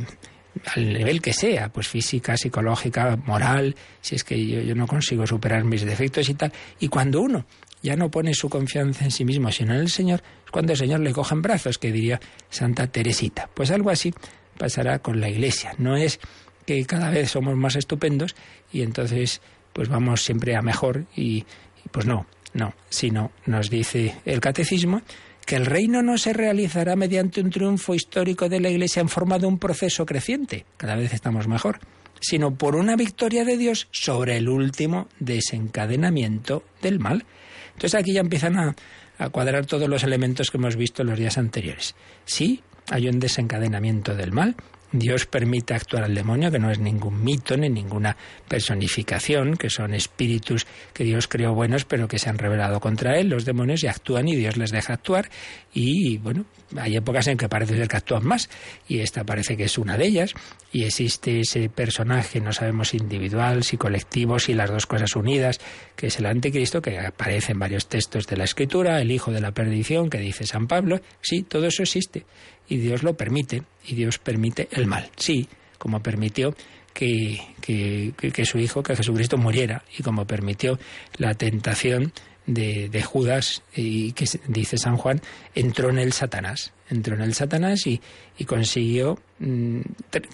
al 0.76 0.93
nivel 0.93 1.22
que 1.22 1.34
sea, 1.34 1.70
pues 1.70 1.88
física, 1.88 2.38
psicológica, 2.38 3.18
moral, 3.26 3.76
si 4.01 4.16
es 4.16 4.24
que 4.24 4.45
yo, 4.45 4.76
no 4.76 4.88
consigo 4.88 5.26
superar 5.26 5.64
mis 5.64 5.84
defectos 5.84 6.30
y 6.30 6.36
tal. 6.36 6.51
Y 6.80 6.88
cuando 6.88 7.22
uno 7.22 7.45
ya 7.82 7.95
no 7.95 8.10
pone 8.10 8.34
su 8.34 8.49
confianza 8.49 9.04
en 9.06 9.12
sí 9.12 9.26
mismo, 9.26 9.51
sino 9.51 9.74
en 9.74 9.80
el 9.80 9.89
Señor, 9.89 10.22
es 10.45 10.51
cuando 10.51 10.74
el 10.74 10.78
Señor 10.78 10.99
le 10.99 11.12
coge 11.12 11.34
en 11.36 11.41
brazos, 11.41 11.78
que 11.78 11.91
diría 11.91 12.20
Santa 12.49 12.88
Teresita. 12.88 13.49
Pues 13.54 13.72
algo 13.72 13.89
así 13.89 14.14
pasará 14.58 14.99
con 14.99 15.20
la 15.20 15.30
Iglesia. 15.30 15.74
No 15.78 15.97
es 15.97 16.20
que 16.66 16.86
cada 16.86 17.10
vez 17.10 17.32
somos 17.32 17.56
más 17.58 17.76
estupendos 17.76 18.36
y 18.72 18.84
entonces 18.84 19.41
pues 19.74 19.89
vamos 19.89 20.24
siempre 20.24 20.56
a 20.56 20.62
mejor 20.62 21.06
y, 21.16 21.45
y 21.84 21.89
pues 21.91 22.06
no, 22.06 22.28
no, 22.54 22.74
sino 22.89 23.32
nos 23.47 23.70
dice 23.70 24.16
el 24.24 24.39
catecismo 24.39 25.01
que 25.46 25.56
el 25.56 25.66
reino 25.66 26.02
no 26.02 26.18
se 26.18 26.34
realizará 26.34 26.96
mediante 26.96 27.41
un 27.41 27.50
triunfo 27.50 27.96
histórico 27.96 28.50
de 28.50 28.60
la 28.60 28.70
Iglesia 28.70 29.02
en 29.02 29.10
forma 29.10 29.39
de 29.39 29.48
un 29.48 29.60
proceso 29.60 30.06
creciente, 30.06 30.66
cada 30.78 30.96
vez 30.96 31.14
estamos 31.14 31.48
mejor, 31.48 31.80
sino 32.20 32.56
por 32.56 32.76
una 32.76 32.96
victoria 32.96 33.44
de 33.44 33.58
Dios 33.58 33.88
sobre 33.91 34.38
el 34.38 34.48
último 34.48 35.08
desencadenamiento 35.20 36.64
del 36.82 37.00
mal. 37.00 37.26
Entonces 37.74 38.00
aquí 38.00 38.14
ya 38.14 38.22
empiezan 38.22 38.58
a, 38.58 38.76
a 39.18 39.30
cuadrar 39.30 39.66
todos 39.66 39.89
los 39.89 40.04
elementos 40.04 40.50
que 40.50 40.58
hemos 40.58 40.76
visto 40.76 41.02
en 41.02 41.10
los 41.10 41.20
días 41.20 41.38
anteriores. 41.38 41.96
Sí, 42.26 42.62
hay 42.89 43.08
un 43.08 43.20
desencadenamiento 43.20 44.16
del 44.16 44.32
mal, 44.32 44.56
Dios 44.94 45.26
permite 45.26 45.74
actuar 45.74 46.04
al 46.04 46.14
demonio, 46.14 46.52
que 46.52 46.60
no 46.60 46.70
es 46.70 46.78
ningún 46.78 47.24
mito 47.24 47.58
ni 47.58 47.68
ninguna 47.68 48.16
personificación, 48.48 49.58
que 49.58 49.72
son 49.72 49.96
espíritus 49.96 50.68
que 50.94 51.04
Dios 51.04 51.28
creó 51.28 51.56
buenos, 51.56 51.84
pero 51.84 52.08
que 52.08 52.20
se 52.20 52.30
han 52.30 52.38
rebelado 52.38 52.80
contra 52.80 53.18
él, 53.18 53.30
los 53.30 53.44
demonios, 53.44 53.84
y 53.84 53.88
actúan 53.88 54.28
y 54.28 54.36
Dios 54.36 54.56
les 54.56 54.72
deja 54.72 54.94
actuar. 54.94 55.32
Y 55.74 56.20
bueno, 56.20 56.46
hay 56.78 56.96
épocas 56.96 57.26
en 57.28 57.38
que 57.38 57.50
parece 57.50 57.76
ser 57.76 57.88
que 57.88 57.98
actúan 57.98 58.24
más, 58.24 58.52
y 58.88 59.00
esta 59.00 59.24
parece 59.24 59.58
que 59.58 59.64
es 59.64 59.80
una 59.80 59.98
de 59.98 60.06
ellas, 60.06 60.36
y 60.72 60.84
existe 60.84 61.39
ese 61.39 61.70
personaje, 61.70 62.39
no 62.39 62.54
sabemos 62.54 62.94
individual, 62.94 63.64
si 63.64 63.78
colectivo, 63.78 64.38
si 64.38 64.54
las 64.54 64.70
dos 64.70 64.86
cosas 64.86 65.16
unidas, 65.16 65.60
que 65.96 66.08
es 66.08 66.20
el 66.20 66.28
anticristo, 66.28 66.84
que 66.84 67.00
aparece 67.00 67.54
en 67.54 67.60
varios 67.60 67.88
textos 67.88 68.28
de 68.28 68.38
la 68.38 68.44
Escritura, 68.44 69.02
el 69.02 69.10
hijo 69.10 69.32
de 69.32 69.41
la 69.41 69.54
perdición, 69.54 70.12
que 70.12 70.20
dice 70.20 70.46
San 70.46 70.68
Pablo. 70.68 71.02
Sí, 71.22 71.41
todo 71.41 71.66
eso 71.66 71.82
existe 71.82 72.26
y 72.68 72.78
Dios 72.78 73.03
lo 73.03 73.16
permite, 73.16 73.64
y 73.86 73.95
Dios 73.95 74.20
permite 74.20 74.68
el 74.72 74.88
mal. 74.88 75.09
Sí, 75.16 75.47
como 75.78 76.01
permitió 76.01 76.55
que, 76.93 77.41
que, 77.61 78.14
que, 78.16 78.45
su 78.45 78.59
Hijo, 78.59 78.84
que 78.84 78.95
Jesucristo 78.95 79.38
muriera, 79.38 79.84
y 79.97 80.03
como 80.03 80.26
permitió 80.26 80.80
la 81.18 81.34
tentación 81.34 82.14
de, 82.45 82.89
de, 82.89 83.03
Judas, 83.03 83.64
y 83.76 84.14
que 84.14 84.26
dice 84.47 84.78
San 84.78 84.97
Juan, 84.97 85.22
entró 85.55 85.89
en 85.89 85.99
el 85.99 86.14
Satanás, 86.14 86.74
entró 86.89 87.16
en 87.16 87.22
el 87.22 87.34
Satanás 87.34 87.88
y, 87.88 87.99
y 88.38 88.45
consiguió 88.45 89.20
mmm, 89.39 89.82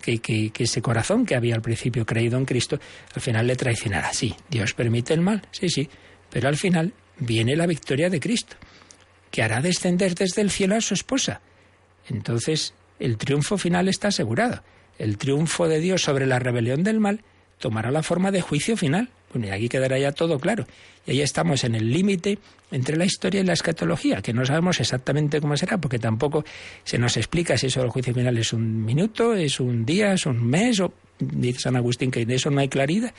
que, 0.01 0.19
que, 0.19 0.49
que, 0.51 0.63
ese 0.63 0.82
corazón 0.82 1.25
que 1.25 1.36
había 1.36 1.55
al 1.55 1.61
principio 1.61 2.05
creído 2.05 2.38
en 2.38 2.45
Cristo, 2.45 2.80
al 3.15 3.21
final 3.21 3.47
le 3.47 3.55
traicionara. 3.55 4.13
Sí, 4.13 4.36
Dios 4.49 4.73
permite 4.73 5.13
el 5.13 5.21
mal, 5.21 5.41
sí, 5.51 5.69
sí, 5.69 5.89
pero 6.30 6.49
al 6.49 6.57
final 6.57 6.93
viene 7.17 7.55
la 7.55 7.67
victoria 7.67 8.09
de 8.09 8.19
Cristo, 8.19 8.55
que 9.32 9.43
hará 9.43 9.61
descender 9.61 10.15
desde 10.15 10.41
el 10.41 10.49
cielo 10.51 10.75
a 10.75 10.82
su 10.82 10.93
esposa 10.93 11.41
entonces 12.10 12.74
el 12.99 13.18
triunfo 13.18 13.57
final 13.57 13.88
está 13.88 14.10
asegurado. 14.10 14.62
El 14.97 15.18
triunfo 15.18 15.68
de 15.68 15.80
Dios 15.80 16.01
sobre 16.01 16.26
la 16.26 16.39
rebelión 16.39 16.84
del 16.84 16.99
mal 16.99 17.22
tomará 17.60 17.91
la 17.91 18.03
forma 18.03 18.32
de 18.32 18.41
juicio 18.41 18.76
final. 18.76 19.10
Bueno, 19.34 19.47
y 19.47 19.51
aquí 19.51 19.70
quedará 19.70 19.97
ya 19.99 20.12
todo 20.12 20.39
claro. 20.39 20.66
Y 21.05 21.12
ahí 21.12 21.22
estamos 21.22 21.64
en 21.64 21.76
el 21.76 21.91
límite 21.91 22.39
entre 22.72 22.97
la 22.97 23.05
historia 23.05 23.41
y 23.41 23.43
la 23.43 23.53
escatología, 23.53 24.22
que 24.22 24.34
no 24.34 24.45
sabemos 24.45 24.80
exactamente 24.80 25.39
cómo 25.39 25.55
será, 25.55 25.78
porque 25.78 25.99
tampoco 25.99 26.43
se 26.84 26.97
nos 26.97 27.16
explica 27.16 27.57
si 27.57 27.68
eso 27.68 27.82
del 27.82 27.89
juicio 27.89 28.14
final 28.14 28.38
es 28.38 28.53
un 28.53 28.84
minuto, 28.84 29.34
es 29.36 29.60
un 29.60 29.86
día, 29.86 30.14
es 30.14 30.26
un 30.26 30.45
mes, 30.45 30.80
o 30.80 30.93
dice 31.20 31.60
San 31.60 31.76
Agustín 31.76 32.12
que 32.12 32.26
de 32.26 32.36
eso 32.36 32.49
no 32.49 32.60
hay 32.60 32.70
claridad. 32.70 33.14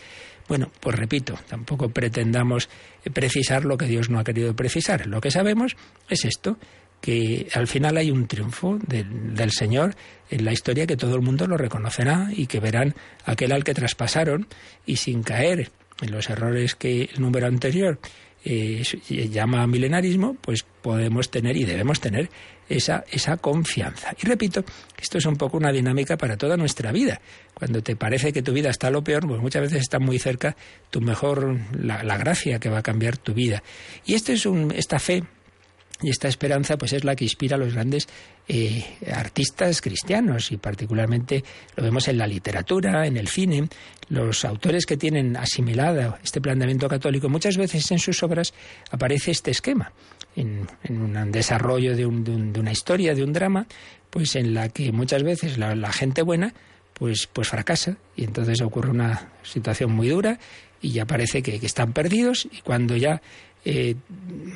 Bueno, 0.48 0.70
pues 0.80 0.96
repito, 0.96 1.38
tampoco 1.48 1.90
pretendamos 1.90 2.68
precisar 3.12 3.64
lo 3.64 3.78
que 3.78 3.86
Dios 3.86 4.10
no 4.10 4.18
ha 4.18 4.24
querido 4.24 4.54
precisar. 4.54 5.06
Lo 5.06 5.20
que 5.20 5.30
sabemos 5.30 5.76
es 6.08 6.24
esto, 6.24 6.58
que 7.00 7.48
al 7.54 7.66
final 7.66 7.96
hay 7.96 8.10
un 8.10 8.26
triunfo 8.26 8.78
del, 8.86 9.34
del, 9.34 9.50
Señor 9.52 9.94
en 10.30 10.44
la 10.44 10.52
historia 10.52 10.86
que 10.86 10.96
todo 10.96 11.14
el 11.14 11.22
mundo 11.22 11.46
lo 11.46 11.56
reconocerá 11.56 12.28
y 12.30 12.46
que 12.46 12.60
verán 12.60 12.94
aquel 13.24 13.52
al 13.52 13.64
que 13.64 13.74
traspasaron 13.74 14.46
y 14.86 14.96
sin 14.96 15.22
caer 15.22 15.70
en 16.02 16.10
los 16.10 16.28
errores 16.30 16.74
que 16.74 17.02
el 17.12 17.20
número 17.20 17.46
anterior 17.46 17.98
eh, 18.42 18.82
llama 19.30 19.66
milenarismo, 19.66 20.34
pues 20.40 20.64
podemos 20.80 21.30
tener 21.30 21.58
y 21.58 21.64
debemos 21.64 22.00
tener 22.00 22.30
esa, 22.70 23.04
esa 23.10 23.36
confianza. 23.36 24.14
Y 24.18 24.26
repito, 24.26 24.64
esto 24.98 25.18
es 25.18 25.26
un 25.26 25.36
poco 25.36 25.58
una 25.58 25.70
dinámica 25.70 26.16
para 26.16 26.38
toda 26.38 26.56
nuestra 26.56 26.90
vida. 26.90 27.20
Cuando 27.52 27.82
te 27.82 27.96
parece 27.96 28.32
que 28.32 28.40
tu 28.40 28.54
vida 28.54 28.70
está 28.70 28.90
lo 28.90 29.04
peor, 29.04 29.26
pues 29.28 29.42
muchas 29.42 29.62
veces 29.62 29.82
está 29.82 29.98
muy 29.98 30.18
cerca 30.18 30.56
tu 30.88 31.02
mejor, 31.02 31.58
la, 31.78 32.02
la 32.02 32.16
gracia 32.16 32.58
que 32.58 32.70
va 32.70 32.78
a 32.78 32.82
cambiar 32.82 33.18
tu 33.18 33.34
vida. 33.34 33.62
Y 34.06 34.14
esto 34.14 34.32
es 34.32 34.46
un, 34.46 34.72
esta 34.72 34.98
fe 34.98 35.22
y 36.02 36.10
esta 36.10 36.28
esperanza 36.28 36.78
pues 36.78 36.92
es 36.92 37.04
la 37.04 37.14
que 37.14 37.24
inspira 37.24 37.56
a 37.56 37.58
los 37.58 37.74
grandes 37.74 38.08
eh, 38.48 38.84
artistas 39.12 39.80
cristianos. 39.80 40.50
Y 40.52 40.56
particularmente 40.56 41.44
lo 41.76 41.84
vemos 41.84 42.08
en 42.08 42.18
la 42.18 42.26
literatura, 42.26 43.06
en 43.06 43.16
el 43.16 43.28
cine. 43.28 43.68
Los 44.08 44.44
autores 44.44 44.86
que 44.86 44.96
tienen 44.96 45.36
asimilado 45.36 46.18
este 46.22 46.40
planteamiento 46.40 46.88
católico, 46.88 47.28
muchas 47.28 47.56
veces 47.56 47.90
en 47.90 47.98
sus 47.98 48.22
obras 48.22 48.54
aparece 48.90 49.30
este 49.30 49.50
esquema, 49.50 49.92
en, 50.36 50.66
un 50.88 51.30
desarrollo 51.30 51.94
de, 51.94 52.06
un, 52.06 52.24
de, 52.24 52.30
un, 52.30 52.52
de, 52.52 52.60
una 52.60 52.72
historia, 52.72 53.14
de 53.14 53.22
un 53.22 53.32
drama, 53.32 53.66
pues 54.08 54.36
en 54.36 54.54
la 54.54 54.68
que 54.68 54.92
muchas 54.92 55.22
veces 55.22 55.58
la, 55.58 55.74
la 55.74 55.92
gente 55.92 56.22
buena 56.22 56.54
pues, 56.94 57.28
pues 57.32 57.48
fracasa. 57.48 57.96
Y 58.16 58.24
entonces 58.24 58.60
ocurre 58.62 58.90
una 58.90 59.30
situación 59.42 59.92
muy 59.92 60.08
dura 60.08 60.38
y 60.80 60.92
ya 60.92 61.04
parece 61.04 61.42
que 61.42 61.54
están 61.64 61.92
perdidos. 61.92 62.48
Y 62.50 62.62
cuando 62.62 62.96
ya 62.96 63.20
eh, 63.64 63.94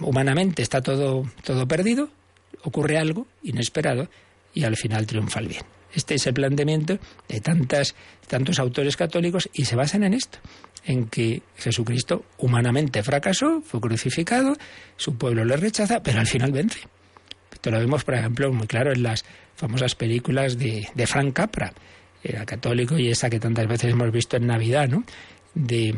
humanamente 0.01 0.63
está 0.63 0.81
todo, 0.81 1.25
todo 1.43 1.69
perdido, 1.69 2.11
ocurre 2.63 2.99
algo 2.99 3.27
inesperado 3.43 4.09
y 4.55 4.65
al 4.65 4.77
final 4.77 5.07
triunfa 5.07 5.41
el 5.41 5.49
bien. 5.49 5.63
Este 5.95 6.15
es 6.15 6.27
el 6.27 6.35
planteamiento 6.35 6.99
de 7.29 7.41
tantas, 7.41 7.95
tantos 8.27 8.59
autores 8.59 8.97
católicos 8.97 9.49
y 9.53 9.65
se 9.65 9.77
basan 9.77 10.03
en 10.03 10.15
esto, 10.15 10.39
en 10.85 11.07
que 11.07 11.43
Jesucristo 11.57 12.25
humanamente 12.39 13.03
fracasó, 13.03 13.63
fue 13.63 13.81
crucificado, 13.81 14.57
su 14.97 15.17
pueblo 15.17 15.45
le 15.45 15.57
rechaza, 15.57 16.03
pero 16.03 16.19
al 16.19 16.27
final 16.27 16.51
vence. 16.51 16.81
Esto 17.53 17.71
lo 17.71 17.79
vemos, 17.79 18.05
por 18.05 18.15
ejemplo, 18.15 18.53
muy 18.53 18.67
claro 18.67 18.93
en 18.93 19.05
las 19.05 19.25
famosas 19.55 19.95
películas 19.95 20.59
de, 20.59 20.89
de 20.95 21.07
Frank 21.07 21.33
Capra, 21.33 21.73
era 22.25 22.45
católico 22.45 22.99
y 22.99 23.11
esa 23.11 23.31
que 23.31 23.39
tantas 23.39 23.69
veces 23.69 23.93
hemos 23.93 24.11
visto 24.11 24.37
en 24.37 24.47
Navidad, 24.47 24.89
¿no? 24.89 25.05
De 25.55 25.95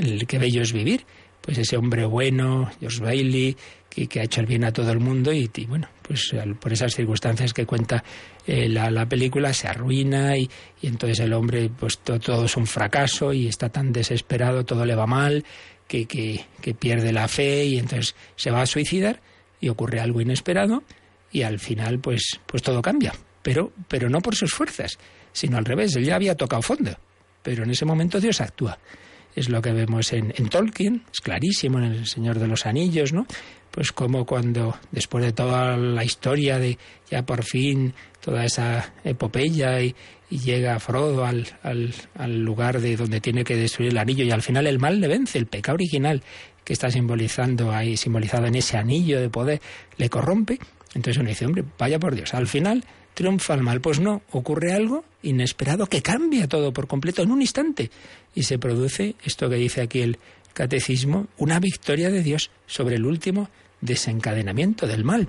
el 0.00 0.26
que 0.26 0.38
bello 0.38 0.62
es 0.62 0.72
vivir 0.72 1.04
pues 1.42 1.58
ese 1.58 1.76
hombre 1.76 2.06
bueno, 2.06 2.70
George 2.80 3.02
Bailey, 3.02 3.56
que, 3.90 4.06
que, 4.06 4.20
ha 4.20 4.22
hecho 4.22 4.40
el 4.40 4.46
bien 4.46 4.64
a 4.64 4.72
todo 4.72 4.90
el 4.92 5.00
mundo 5.00 5.32
y, 5.32 5.50
bueno, 5.66 5.88
pues 6.00 6.34
por 6.58 6.72
esas 6.72 6.94
circunstancias 6.94 7.52
que 7.52 7.66
cuenta 7.66 8.02
eh, 8.46 8.68
la, 8.68 8.90
la, 8.90 9.06
película 9.06 9.52
se 9.52 9.68
arruina 9.68 10.38
y, 10.38 10.48
y, 10.80 10.86
entonces 10.86 11.20
el 11.20 11.32
hombre 11.34 11.68
pues 11.68 11.98
todo, 11.98 12.44
es 12.44 12.56
un 12.56 12.66
fracaso 12.66 13.32
y 13.32 13.48
está 13.48 13.68
tan 13.68 13.92
desesperado, 13.92 14.64
todo 14.64 14.86
le 14.86 14.94
va 14.94 15.06
mal, 15.06 15.44
que, 15.86 16.06
que, 16.06 16.46
que 16.60 16.74
pierde 16.74 17.12
la 17.12 17.28
fe 17.28 17.66
y 17.66 17.78
entonces 17.78 18.14
se 18.36 18.50
va 18.50 18.62
a 18.62 18.66
suicidar 18.66 19.20
y 19.60 19.68
ocurre 19.68 20.00
algo 20.00 20.20
inesperado 20.20 20.84
y 21.32 21.42
al 21.42 21.58
final 21.58 21.98
pues, 21.98 22.40
pues 22.46 22.62
todo 22.62 22.80
cambia, 22.80 23.12
pero, 23.42 23.72
pero 23.88 24.08
no 24.08 24.20
por 24.20 24.36
sus 24.36 24.54
fuerzas, 24.54 24.96
sino 25.32 25.58
al 25.58 25.64
revés, 25.64 25.96
él 25.96 26.04
ya 26.04 26.14
había 26.14 26.36
tocado 26.36 26.62
fondo, 26.62 26.96
pero 27.42 27.64
en 27.64 27.70
ese 27.70 27.84
momento 27.84 28.20
Dios 28.20 28.40
actúa 28.40 28.78
es 29.34 29.48
lo 29.48 29.62
que 29.62 29.72
vemos 29.72 30.12
en, 30.12 30.32
en, 30.36 30.48
Tolkien, 30.48 31.04
es 31.12 31.20
clarísimo 31.20 31.78
en 31.78 31.84
El 31.84 32.06
Señor 32.06 32.38
de 32.38 32.48
los 32.48 32.66
Anillos, 32.66 33.12
¿no? 33.12 33.26
pues 33.72 33.90
como 33.90 34.26
cuando, 34.26 34.76
después 34.92 35.24
de 35.24 35.32
toda 35.32 35.76
la 35.76 36.04
historia 36.04 36.58
de 36.58 36.78
ya 37.10 37.24
por 37.24 37.42
fin 37.42 37.94
toda 38.20 38.44
esa 38.44 38.92
epopeya 39.02 39.80
y, 39.80 39.96
llega 40.30 40.80
Frodo 40.80 41.26
al, 41.26 41.46
al, 41.62 41.92
al, 42.14 42.38
lugar 42.38 42.80
de 42.80 42.96
donde 42.96 43.20
tiene 43.20 43.44
que 43.44 43.54
destruir 43.54 43.90
el 43.90 43.98
anillo 43.98 44.24
y 44.24 44.30
al 44.30 44.40
final 44.40 44.66
el 44.66 44.78
mal 44.78 44.98
le 44.98 45.06
vence, 45.06 45.36
el 45.36 45.44
pecado 45.44 45.74
original 45.74 46.22
que 46.64 46.72
está 46.72 46.90
simbolizando 46.90 47.70
ahí, 47.70 47.98
simbolizado 47.98 48.46
en 48.46 48.54
ese 48.54 48.78
anillo 48.78 49.20
de 49.20 49.28
poder, 49.28 49.60
le 49.98 50.08
corrompe. 50.08 50.58
Entonces 50.94 51.18
uno 51.20 51.28
dice, 51.28 51.44
hombre, 51.44 51.64
vaya 51.78 51.98
por 51.98 52.14
Dios, 52.14 52.32
al 52.32 52.46
final 52.46 52.82
triunfa 53.14 53.54
el 53.54 53.62
mal. 53.62 53.80
Pues 53.80 54.00
no, 54.00 54.22
ocurre 54.30 54.72
algo 54.72 55.04
inesperado 55.22 55.86
que 55.86 56.02
cambia 56.02 56.48
todo 56.48 56.72
por 56.72 56.86
completo 56.86 57.22
en 57.22 57.30
un 57.30 57.40
instante 57.40 57.90
y 58.34 58.42
se 58.42 58.58
produce 58.58 59.16
esto 59.24 59.48
que 59.48 59.56
dice 59.56 59.82
aquí 59.82 60.00
el 60.00 60.18
catecismo, 60.52 61.28
una 61.38 61.60
victoria 61.60 62.10
de 62.10 62.22
Dios 62.22 62.50
sobre 62.66 62.96
el 62.96 63.06
último 63.06 63.48
desencadenamiento 63.80 64.86
del 64.86 65.04
mal. 65.04 65.28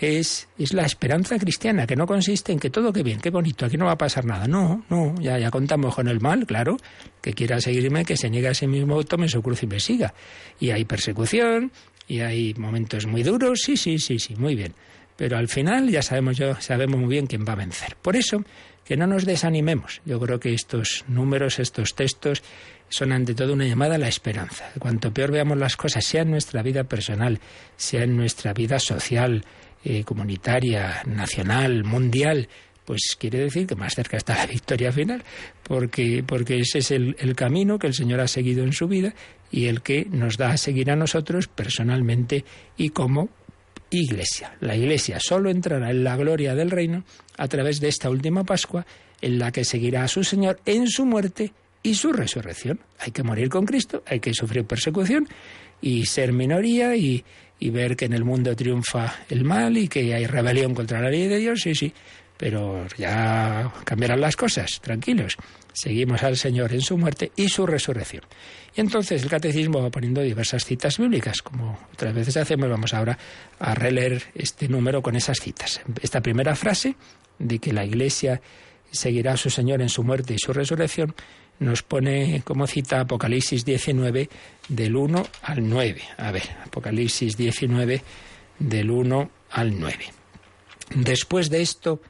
Es, 0.00 0.48
es, 0.58 0.72
la 0.72 0.84
esperanza 0.84 1.38
cristiana, 1.38 1.86
que 1.86 1.94
no 1.94 2.06
consiste 2.06 2.50
en 2.50 2.58
que 2.58 2.70
todo 2.70 2.92
qué 2.92 3.04
bien, 3.04 3.20
qué 3.20 3.30
bonito, 3.30 3.66
aquí 3.66 3.76
no 3.76 3.84
va 3.84 3.92
a 3.92 3.98
pasar 3.98 4.24
nada. 4.24 4.48
No, 4.48 4.84
no, 4.90 5.14
ya, 5.20 5.38
ya 5.38 5.50
contamos 5.50 5.94
con 5.94 6.08
el 6.08 6.20
mal, 6.20 6.44
claro, 6.44 6.76
que 7.20 7.34
quiera 7.34 7.60
seguirme, 7.60 8.04
que 8.04 8.16
se 8.16 8.28
niegue 8.28 8.48
a 8.48 8.54
sí 8.54 8.66
mismo, 8.66 9.04
tome 9.04 9.28
su 9.28 9.40
cruz 9.42 9.62
y 9.62 9.68
me 9.68 9.78
siga. 9.78 10.12
Y 10.58 10.70
hay 10.70 10.84
persecución, 10.84 11.70
y 12.08 12.20
hay 12.20 12.54
momentos 12.54 13.06
muy 13.06 13.22
duros, 13.22 13.60
sí, 13.62 13.76
sí, 13.76 13.98
sí, 13.98 14.18
sí, 14.18 14.34
muy 14.36 14.54
bien. 14.54 14.74
Pero 15.22 15.38
al 15.38 15.46
final 15.46 15.88
ya 15.88 16.02
sabemos, 16.02 16.36
yo, 16.36 16.60
sabemos 16.60 16.98
muy 16.98 17.08
bien 17.08 17.28
quién 17.28 17.44
va 17.48 17.52
a 17.52 17.54
vencer. 17.54 17.94
Por 17.94 18.16
eso, 18.16 18.44
que 18.84 18.96
no 18.96 19.06
nos 19.06 19.24
desanimemos. 19.24 20.02
Yo 20.04 20.18
creo 20.18 20.40
que 20.40 20.52
estos 20.52 21.04
números, 21.06 21.60
estos 21.60 21.94
textos, 21.94 22.42
son 22.88 23.12
ante 23.12 23.32
todo 23.32 23.52
una 23.52 23.64
llamada 23.64 23.94
a 23.94 23.98
la 23.98 24.08
esperanza. 24.08 24.72
Cuanto 24.80 25.14
peor 25.14 25.30
veamos 25.30 25.58
las 25.58 25.76
cosas, 25.76 26.04
sea 26.04 26.22
en 26.22 26.32
nuestra 26.32 26.60
vida 26.64 26.82
personal, 26.82 27.38
sea 27.76 28.02
en 28.02 28.16
nuestra 28.16 28.52
vida 28.52 28.80
social, 28.80 29.44
eh, 29.84 30.02
comunitaria, 30.02 31.04
nacional, 31.06 31.84
mundial, 31.84 32.48
pues 32.84 33.14
quiere 33.16 33.38
decir 33.38 33.68
que 33.68 33.76
más 33.76 33.94
cerca 33.94 34.16
está 34.16 34.34
la 34.34 34.46
victoria 34.46 34.90
final, 34.90 35.22
porque, 35.62 36.24
porque 36.26 36.58
ese 36.58 36.78
es 36.78 36.90
el, 36.90 37.14
el, 37.20 37.36
camino 37.36 37.78
que 37.78 37.86
el 37.86 37.94
Señor 37.94 38.18
ha 38.18 38.26
seguido 38.26 38.64
en 38.64 38.72
su 38.72 38.88
vida 38.88 39.14
y 39.52 39.66
el 39.66 39.82
que 39.82 40.04
nos 40.10 40.36
da 40.36 40.50
a 40.50 40.56
seguir 40.56 40.90
a 40.90 40.96
nosotros 40.96 41.46
personalmente 41.46 42.44
y 42.76 42.88
como 42.88 43.28
iglesia. 43.98 44.56
La 44.60 44.76
iglesia 44.76 45.18
solo 45.20 45.50
entrará 45.50 45.90
en 45.90 46.04
la 46.04 46.16
gloria 46.16 46.54
del 46.54 46.70
reino 46.70 47.04
a 47.36 47.48
través 47.48 47.80
de 47.80 47.88
esta 47.88 48.10
última 48.10 48.44
Pascua 48.44 48.86
en 49.20 49.38
la 49.38 49.52
que 49.52 49.64
seguirá 49.64 50.04
a 50.04 50.08
su 50.08 50.24
Señor 50.24 50.60
en 50.66 50.88
su 50.88 51.06
muerte 51.06 51.52
y 51.82 51.94
su 51.94 52.12
resurrección. 52.12 52.80
Hay 52.98 53.12
que 53.12 53.22
morir 53.22 53.48
con 53.48 53.64
Cristo, 53.64 54.02
hay 54.06 54.20
que 54.20 54.34
sufrir 54.34 54.64
persecución 54.64 55.28
y 55.80 56.06
ser 56.06 56.32
minoría 56.32 56.96
y, 56.96 57.24
ver 57.60 57.96
que 57.96 58.06
en 58.06 58.12
el 58.12 58.24
mundo 58.24 58.56
triunfa 58.56 59.20
el 59.28 59.44
mal 59.44 59.76
y 59.76 59.86
que 59.86 60.14
hay 60.14 60.26
rebelión 60.26 60.74
contra 60.74 61.00
la 61.00 61.10
ley 61.10 61.28
de 61.28 61.38
Dios, 61.38 61.60
sí, 61.60 61.76
sí, 61.76 61.92
pero 62.42 62.88
ya 62.98 63.72
cambiarán 63.84 64.20
las 64.20 64.34
cosas, 64.34 64.80
tranquilos. 64.80 65.36
Seguimos 65.72 66.24
al 66.24 66.36
Señor 66.36 66.72
en 66.72 66.80
su 66.80 66.98
muerte 66.98 67.30
y 67.36 67.48
su 67.48 67.66
resurrección. 67.66 68.24
Y 68.74 68.80
entonces 68.80 69.22
el 69.22 69.30
catecismo 69.30 69.80
va 69.80 69.90
poniendo 69.90 70.22
diversas 70.22 70.64
citas 70.64 70.98
bíblicas, 70.98 71.40
como 71.40 71.78
otras 71.92 72.12
veces 72.12 72.36
hacemos, 72.36 72.68
vamos 72.68 72.94
ahora 72.94 73.16
a 73.60 73.76
releer 73.76 74.24
este 74.34 74.66
número 74.66 75.02
con 75.02 75.14
esas 75.14 75.38
citas. 75.38 75.82
Esta 76.00 76.20
primera 76.20 76.56
frase 76.56 76.96
de 77.38 77.60
que 77.60 77.72
la 77.72 77.84
Iglesia 77.84 78.42
seguirá 78.90 79.34
a 79.34 79.36
su 79.36 79.48
Señor 79.48 79.80
en 79.80 79.88
su 79.88 80.02
muerte 80.02 80.34
y 80.34 80.38
su 80.40 80.52
resurrección 80.52 81.14
nos 81.60 81.84
pone 81.84 82.42
como 82.44 82.66
cita 82.66 83.02
Apocalipsis 83.02 83.64
19 83.64 84.28
del 84.68 84.96
1 84.96 85.26
al 85.42 85.68
9. 85.68 86.02
A 86.16 86.32
ver, 86.32 86.50
Apocalipsis 86.66 87.36
19 87.36 88.02
del 88.58 88.90
1 88.90 89.30
al 89.50 89.78
9. 89.78 89.96
Después 90.96 91.48
de 91.48 91.62
esto 91.62 92.00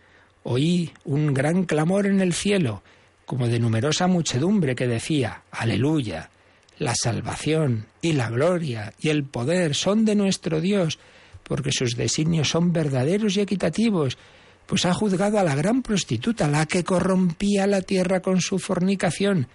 oí 0.45 0.93
un 1.05 1.35
gran 1.35 1.65
clamor 1.65 2.07
en 2.07 2.21
el 2.21 2.33
cielo, 2.33 2.83
como 3.25 3.49
de 3.49 3.59
numerosa 3.59 4.07
muchedumbre 4.07 4.75
que 4.75 4.87
decía, 4.87 5.43
Aleluya, 5.51 6.31
la 6.79 6.95
salvación 6.95 7.87
y 8.01 8.13
la 8.13 8.29
gloria 8.29 8.95
y 8.99 9.09
el 9.09 9.25
poder 9.25 9.75
son 9.75 10.05
de 10.05 10.15
nuestro 10.15 10.61
Dios, 10.61 10.99
porque 11.45 11.71
sus 11.73 11.97
designios 11.97 12.51
son 12.51 12.73
verdaderos 12.73 13.37
y 13.37 13.41
equitativos 13.41 14.19
pues 14.67 14.87
ha 14.87 14.95
juzgado 14.95 15.39
a 15.39 15.45
la 15.45 15.55
gran 15.55 15.83
prostituta, 15.83 16.49
la 16.49 16.67
que 16.67 16.85
corrompía 16.85 17.67
la 17.67 17.83
tierra 17.83 18.21
con 18.21 18.41
su 18.41 18.59
fornicación, 18.59 19.49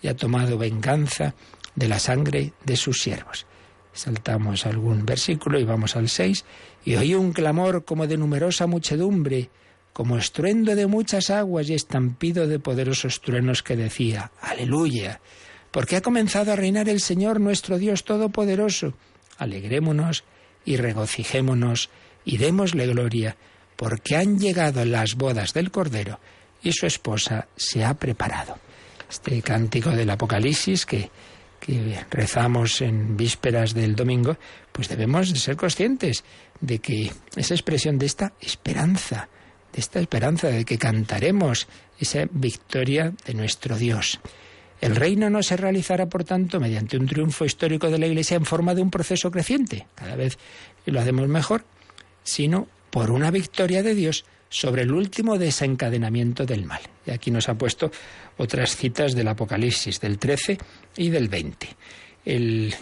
y 0.00 0.08
ha 0.08 0.16
tomado 0.16 0.56
venganza 0.58 1.34
de 1.74 1.88
la 1.88 1.98
sangre 1.98 2.52
de 2.64 2.76
sus 2.76 3.02
siervos. 3.02 3.46
Saltamos 3.92 4.64
algún 4.64 5.04
versículo 5.04 5.58
y 5.58 5.64
vamos 5.64 5.96
al 5.96 6.08
6, 6.08 6.44
y 6.84 6.94
oí 6.94 7.14
un 7.14 7.32
clamor 7.32 7.84
como 7.84 8.06
de 8.06 8.16
numerosa 8.16 8.66
muchedumbre, 8.66 9.50
como 9.92 10.16
estruendo 10.16 10.74
de 10.74 10.86
muchas 10.86 11.30
aguas 11.30 11.68
y 11.68 11.74
estampido 11.74 12.46
de 12.46 12.58
poderosos 12.58 13.20
truenos 13.20 13.62
que 13.62 13.76
decía, 13.76 14.32
Aleluya, 14.40 15.20
porque 15.70 15.96
ha 15.96 16.02
comenzado 16.02 16.52
a 16.52 16.56
reinar 16.56 16.88
el 16.88 17.00
Señor 17.00 17.40
nuestro 17.40 17.78
Dios 17.78 18.04
Todopoderoso. 18.04 18.94
Alegrémonos 19.38 20.24
y 20.64 20.76
regocijémonos 20.76 21.90
y 22.24 22.38
démosle 22.38 22.86
gloria 22.86 23.36
porque 23.76 24.16
han 24.16 24.38
llegado 24.38 24.84
las 24.84 25.14
bodas 25.16 25.54
del 25.54 25.70
Cordero 25.70 26.20
y 26.62 26.72
su 26.72 26.86
esposa 26.86 27.48
se 27.56 27.84
ha 27.84 27.94
preparado. 27.94 28.58
Este 29.10 29.42
cántico 29.42 29.90
del 29.90 30.10
Apocalipsis 30.10 30.86
que, 30.86 31.10
que 31.58 32.04
rezamos 32.10 32.80
en 32.80 33.16
vísperas 33.16 33.74
del 33.74 33.96
domingo, 33.96 34.36
pues 34.70 34.88
debemos 34.88 35.30
ser 35.30 35.56
conscientes 35.56 36.24
de 36.60 36.78
que 36.78 37.12
esa 37.36 37.54
expresión 37.54 37.98
de 37.98 38.06
esta 38.06 38.32
esperanza, 38.40 39.28
de 39.72 39.80
esta 39.80 40.00
esperanza 40.00 40.48
de 40.48 40.64
que 40.64 40.78
cantaremos 40.78 41.66
esa 41.98 42.26
victoria 42.30 43.12
de 43.24 43.34
nuestro 43.34 43.76
Dios. 43.76 44.20
El 44.80 44.96
reino 44.96 45.30
no 45.30 45.42
se 45.42 45.56
realizará, 45.56 46.06
por 46.08 46.24
tanto, 46.24 46.58
mediante 46.58 46.96
un 46.96 47.06
triunfo 47.06 47.44
histórico 47.44 47.88
de 47.88 47.98
la 47.98 48.06
Iglesia 48.06 48.36
en 48.36 48.44
forma 48.44 48.74
de 48.74 48.82
un 48.82 48.90
proceso 48.90 49.30
creciente, 49.30 49.86
cada 49.94 50.16
vez 50.16 50.38
lo 50.86 51.00
hacemos 51.00 51.28
mejor, 51.28 51.64
sino 52.24 52.66
por 52.90 53.10
una 53.10 53.30
victoria 53.30 53.82
de 53.82 53.94
Dios 53.94 54.24
sobre 54.48 54.82
el 54.82 54.92
último 54.92 55.38
desencadenamiento 55.38 56.44
del 56.44 56.66
mal. 56.66 56.80
Y 57.06 57.10
aquí 57.10 57.30
nos 57.30 57.48
ha 57.48 57.54
puesto 57.54 57.90
otras 58.36 58.76
citas 58.76 59.14
del 59.14 59.28
Apocalipsis, 59.28 60.00
del 60.00 60.18
13 60.18 60.58
y 60.96 61.08
del 61.08 61.28
20. 61.28 61.68
en 62.26 62.72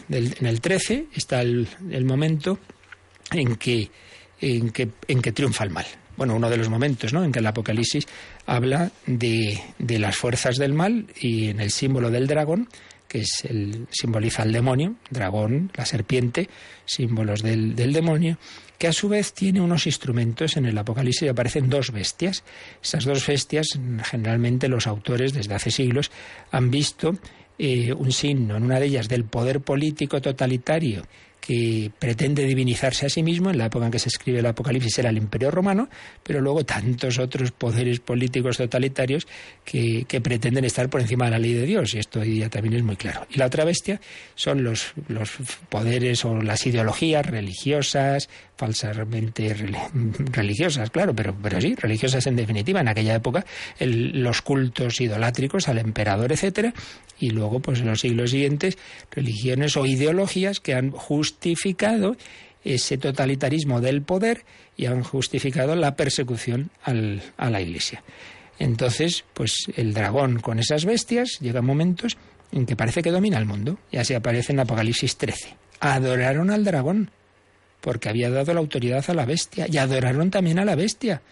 el 0.47 0.61
13 0.61 1.07
está 1.15 1.43
el, 1.43 1.69
momento 2.05 2.59
en 3.31 3.57
que, 3.57 3.91
en, 4.41 4.71
que, 4.71 4.89
en 5.07 5.23
que 5.23 5.33
triunfa 5.33 5.65
el 5.65 5.71
mal. 5.71 5.87
Bueno, 6.21 6.37
uno 6.37 6.51
de 6.51 6.59
los 6.59 6.69
momentos 6.69 7.15
en 7.15 7.33
que 7.33 7.39
el 7.39 7.47
Apocalipsis 7.47 8.07
habla 8.45 8.91
de, 9.07 9.59
las 9.79 10.15
fuerzas 10.17 10.57
del 10.57 10.75
mal 10.75 11.07
y 11.19 11.49
en 11.49 11.61
el 11.61 11.71
símbolo 11.71 12.11
del 12.11 12.27
dragón 12.27 12.69
que 13.09 13.21
es 13.21 13.47
el, 13.47 13.87
simboliza 13.91 14.43
al 14.43 14.53
demonio, 14.53 14.97
dragón, 15.09 15.73
la 15.75 15.87
serpiente, 15.87 16.51
símbolos 16.85 17.43
del, 17.43 17.75
demonio, 17.75 18.37
que 18.77 18.89
a 18.89 18.93
su 18.93 19.09
vez 19.09 19.33
tiene 19.33 19.63
unos 19.63 19.87
instrumentos 19.87 20.59
en 20.59 20.67
el 20.67 20.77
Apocalipsis 20.77 21.31
aparecen 21.31 21.71
dos 21.71 21.91
bestias. 21.91 22.45
Esas 22.83 23.07
dos 23.07 23.27
bestias, 23.27 23.69
generalmente 24.05 24.69
los 24.69 24.87
autores 24.87 25.33
desde 25.33 25.55
hace 25.55 25.71
siglos 25.71 26.11
han 26.53 26.71
visto 26.71 27.17
eh, 27.59 27.95
un 27.95 28.13
signo 28.13 28.59
en 28.59 28.65
una 28.65 28.79
de 28.79 28.87
ellas 28.89 29.09
del 29.09 29.25
poder 29.25 29.63
político 29.63 30.21
totalitario 30.21 31.03
que 31.41 31.91
pretende 31.99 32.45
divinizarse 32.45 33.07
a 33.07 33.09
sí 33.09 33.23
mismo. 33.23 33.51
En 33.51 33.59
la 33.59 33.67
época 33.67 33.87
en 33.87 33.93
que 33.93 33.99
se 33.99 34.09
escribe 34.09 34.41
el 34.41 34.47
Apocalipsis 34.47 34.99
era 34.99 35.11
el 35.11 35.17
Imperio 35.17 35.51
Romano, 35.51 35.89
pero 36.23 36.41
luego 36.41 36.65
tantos 36.65 37.19
otros 37.19 37.51
poderes 37.51 38.01
políticos 38.01 38.59
totalitarios 38.59 39.27
que, 39.65 40.05
pretenden 40.23 40.65
estar 40.65 40.91
por 40.91 41.01
encima 41.01 41.25
de 41.25 41.31
la 41.31 41.39
ley 41.39 41.55
de 41.55 41.65
Dios, 41.65 41.95
y 41.95 41.99
esto 41.99 42.21
día 42.21 42.51
también 42.51 42.75
es 42.75 42.83
muy 42.83 42.97
claro. 42.97 43.27
Y 43.31 43.39
la 43.39 43.47
otra 43.47 43.65
bestia 43.65 44.01
son 44.35 44.63
los, 44.63 44.93
los 45.09 45.31
poderes 45.69 46.25
o 46.25 46.35
las 46.43 46.67
ideologías 46.67 47.25
religiosas, 47.25 48.29
falsamente 48.57 49.55
religiosas, 50.33 50.91
claro, 50.91 51.15
pero, 51.15 51.35
pero 51.43 51.61
sí, 51.61 51.75
religiosas 51.75 52.27
en 52.27 52.37
definitiva. 52.37 52.81
En 52.81 52.89
aquella 52.89 53.15
época, 53.15 53.47
los 53.81 54.43
cultos 54.43 55.01
idolátricos 55.01 55.69
al 55.69 55.79
emperador, 55.79 56.33
etcétera, 56.33 56.75
y 57.19 57.31
luego, 57.31 57.61
pues 57.61 57.81
en 57.81 57.87
los 57.87 58.01
siglos 58.01 58.31
siguientes, 58.31 58.79
religiones 59.11 59.77
o 59.77 59.87
ideologías 59.87 60.61
que 60.61 60.75
han 60.75 60.91
justificado 61.31 62.17
ese 62.65 62.99
totalitarismo 62.99 63.81
del 63.81 64.03
poder 64.03 64.45
y 64.77 64.87
han 64.87 65.03
justificado 65.03 65.77
la 65.77 65.97
persecución 65.97 66.71
al, 66.83 67.23
a 67.37 67.51
la 67.51 67.61
Iglesia. 67.61 68.03
Entonces, 68.59 69.25
pues 69.33 69.67
el 69.77 69.95
dragón 69.95 70.41
con 70.41 70.59
esas 70.59 70.85
bestias 70.85 71.39
llega 71.41 71.63
momentos 71.63 72.19
en 72.53 72.67
que 72.67 72.77
parece 72.77 73.03
que 73.03 73.11
domina 73.11 73.39
el 73.39 73.47
mundo. 73.47 73.79
Y 73.91 73.97
así 73.97 74.13
aparece 74.13 74.53
en 74.53 74.61
Apocalipsis 74.61 75.17
13. 75.17 75.57
Adoraron 75.81 76.51
al 76.51 76.65
dragón 76.65 77.11
porque 77.81 78.11
había 78.11 78.29
dado 78.29 78.53
la 78.53 78.61
autoridad 78.61 79.03
a 79.09 79.15
la 79.15 79.25
bestia, 79.25 79.67
y 79.67 79.79
adoraron 79.79 80.31
también 80.31 80.59
a 80.59 80.67
la 80.67 80.75
bestia, 80.75 81.23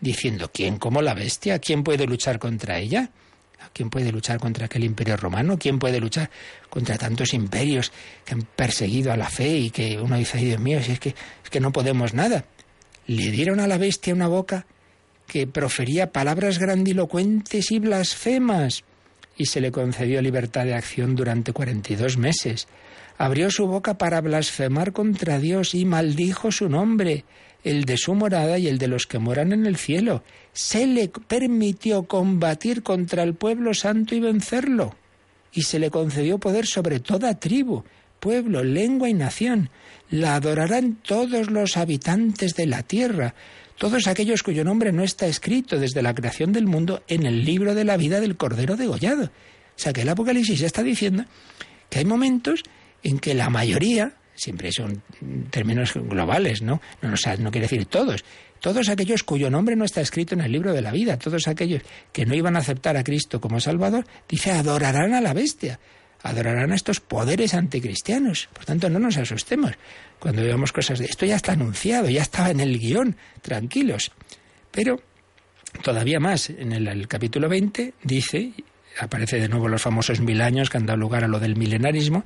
diciendo, 0.00 0.50
¿quién 0.50 0.78
como 0.78 1.02
la 1.02 1.12
bestia? 1.12 1.58
¿Quién 1.58 1.84
puede 1.84 2.06
luchar 2.06 2.38
contra 2.38 2.78
ella? 2.78 3.10
¿Quién 3.72 3.90
puede 3.90 4.10
luchar 4.12 4.38
contra 4.38 4.66
aquel 4.66 4.84
imperio 4.84 5.16
romano? 5.16 5.58
¿Quién 5.58 5.78
puede 5.78 6.00
luchar 6.00 6.30
contra 6.68 6.98
tantos 6.98 7.34
imperios 7.34 7.92
que 8.24 8.34
han 8.34 8.42
perseguido 8.42 9.12
a 9.12 9.16
la 9.16 9.28
fe 9.28 9.56
y 9.56 9.70
que 9.70 10.00
uno 10.00 10.16
dice, 10.16 10.38
Dios 10.38 10.60
mío, 10.60 10.82
si 10.82 10.92
es 10.92 11.00
que, 11.00 11.10
es 11.44 11.50
que 11.50 11.60
no 11.60 11.72
podemos 11.72 12.14
nada? 12.14 12.44
Le 13.06 13.30
dieron 13.30 13.60
a 13.60 13.66
la 13.66 13.78
bestia 13.78 14.14
una 14.14 14.28
boca 14.28 14.66
que 15.26 15.46
profería 15.46 16.10
palabras 16.10 16.58
grandilocuentes 16.58 17.70
y 17.70 17.78
blasfemas 17.78 18.84
y 19.36 19.46
se 19.46 19.60
le 19.60 19.70
concedió 19.70 20.20
libertad 20.20 20.64
de 20.64 20.74
acción 20.74 21.14
durante 21.14 21.52
42 21.52 22.16
meses. 22.16 22.66
Abrió 23.16 23.50
su 23.50 23.66
boca 23.66 23.98
para 23.98 24.20
blasfemar 24.20 24.92
contra 24.92 25.38
Dios 25.38 25.74
y 25.74 25.84
maldijo 25.84 26.50
su 26.50 26.68
nombre, 26.68 27.24
el 27.64 27.84
de 27.84 27.96
su 27.96 28.14
morada 28.14 28.58
y 28.58 28.68
el 28.68 28.78
de 28.78 28.88
los 28.88 29.06
que 29.06 29.18
moran 29.18 29.52
en 29.52 29.66
el 29.66 29.76
cielo. 29.76 30.22
Se 30.52 30.86
le 30.86 31.08
permitió 31.08 32.04
combatir 32.04 32.82
contra 32.82 33.22
el 33.22 33.34
pueblo 33.34 33.74
santo 33.74 34.14
y 34.14 34.20
vencerlo. 34.20 34.96
Y 35.52 35.62
se 35.62 35.78
le 35.78 35.90
concedió 35.90 36.38
poder 36.38 36.66
sobre 36.66 37.00
toda 37.00 37.38
tribu, 37.38 37.84
pueblo, 38.20 38.62
lengua 38.62 39.08
y 39.08 39.14
nación. 39.14 39.70
La 40.10 40.36
adorarán 40.36 40.96
todos 40.96 41.50
los 41.50 41.76
habitantes 41.76 42.54
de 42.54 42.66
la 42.66 42.82
tierra, 42.82 43.34
todos 43.76 44.06
aquellos 44.06 44.42
cuyo 44.42 44.64
nombre 44.64 44.92
no 44.92 45.04
está 45.04 45.26
escrito 45.26 45.78
desde 45.78 46.02
la 46.02 46.14
creación 46.14 46.52
del 46.52 46.66
mundo 46.66 47.02
en 47.08 47.26
el 47.26 47.44
libro 47.44 47.74
de 47.74 47.84
la 47.84 47.96
vida 47.96 48.20
del 48.20 48.36
Cordero 48.36 48.76
degollado. 48.76 49.24
O 49.24 49.80
sea 49.80 49.92
que 49.92 50.02
el 50.02 50.08
Apocalipsis 50.08 50.58
ya 50.58 50.66
está 50.66 50.82
diciendo 50.82 51.24
que 51.88 52.00
hay 52.00 52.04
momentos 52.04 52.62
en 53.02 53.18
que 53.18 53.34
la 53.34 53.50
mayoría, 53.50 54.14
siempre 54.38 54.72
son 54.72 55.02
términos 55.50 55.92
globales, 55.94 56.62
¿no? 56.62 56.80
No, 57.02 57.10
no 57.10 57.50
quiere 57.50 57.66
decir 57.66 57.86
todos, 57.86 58.24
todos 58.60 58.88
aquellos 58.88 59.22
cuyo 59.22 59.50
nombre 59.50 59.76
no 59.76 59.84
está 59.84 60.00
escrito 60.00 60.34
en 60.34 60.40
el 60.40 60.52
libro 60.52 60.72
de 60.72 60.82
la 60.82 60.92
vida, 60.92 61.18
todos 61.18 61.48
aquellos 61.48 61.82
que 62.12 62.26
no 62.26 62.34
iban 62.34 62.56
a 62.56 62.60
aceptar 62.60 62.96
a 62.96 63.04
Cristo 63.04 63.40
como 63.40 63.60
Salvador, 63.60 64.06
dice, 64.28 64.52
adorarán 64.52 65.14
a 65.14 65.20
la 65.20 65.34
bestia, 65.34 65.78
adorarán 66.22 66.72
a 66.72 66.74
estos 66.74 67.00
poderes 67.00 67.54
anticristianos. 67.54 68.48
Por 68.52 68.64
tanto, 68.64 68.88
no 68.88 68.98
nos 68.98 69.16
asustemos 69.16 69.72
cuando 70.18 70.42
veamos 70.42 70.72
cosas 70.72 70.98
de 70.98 71.06
esto 71.06 71.26
ya 71.26 71.36
está 71.36 71.52
anunciado, 71.52 72.08
ya 72.08 72.22
estaba 72.22 72.50
en 72.50 72.60
el 72.60 72.78
guion, 72.78 73.16
tranquilos. 73.42 74.10
Pero 74.70 75.00
todavía 75.82 76.18
más, 76.18 76.50
en 76.50 76.72
el, 76.72 77.08
capítulo 77.08 77.48
20 77.48 77.94
dice, 78.02 78.52
aparece 78.98 79.40
de 79.40 79.48
nuevo 79.48 79.68
los 79.68 79.82
famosos 79.82 80.20
mil 80.20 80.40
años 80.40 80.70
que 80.70 80.76
han 80.76 80.86
dado 80.86 80.98
lugar 80.98 81.24
a 81.24 81.28
lo 81.28 81.40
del 81.40 81.56
milenarismo, 81.56 82.24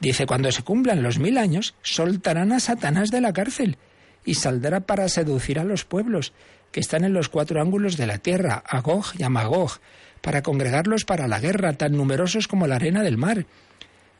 dice, 0.00 0.26
cuando 0.26 0.50
se 0.52 0.62
cumplan 0.62 1.02
los 1.02 1.18
mil 1.18 1.38
años, 1.38 1.74
soltarán 1.82 2.52
a 2.52 2.60
Satanás 2.60 3.10
de 3.10 3.20
la 3.20 3.32
cárcel 3.32 3.78
y 4.24 4.34
saldrá 4.34 4.80
para 4.80 5.08
seducir 5.08 5.58
a 5.58 5.64
los 5.64 5.84
pueblos 5.84 6.32
que 6.70 6.80
están 6.80 7.04
en 7.04 7.12
los 7.12 7.28
cuatro 7.28 7.60
ángulos 7.60 7.96
de 7.96 8.06
la 8.06 8.18
tierra, 8.18 8.62
a 8.66 8.80
Gog 8.80 9.06
y 9.18 9.22
a 9.22 9.28
Magog, 9.28 9.80
para 10.20 10.42
congregarlos 10.42 11.04
para 11.04 11.28
la 11.28 11.40
guerra, 11.40 11.72
tan 11.74 11.92
numerosos 11.92 12.48
como 12.48 12.66
la 12.66 12.76
arena 12.76 13.02
del 13.02 13.18
mar 13.18 13.44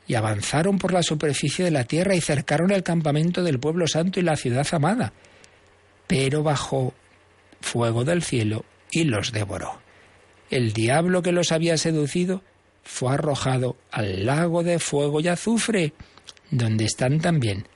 y 0.07 0.15
avanzaron 0.15 0.79
por 0.79 0.93
la 0.93 1.03
superficie 1.03 1.65
de 1.65 1.71
la 1.71 1.85
tierra 1.85 2.15
y 2.15 2.21
cercaron 2.21 2.71
el 2.71 2.83
campamento 2.83 3.43
del 3.43 3.61
pueblo 3.61 3.87
santo 3.87 4.21
y 4.21 4.23
la 4.23 4.37
ciudad 4.37 4.67
amada. 4.73 5.13
Pero 6.07 6.43
bajó 6.43 6.95
fuego 7.61 8.05
del 8.05 8.23
cielo 8.23 8.65
y 8.91 9.05
los 9.05 9.33
devoró. 9.33 9.82
El 10.53 10.75
diablo 10.75 11.23
que 11.23 11.33
los 11.33 11.51
había 11.51 11.79
seducido 11.79 12.43
fue 12.85 13.15
arrojado 13.15 13.79
al 13.91 14.27
lago 14.27 14.63
de 14.63 14.79
fuego 14.79 15.19
y 15.21 15.29
azufre, 15.29 15.95
donde 16.51 16.85
están 16.85 17.21
también 17.21 17.67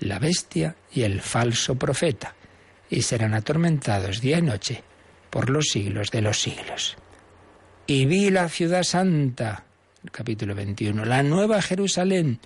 la 0.00 0.18
bestia 0.18 0.74
y 0.92 1.02
el 1.02 1.20
falso 1.20 1.76
profeta, 1.76 2.34
y 2.90 3.02
serán 3.02 3.34
atormentados 3.34 4.20
día 4.20 4.38
y 4.38 4.42
noche 4.42 4.82
por 5.30 5.48
los 5.48 5.66
siglos 5.66 6.10
de 6.10 6.22
los 6.22 6.42
siglos. 6.42 6.96
Y 7.86 8.04
vi 8.06 8.30
la 8.30 8.48
ciudad 8.48 8.82
santa, 8.82 9.66
capítulo 10.10 10.56
21, 10.56 11.04
la 11.04 11.22
nueva 11.22 11.62
Jerusalén 11.62 12.40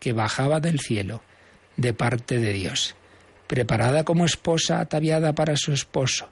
que 0.00 0.12
bajaba 0.12 0.60
del 0.60 0.80
cielo 0.80 1.22
de 1.78 1.94
parte 1.94 2.40
de 2.40 2.52
Dios, 2.52 2.94
preparada 3.46 4.04
como 4.04 4.26
esposa 4.26 4.80
ataviada 4.80 5.32
para 5.32 5.56
su 5.56 5.72
esposo. 5.72 6.28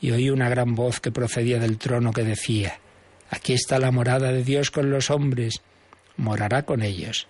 Y 0.00 0.10
oí 0.10 0.30
una 0.30 0.48
gran 0.48 0.74
voz 0.74 1.00
que 1.00 1.10
procedía 1.10 1.58
del 1.58 1.78
trono 1.78 2.12
que 2.12 2.22
decía, 2.22 2.78
Aquí 3.30 3.54
está 3.54 3.78
la 3.78 3.90
morada 3.90 4.32
de 4.32 4.44
Dios 4.44 4.70
con 4.70 4.90
los 4.90 5.10
hombres, 5.10 5.62
morará 6.16 6.64
con 6.64 6.82
ellos, 6.82 7.26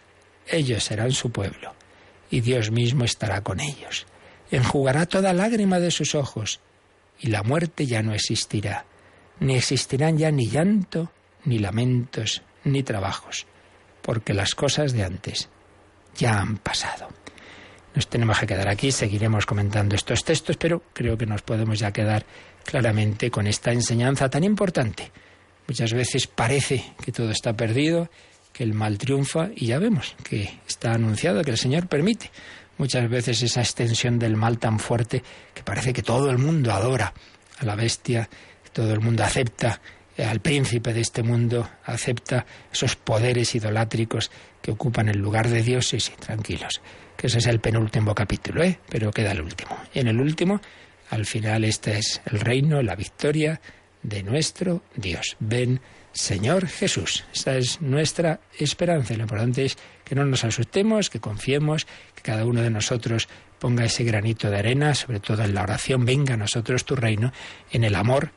ellos 0.47 0.85
serán 0.85 1.13
su 1.13 1.31
pueblo, 1.31 1.75
y 2.31 2.41
Dios 2.41 2.71
mismo 2.71 3.05
estará 3.05 3.41
con 3.43 3.61
ellos. 3.61 4.07
Enjugará 4.51 5.07
toda 5.07 5.33
lágrima 5.33 5.81
de 5.81 5.91
sus 5.91 6.15
ojos, 6.15 6.61
y 7.19 7.29
la 7.29 7.43
muerte 7.43 7.87
ya 7.87 8.03
no 8.03 8.15
existirá, 8.15 8.85
ni 9.41 9.57
existirán 9.57 10.19
ya 10.19 10.31
ni 10.31 10.49
llanto, 10.49 11.11
ni 11.45 11.59
lamentos, 11.59 12.43
ni 12.65 12.83
trabajos, 12.83 13.47
porque 14.03 14.35
las 14.35 14.55
cosas 14.55 14.93
de 14.93 15.05
antes 15.05 15.49
ya 16.17 16.41
han 16.41 16.59
pasado. 16.59 17.09
Nos 17.95 18.09
tenemos 18.09 18.39
que 18.39 18.47
quedar 18.47 18.69
aquí, 18.69 18.93
seguiremos 18.93 19.47
comentando 19.47 19.97
estos 19.97 20.23
textos, 20.23 20.59
pero 20.59 20.83
creo 20.93 21.17
que 21.17 21.25
nos 21.25 21.41
podemos 21.41 21.79
ya 21.79 21.93
quedar 21.93 22.27
claramente 22.67 23.31
con 23.31 23.47
esta 23.47 23.73
enseñanza 23.73 24.29
tan 24.29 24.45
importante. 24.45 25.11
Muchas 25.67 25.93
veces 25.93 26.27
parece 26.27 26.85
que 27.03 27.13
todo 27.13 27.31
está 27.31 27.57
perdido, 27.57 28.11
que 28.53 28.65
el 28.65 28.75
mal 28.75 28.99
triunfa 28.99 29.49
y 29.55 29.67
ya 29.67 29.79
vemos 29.79 30.17
que 30.23 30.61
está 30.67 30.93
anunciado 30.93 31.43
que 31.43 31.51
el 31.51 31.59
Señor 31.59 31.89
permite 31.89 32.31
muchas 32.79 33.09
veces 33.09 33.43
esa 33.43 33.61
extensión 33.61 34.19
del 34.19 34.37
mal 34.37 34.59
tan 34.59 34.79
fuerte 34.79 35.23
que 35.55 35.63
parece 35.63 35.93
que 35.93 36.03
todo 36.03 36.31
el 36.31 36.39
mundo 36.39 36.73
adora 36.73 37.13
a 37.59 37.65
la 37.65 37.75
bestia, 37.75 38.29
todo 38.73 38.93
el 38.93 39.01
mundo 39.01 39.25
acepta 39.25 39.81
al 40.19 40.41
príncipe 40.41 40.95
de 40.95 41.01
este 41.01 41.23
mundo, 41.23 41.69
acepta 41.85 42.47
esos 42.73 42.97
poderes 42.97 43.55
idolátricos 43.55 44.31
que 44.63 44.71
ocupan 44.71 45.09
el 45.09 45.19
lugar 45.19 45.49
de 45.49 45.63
Dios, 45.63 45.89
sí, 45.89 46.01
sí, 46.01 46.13
tranquilos, 46.19 46.81
que 47.17 47.27
ese 47.27 47.39
es 47.39 47.47
el 47.47 47.61
penúltimo 47.61 48.15
capítulo, 48.15 48.63
¿eh? 48.63 48.79
pero 48.89 49.11
queda 49.11 49.33
el 49.33 49.43
último. 49.43 49.77
Y 49.93 50.01
en 50.01 50.09
el 50.09 50.21
último, 50.21 50.61
al 51.11 51.27
final, 51.27 51.65
este 51.65 51.99
es 51.99 52.21
el 52.27 52.41
reino, 52.41 52.83
la 52.83 52.97
victoria 52.97 53.61
de 54.03 54.23
nuestro 54.23 54.83
Dios. 54.95 55.37
Ven, 55.41 55.81
Señor 56.13 56.67
Jesús. 56.67 57.25
Esa 57.35 57.57
es 57.57 57.81
nuestra 57.83 58.41
esperanza. 58.59 59.15
Lo 59.15 59.23
importante 59.23 59.65
es 59.65 59.77
que 60.05 60.15
no 60.15 60.25
nos 60.25 60.45
asustemos, 60.45 61.11
que 61.11 61.21
confiemos, 61.21 61.87
que 62.15 62.23
cada 62.23 62.45
uno 62.45 62.63
de 62.63 62.71
nosotros 62.71 63.29
ponga 63.59 63.85
ese 63.85 64.05
granito 64.05 64.51
de 64.51 64.59
arena, 64.59 64.95
sobre 64.95 65.21
todo 65.21 65.45
en 65.45 65.55
la 65.55 65.63
oración, 65.63 66.05
venga 66.05 66.35
a 66.35 66.39
nosotros 66.39 66.85
tu 66.85 66.97
reino, 66.97 67.33
en 67.71 67.85
el 67.85 67.95
amor. 67.95 68.31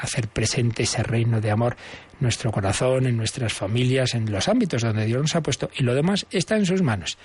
Hacer 0.00 0.28
presente 0.28 0.82
ese 0.82 1.02
reino 1.02 1.40
de 1.40 1.50
amor 1.50 1.76
en 2.12 2.18
nuestro 2.20 2.50
corazón, 2.52 3.06
en 3.06 3.16
nuestras 3.16 3.52
familias, 3.52 4.14
en 4.14 4.30
los 4.30 4.48
ámbitos 4.48 4.82
donde 4.82 5.06
Dios 5.06 5.22
nos 5.22 5.36
ha 5.36 5.42
puesto. 5.42 5.70
Y 5.76 5.82
lo 5.82 5.94
demás 5.94 6.26
está 6.30 6.56
en 6.56 6.66
sus 6.66 6.82
manos. 6.82 7.18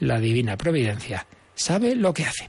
La 0.00 0.18
divina 0.20 0.56
providencia 0.56 1.26
sabe 1.54 1.94
lo 1.94 2.12
que 2.12 2.24
hace. 2.24 2.48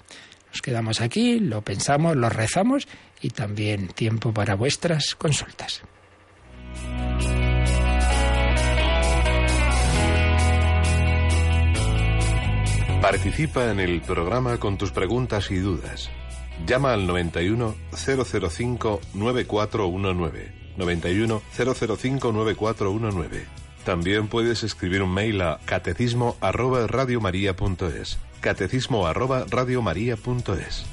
Nos 0.56 0.62
quedamos 0.62 1.02
aquí, 1.02 1.42
lo 1.42 1.62
pensamos, 1.64 2.16
lo 2.16 2.30
rezamos 2.30 2.88
y 3.22 3.32
también 3.32 3.90
tiempo 3.90 4.34
para 4.34 4.56
vuestras 4.56 5.14
consultas. 5.16 5.82
Participa 13.02 13.70
en 13.70 13.82
el 13.82 14.00
programa 14.00 14.58
con 14.58 14.78
tus 14.78 14.94
preguntas 14.94 15.52
y 15.52 15.58
dudas. 15.58 16.10
Llama 16.66 16.94
al 16.94 17.06
91 17.06 17.76
005 17.92 19.02
9419. 19.14 20.54
91 20.78 21.42
005 21.52 22.32
9419. 22.32 23.46
También 23.84 24.30
puedes 24.30 24.64
escribir 24.64 25.04
un 25.04 25.14
mail 25.14 25.42
a 25.42 25.60
catecismo 25.66 26.38
arroba 26.40 26.88
radiomaria.es. 26.88 28.20
Catecismo 28.46 29.08
arroba 29.08 29.48
radiomaria.es. 29.50 30.86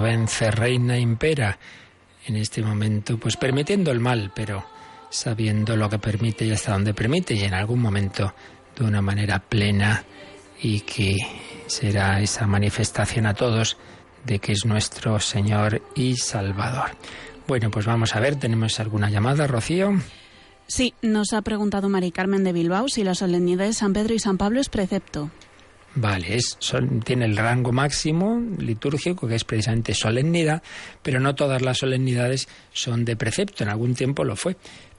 Vence, 0.00 0.50
reina, 0.50 0.98
impera. 0.98 1.58
En 2.26 2.36
este 2.36 2.62
momento, 2.62 3.18
pues 3.18 3.36
permitiendo 3.36 3.90
el 3.90 4.00
mal, 4.00 4.32
pero 4.34 4.64
sabiendo 5.10 5.76
lo 5.76 5.88
que 5.88 5.98
permite 5.98 6.44
y 6.44 6.52
hasta 6.52 6.72
dónde 6.72 6.94
permite, 6.94 7.34
y 7.34 7.44
en 7.44 7.54
algún 7.54 7.80
momento 7.80 8.34
de 8.76 8.84
una 8.84 9.00
manera 9.00 9.38
plena 9.38 10.04
y 10.60 10.80
que 10.80 11.16
será 11.66 12.20
esa 12.20 12.46
manifestación 12.46 13.26
a 13.26 13.34
todos 13.34 13.76
de 14.24 14.38
que 14.38 14.52
es 14.52 14.64
nuestro 14.64 15.18
Señor 15.20 15.82
y 15.94 16.16
Salvador. 16.16 16.90
Bueno, 17.46 17.70
pues 17.70 17.86
vamos 17.86 18.14
a 18.14 18.20
ver, 18.20 18.36
¿tenemos 18.36 18.78
alguna 18.80 19.08
llamada, 19.08 19.46
Rocío? 19.46 19.92
Sí, 20.66 20.92
nos 21.00 21.32
ha 21.32 21.40
preguntado 21.40 21.88
Mari 21.88 22.12
Carmen 22.12 22.44
de 22.44 22.52
Bilbao 22.52 22.88
si 22.88 23.04
la 23.04 23.14
solemnidad 23.14 23.64
de 23.64 23.72
San 23.72 23.94
Pedro 23.94 24.12
y 24.12 24.18
San 24.18 24.36
Pablo 24.36 24.60
es 24.60 24.68
precepto. 24.68 25.30
Vale, 25.94 26.36
es, 26.36 26.58
tiene 27.04 27.24
el 27.24 27.36
rango 27.36 27.72
máximo 27.72 28.40
litúrgico, 28.58 29.26
que 29.26 29.34
es 29.34 29.44
precisamente 29.44 29.94
solemnidad, 29.94 30.62
pero 31.02 31.18
no 31.18 31.34
todas 31.34 31.62
las 31.62 31.78
solemnidades 31.78 32.48
son 32.72 33.04
de 33.04 33.16
precepto. 33.16 33.64
En 33.64 33.70
algún 33.70 33.94
tiempo 33.94 34.22
lo 34.22 34.36
fue, 34.36 34.56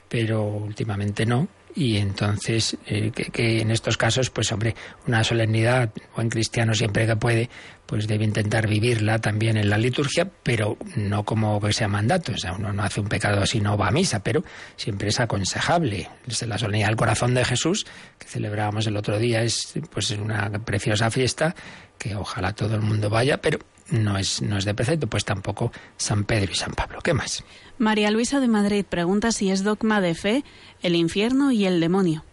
pero 0.09 0.43
últimamente 0.43 1.25
no 1.25 1.47
y 1.75 1.97
entonces 1.97 2.77
eh, 2.87 3.11
que, 3.11 3.61
en 3.61 3.71
estos 3.71 3.95
casos 3.95 4.29
pues 4.29 4.51
hombre 4.51 4.75
una 5.07 5.23
solemnidad 5.23 5.91
buen 6.15 6.29
cristiano 6.29 6.73
siempre 6.73 7.05
que 7.05 7.15
puede 7.15 7.49
pues 7.89 8.07
debe 8.07 8.23
intentar 8.23 8.67
vivirla 8.67 9.17
también 9.17 9.57
en 9.57 9.67
la 9.67 9.77
liturgia 9.79 10.29
pero 10.43 10.77
no 10.95 11.25
como 11.25 11.59
que 11.59 11.73
sea 11.73 11.87
mandato 11.87 12.33
o 12.33 12.37
sea 12.37 12.53
uno 12.53 12.71
no 12.71 12.83
hace 12.83 13.01
un 13.01 13.07
pecado 13.07 13.43
si 13.47 13.59
no 13.59 13.75
va 13.77 13.87
a 13.87 13.91
misa 13.91 14.21
pero 14.21 14.43
siempre 14.75 15.09
es 15.09 15.19
aconsejable 15.19 16.07
la 16.45 16.59
solemnidad 16.59 16.89
del 16.89 16.95
corazón 16.95 17.33
de 17.33 17.43
Jesús 17.43 17.87
que 18.19 18.27
celebrábamos 18.27 18.85
el 18.85 18.95
otro 18.95 19.17
día 19.17 19.41
es 19.41 19.73
pues 19.91 20.11
una 20.11 20.51
preciosa 20.63 21.09
fiesta 21.09 21.55
que 21.97 22.15
ojalá 22.15 22.53
todo 22.53 22.75
el 22.75 22.81
mundo 22.81 23.09
vaya 23.09 23.41
pero 23.41 23.57
no 23.89 24.19
es, 24.19 24.43
no 24.43 24.59
es 24.59 24.65
de 24.65 24.75
precepto, 24.75 25.07
pues 25.07 25.25
tampoco 25.25 25.71
San 25.97 26.23
Pedro 26.23 26.51
y 26.51 26.55
San 26.55 26.73
Pablo. 26.73 26.99
¿Qué 27.01 27.15
más? 27.15 27.43
María 27.79 28.11
Luisa 28.11 28.39
de 28.39 28.47
Madrid 28.47 28.85
pregunta 28.87 29.31
si 29.31 29.49
es 29.49 29.63
dogma 29.63 29.99
de 29.99 30.13
fe 30.13 30.43
el 30.83 30.95
infierno 30.95 31.51
y 31.51 31.65
el 31.65 31.79
demonio. 31.79 32.23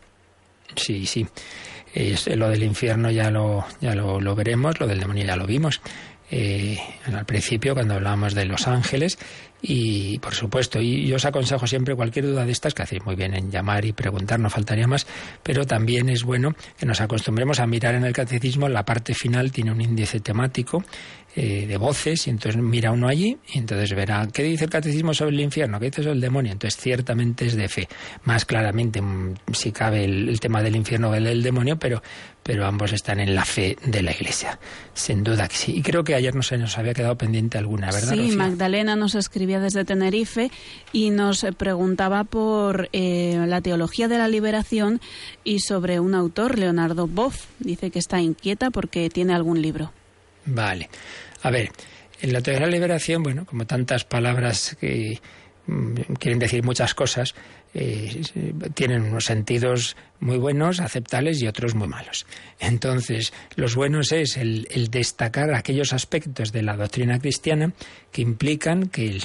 Sí, 0.75 1.07
sí. 1.07 1.27
Es, 1.97 2.27
lo 2.27 2.51
del 2.51 2.63
infierno 2.63 3.11
ya 3.11 3.31
lo, 3.31 3.65
ya 3.81 3.95
lo, 3.95 4.21
lo 4.21 4.35
veremos, 4.35 4.79
lo 4.79 4.87
del 4.87 5.01
demonio 5.01 5.25
ya 5.25 5.37
lo 5.37 5.47
vimos. 5.47 5.81
Eh, 6.31 6.79
al 7.07 7.25
principio 7.25 7.73
cuando 7.75 7.95
hablábamos 7.95 8.35
de 8.35 8.45
los 8.45 8.67
ángeles 8.67 9.17
y 9.63 10.19
por 10.19 10.35
supuesto, 10.35 10.81
y 10.81 11.07
yo 11.07 11.17
os 11.17 11.25
aconsejo 11.25 11.67
siempre 11.67 11.95
cualquier 11.95 12.27
duda 12.27 12.45
de 12.45 12.53
estas, 12.53 12.75
que 12.75 12.83
hacéis 12.83 13.05
muy 13.05 13.17
bien 13.17 13.35
en 13.35 13.51
llamar 13.51 13.85
y 13.85 13.93
preguntar, 13.93 14.39
no 14.39 14.51
faltaría 14.51 14.87
más, 14.87 15.07
pero 15.43 15.67
también 15.67 16.09
es 16.09 16.23
bueno 16.23 16.55
que 16.79 16.87
nos 16.87 17.01
acostumbremos 17.01 17.61
a 17.61 17.67
mirar 17.67 17.95
en 17.95 18.05
el 18.05 18.13
catecismo, 18.13 18.69
la 18.69 18.85
parte 18.85 19.15
final 19.15 19.53
tiene 19.53 19.73
un 19.73 19.81
índice 19.81 20.21
temático 20.21 20.85
eh, 21.39 21.67
de 21.67 21.77
voces, 21.77 22.27
y 22.27 22.31
entonces 22.31 22.61
mira 22.63 22.91
uno 22.93 23.09
allí, 23.09 23.37
y 23.53 23.59
entonces 23.59 23.95
verá, 23.95 24.27
¿qué 24.33 24.43
dice 24.43 24.65
el 24.65 24.71
catecismo 24.71 25.13
sobre 25.13 25.33
el 25.33 25.41
infierno? 25.41 25.79
¿Qué 25.79 25.87
dice 25.87 26.03
sobre 26.03 26.15
el 26.15 26.21
demonio? 26.23 26.53
Entonces 26.53 26.81
ciertamente 26.81 27.45
es 27.45 27.57
de 27.57 27.69
fe. 27.69 27.89
Más 28.25 28.47
claramente, 28.47 29.03
mm, 29.03 29.35
si 29.53 29.71
cabe 29.71 30.05
el, 30.05 30.41
tema 30.41 30.63
del 30.63 30.77
infierno 30.77 31.11
o 31.11 31.15
el 31.15 31.25
del 31.25 31.43
demonio, 31.43 31.79
pero, 31.79 32.03
pero 32.47 32.65
ambos 32.65 32.93
están 32.93 33.19
en 33.19 33.35
la 33.35 33.45
fe 33.45 33.77
de 33.85 34.03
la 34.03 34.13
Iglesia. 34.13 34.61
Sin 34.95 35.25
duda 35.25 35.49
que 35.49 35.57
sí. 35.57 35.75
Y 35.77 35.83
creo 35.83 36.05
que 36.05 36.15
ayer 36.15 36.33
no 36.33 36.43
se 36.43 36.57
nos 36.57 36.79
había 36.79 36.95
quedado 36.95 37.19
pendiente 37.19 37.59
alguna, 37.59 37.91
¿verdad? 37.91 38.15
Sí, 38.15 38.37
Magdalena 38.37 38.95
nos 38.95 39.17
escribió 39.17 39.61
desde 39.61 39.85
Tenerife 39.85 40.53
y 40.93 41.11
nos 41.11 41.45
preguntaba 41.59 42.23
por 42.23 42.89
eh, 42.93 43.45
la 43.49 43.61
teología 43.63 44.07
de 44.07 44.19
la 44.19 44.29
liberación 44.29 45.01
y 45.43 45.59
sobre 45.59 45.99
un 45.99 46.15
autor, 46.15 46.57
Leonardo 46.57 47.09
Boff. 47.09 47.47
Dice 47.59 47.91
que 47.91 47.99
está 47.99 48.21
inquieta 48.21 48.71
porque 48.71 49.11
tiene 49.11 49.35
algún 49.35 49.61
libro. 49.61 49.93
Vale. 50.45 50.89
A 51.43 51.51
ver, 51.51 51.73
en 52.21 52.33
la 52.33 52.43
teología 52.43 52.67
de 52.67 52.71
la 52.71 52.77
liberación, 52.77 53.25
bueno, 53.25 53.45
como 53.45 53.67
tantas 53.67 54.05
palabras 54.05 54.77
que 54.79 55.21
quieren 56.19 56.39
decir 56.39 56.63
muchas 56.63 56.95
cosas, 56.95 57.35
eh, 57.75 58.23
tienen 58.75 59.03
unos 59.03 59.25
sentidos 59.25 59.97
muy 60.21 60.39
buenos, 60.39 60.81
aceptables 60.81 61.43
y 61.43 61.47
otros 61.47 61.75
muy 61.75 61.89
malos. 61.89 62.27
Entonces, 62.59 63.33
los 63.57 63.75
buenos 63.75 64.13
es 64.13 64.37
el, 64.37 64.67
destacar 64.91 65.53
aquellos 65.55 65.93
aspectos 65.93 66.53
de 66.53 66.63
la 66.63 66.77
doctrina 66.77 67.19
cristiana 67.19 67.73
que 68.13 68.23
implican 68.23 68.89
que 68.89 69.21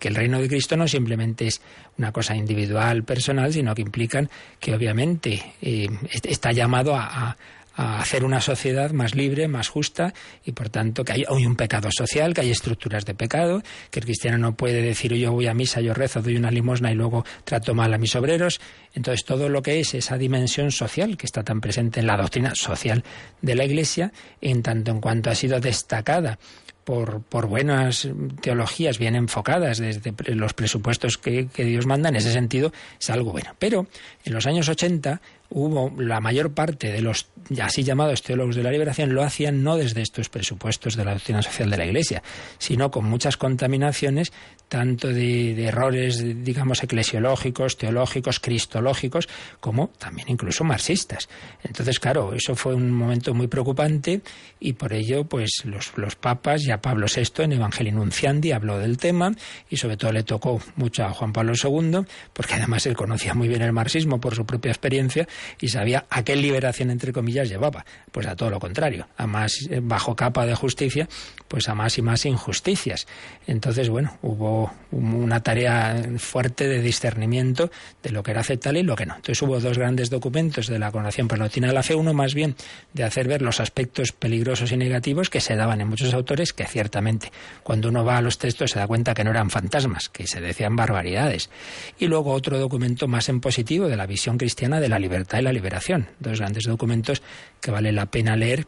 el, 0.00 0.14
reino 0.14 0.40
de 0.40 0.48
Cristo 0.48 0.76
no 0.76 0.88
simplemente 0.88 1.46
es 1.46 1.60
una 1.96 2.12
cosa 2.12 2.36
individual, 2.36 3.04
personal, 3.04 3.52
sino 3.52 3.74
que 3.74 3.82
implican 3.82 4.28
que 4.60 4.74
obviamente 4.74 5.54
eh, 5.62 5.88
está 6.24 6.52
llamado 6.52 6.96
a 6.96 7.36
hacer 7.76 8.24
una 8.24 8.40
sociedad 8.40 8.90
más 8.92 9.14
libre, 9.14 9.48
más 9.48 9.68
justa 9.68 10.14
y 10.44 10.52
por 10.52 10.70
tanto 10.70 11.04
que 11.04 11.12
hay, 11.12 11.24
un 11.28 11.56
pecado 11.56 11.90
social, 11.92 12.32
que 12.32 12.40
hay 12.40 12.50
estructuras 12.50 13.04
de 13.04 13.14
pecado, 13.14 13.62
que 13.90 14.00
el 14.00 14.06
cristiano 14.06 14.38
no 14.38 14.56
puede 14.56 14.80
decir 14.80 15.12
yo 15.14 15.32
voy 15.32 15.46
a 15.46 15.54
misa, 15.54 15.80
yo 15.80 15.92
rezo, 15.92 16.22
doy 16.22 16.36
una 16.36 16.50
limosna 16.50 16.90
y 16.90 16.94
luego 16.94 17.24
trato 17.44 17.74
mal 17.74 17.92
a 17.92 17.98
mis 17.98 18.16
obreros. 18.16 18.60
Entonces 18.94 19.24
todo 19.24 19.48
lo 19.48 19.62
que 19.62 19.80
es 19.80 19.94
esa 19.94 20.16
dimensión 20.16 20.70
social 20.72 21.16
que 21.16 21.26
está 21.26 21.42
tan 21.42 21.60
presente 21.60 22.00
en 22.00 22.06
la 22.06 22.16
doctrina 22.16 22.54
social 22.54 23.04
de 23.42 23.54
la 23.54 23.64
Iglesia, 23.64 24.12
en 24.40 24.62
tanto 24.62 24.90
en 24.90 25.00
cuanto 25.00 25.30
ha 25.30 25.34
sido 25.34 25.60
destacada 25.60 26.38
por, 26.86 27.20
por, 27.22 27.46
buenas 27.46 28.08
teologías 28.40 28.98
bien 28.98 29.16
enfocadas 29.16 29.78
desde 29.78 30.14
los 30.36 30.54
presupuestos 30.54 31.18
que, 31.18 31.48
que, 31.48 31.64
Dios 31.64 31.84
manda, 31.84 32.10
en 32.10 32.16
ese 32.16 32.32
sentido 32.32 32.72
es 33.00 33.10
algo 33.10 33.32
bueno. 33.32 33.56
Pero 33.58 33.88
en 34.24 34.32
los 34.32 34.46
años 34.46 34.68
80 34.68 35.20
hubo 35.50 35.92
la 36.00 36.20
mayor 36.20 36.52
parte 36.52 36.92
de 36.92 37.00
los 37.00 37.28
así 37.62 37.82
llamados 37.84 38.22
teólogos 38.22 38.56
de 38.56 38.62
la 38.62 38.70
liberación 38.70 39.14
lo 39.14 39.22
hacían 39.22 39.62
no 39.62 39.76
desde 39.76 40.02
estos 40.02 40.28
presupuestos 40.28 40.96
de 40.96 41.04
la 41.04 41.14
doctrina 41.14 41.42
social 41.42 41.70
de 41.70 41.76
la 41.76 41.86
Iglesia, 41.86 42.22
sino 42.58 42.90
con 42.90 43.04
muchas 43.04 43.36
contaminaciones, 43.36 44.32
tanto 44.68 45.08
de, 45.08 45.64
errores, 45.64 46.22
digamos, 46.44 46.82
eclesiológicos, 46.82 47.76
teológicos, 47.76 48.40
cristológicos, 48.40 49.28
como 49.60 49.88
también 49.98 50.28
incluso 50.28 50.64
marxistas. 50.64 51.28
Entonces, 51.62 52.00
claro, 52.00 52.34
eso 52.34 52.56
fue 52.56 52.74
un 52.74 52.90
momento 52.90 53.32
muy 53.34 53.46
preocupante 53.46 54.22
y 54.58 54.72
por 54.72 54.92
ello, 54.92 55.24
pues 55.24 55.62
los, 55.64 55.96
los 55.96 56.16
papas, 56.16 56.62
ya 56.64 56.80
Pablo 56.80 57.06
VI 57.14 57.44
en 57.44 57.52
Evangelii 57.52 57.92
Nunciandi 57.92 58.52
habló 58.52 58.78
del 58.78 58.98
tema 58.98 59.32
y 59.70 59.76
sobre 59.76 59.96
todo 59.96 60.12
le 60.12 60.24
tocó 60.24 60.60
mucho 60.76 61.04
a 61.04 61.12
Juan 61.12 61.32
Pablo 61.32 61.52
II, 61.62 62.00
porque 62.32 62.54
además 62.54 62.86
él 62.86 62.96
conocía 62.96 63.34
muy 63.34 63.48
bien 63.48 63.62
el 63.62 63.72
marxismo 63.72 64.20
por 64.20 64.34
su 64.34 64.44
propia 64.44 64.70
experiencia 64.70 65.28
y 65.60 65.68
sabía 65.68 66.06
a 66.10 66.24
qué 66.24 66.34
liberación, 66.34 66.90
entre 66.90 67.12
comillas, 67.12 67.48
llevaba. 67.48 67.84
Pues 68.10 68.26
a 68.26 68.34
todo 68.34 68.50
lo 68.50 68.58
contrario, 68.58 69.06
a 69.16 69.26
más 69.26 69.68
eh, 69.70 69.80
bajo 69.82 70.16
capa 70.16 70.46
de 70.46 70.54
justicia, 70.54 71.08
pues 71.48 71.68
a 71.68 71.74
más 71.74 71.98
y 71.98 72.02
más 72.02 72.24
injusticias. 72.26 73.06
Entonces, 73.46 73.88
bueno, 73.88 74.18
hubo 74.22 74.55
una 74.90 75.42
tarea 75.42 76.02
fuerte 76.18 76.68
de 76.68 76.80
discernimiento 76.80 77.70
de 78.02 78.10
lo 78.10 78.22
que 78.22 78.30
era 78.30 78.40
aceptable 78.40 78.80
y 78.80 78.82
lo 78.82 78.96
que 78.96 79.06
no. 79.06 79.16
Entonces 79.16 79.42
hubo 79.42 79.60
dos 79.60 79.78
grandes 79.78 80.10
documentos 80.10 80.66
de 80.68 80.78
la 80.78 80.90
Congregación 80.90 81.28
Palatina 81.28 81.68
de 81.68 81.74
la 81.74 81.82
Fe, 81.82 81.94
uno 81.94 82.14
más 82.14 82.34
bien 82.34 82.54
de 82.92 83.04
hacer 83.04 83.28
ver 83.28 83.42
los 83.42 83.60
aspectos 83.60 84.12
peligrosos 84.12 84.72
y 84.72 84.76
negativos 84.76 85.30
que 85.30 85.40
se 85.40 85.56
daban 85.56 85.80
en 85.80 85.88
muchos 85.88 86.14
autores, 86.14 86.52
que 86.52 86.64
ciertamente 86.64 87.32
cuando 87.62 87.88
uno 87.88 88.04
va 88.04 88.18
a 88.18 88.22
los 88.22 88.38
textos 88.38 88.70
se 88.70 88.78
da 88.78 88.86
cuenta 88.86 89.14
que 89.14 89.24
no 89.24 89.30
eran 89.30 89.50
fantasmas, 89.50 90.08
que 90.08 90.26
se 90.26 90.40
decían 90.40 90.76
barbaridades. 90.76 91.50
Y 91.98 92.06
luego 92.06 92.32
otro 92.32 92.58
documento 92.58 93.08
más 93.08 93.28
en 93.28 93.40
positivo 93.40 93.88
de 93.88 93.96
la 93.96 94.06
visión 94.06 94.38
cristiana 94.38 94.80
de 94.80 94.88
la 94.88 94.98
libertad 94.98 95.40
y 95.40 95.42
la 95.42 95.52
liberación. 95.52 96.08
Dos 96.20 96.40
grandes 96.40 96.64
documentos 96.64 97.22
que 97.60 97.70
vale 97.70 97.92
la 97.92 98.06
pena 98.06 98.36
leer 98.36 98.66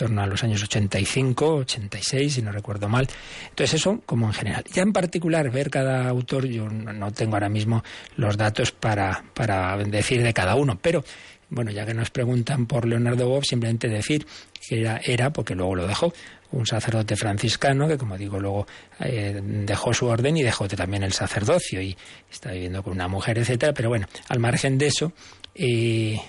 torno 0.00 0.22
a 0.22 0.26
los 0.26 0.42
años 0.42 0.62
85, 0.62 1.56
86, 1.56 2.32
si 2.32 2.40
no 2.40 2.50
recuerdo 2.52 2.88
mal. 2.88 3.06
Entonces 3.50 3.74
eso 3.74 4.00
como 4.06 4.28
en 4.28 4.32
general. 4.32 4.64
Ya 4.72 4.80
en 4.80 4.94
particular 4.94 5.50
ver 5.50 5.68
cada 5.68 6.08
autor, 6.08 6.46
yo 6.46 6.70
no 6.70 7.12
tengo 7.12 7.34
ahora 7.34 7.50
mismo 7.50 7.84
los 8.16 8.38
datos 8.38 8.72
para, 8.72 9.22
para 9.34 9.76
decir 9.76 10.22
de 10.22 10.32
cada 10.32 10.54
uno, 10.54 10.78
pero 10.80 11.04
bueno, 11.50 11.70
ya 11.70 11.84
que 11.84 11.92
nos 11.92 12.08
preguntan 12.08 12.64
por 12.64 12.86
Leonardo 12.86 13.28
Bob, 13.28 13.44
simplemente 13.44 13.88
decir 13.88 14.26
que 14.66 14.80
era, 14.80 15.02
era 15.04 15.34
porque 15.34 15.54
luego 15.54 15.74
lo 15.74 15.86
dejó, 15.86 16.14
un 16.52 16.66
sacerdote 16.66 17.14
franciscano 17.14 17.86
que, 17.86 17.98
como 17.98 18.16
digo, 18.16 18.40
luego 18.40 18.66
eh, 19.00 19.38
dejó 19.42 19.92
su 19.92 20.06
orden 20.06 20.36
y 20.38 20.42
dejó 20.42 20.66
también 20.66 21.02
el 21.02 21.12
sacerdocio 21.12 21.82
y 21.82 21.94
está 22.30 22.52
viviendo 22.52 22.82
con 22.82 22.94
una 22.94 23.06
mujer, 23.06 23.38
etcétera. 23.38 23.74
Pero 23.74 23.90
bueno, 23.90 24.06
al 24.28 24.38
margen 24.38 24.78
de 24.78 24.86
eso, 24.86 25.12
eh, 25.54 26.20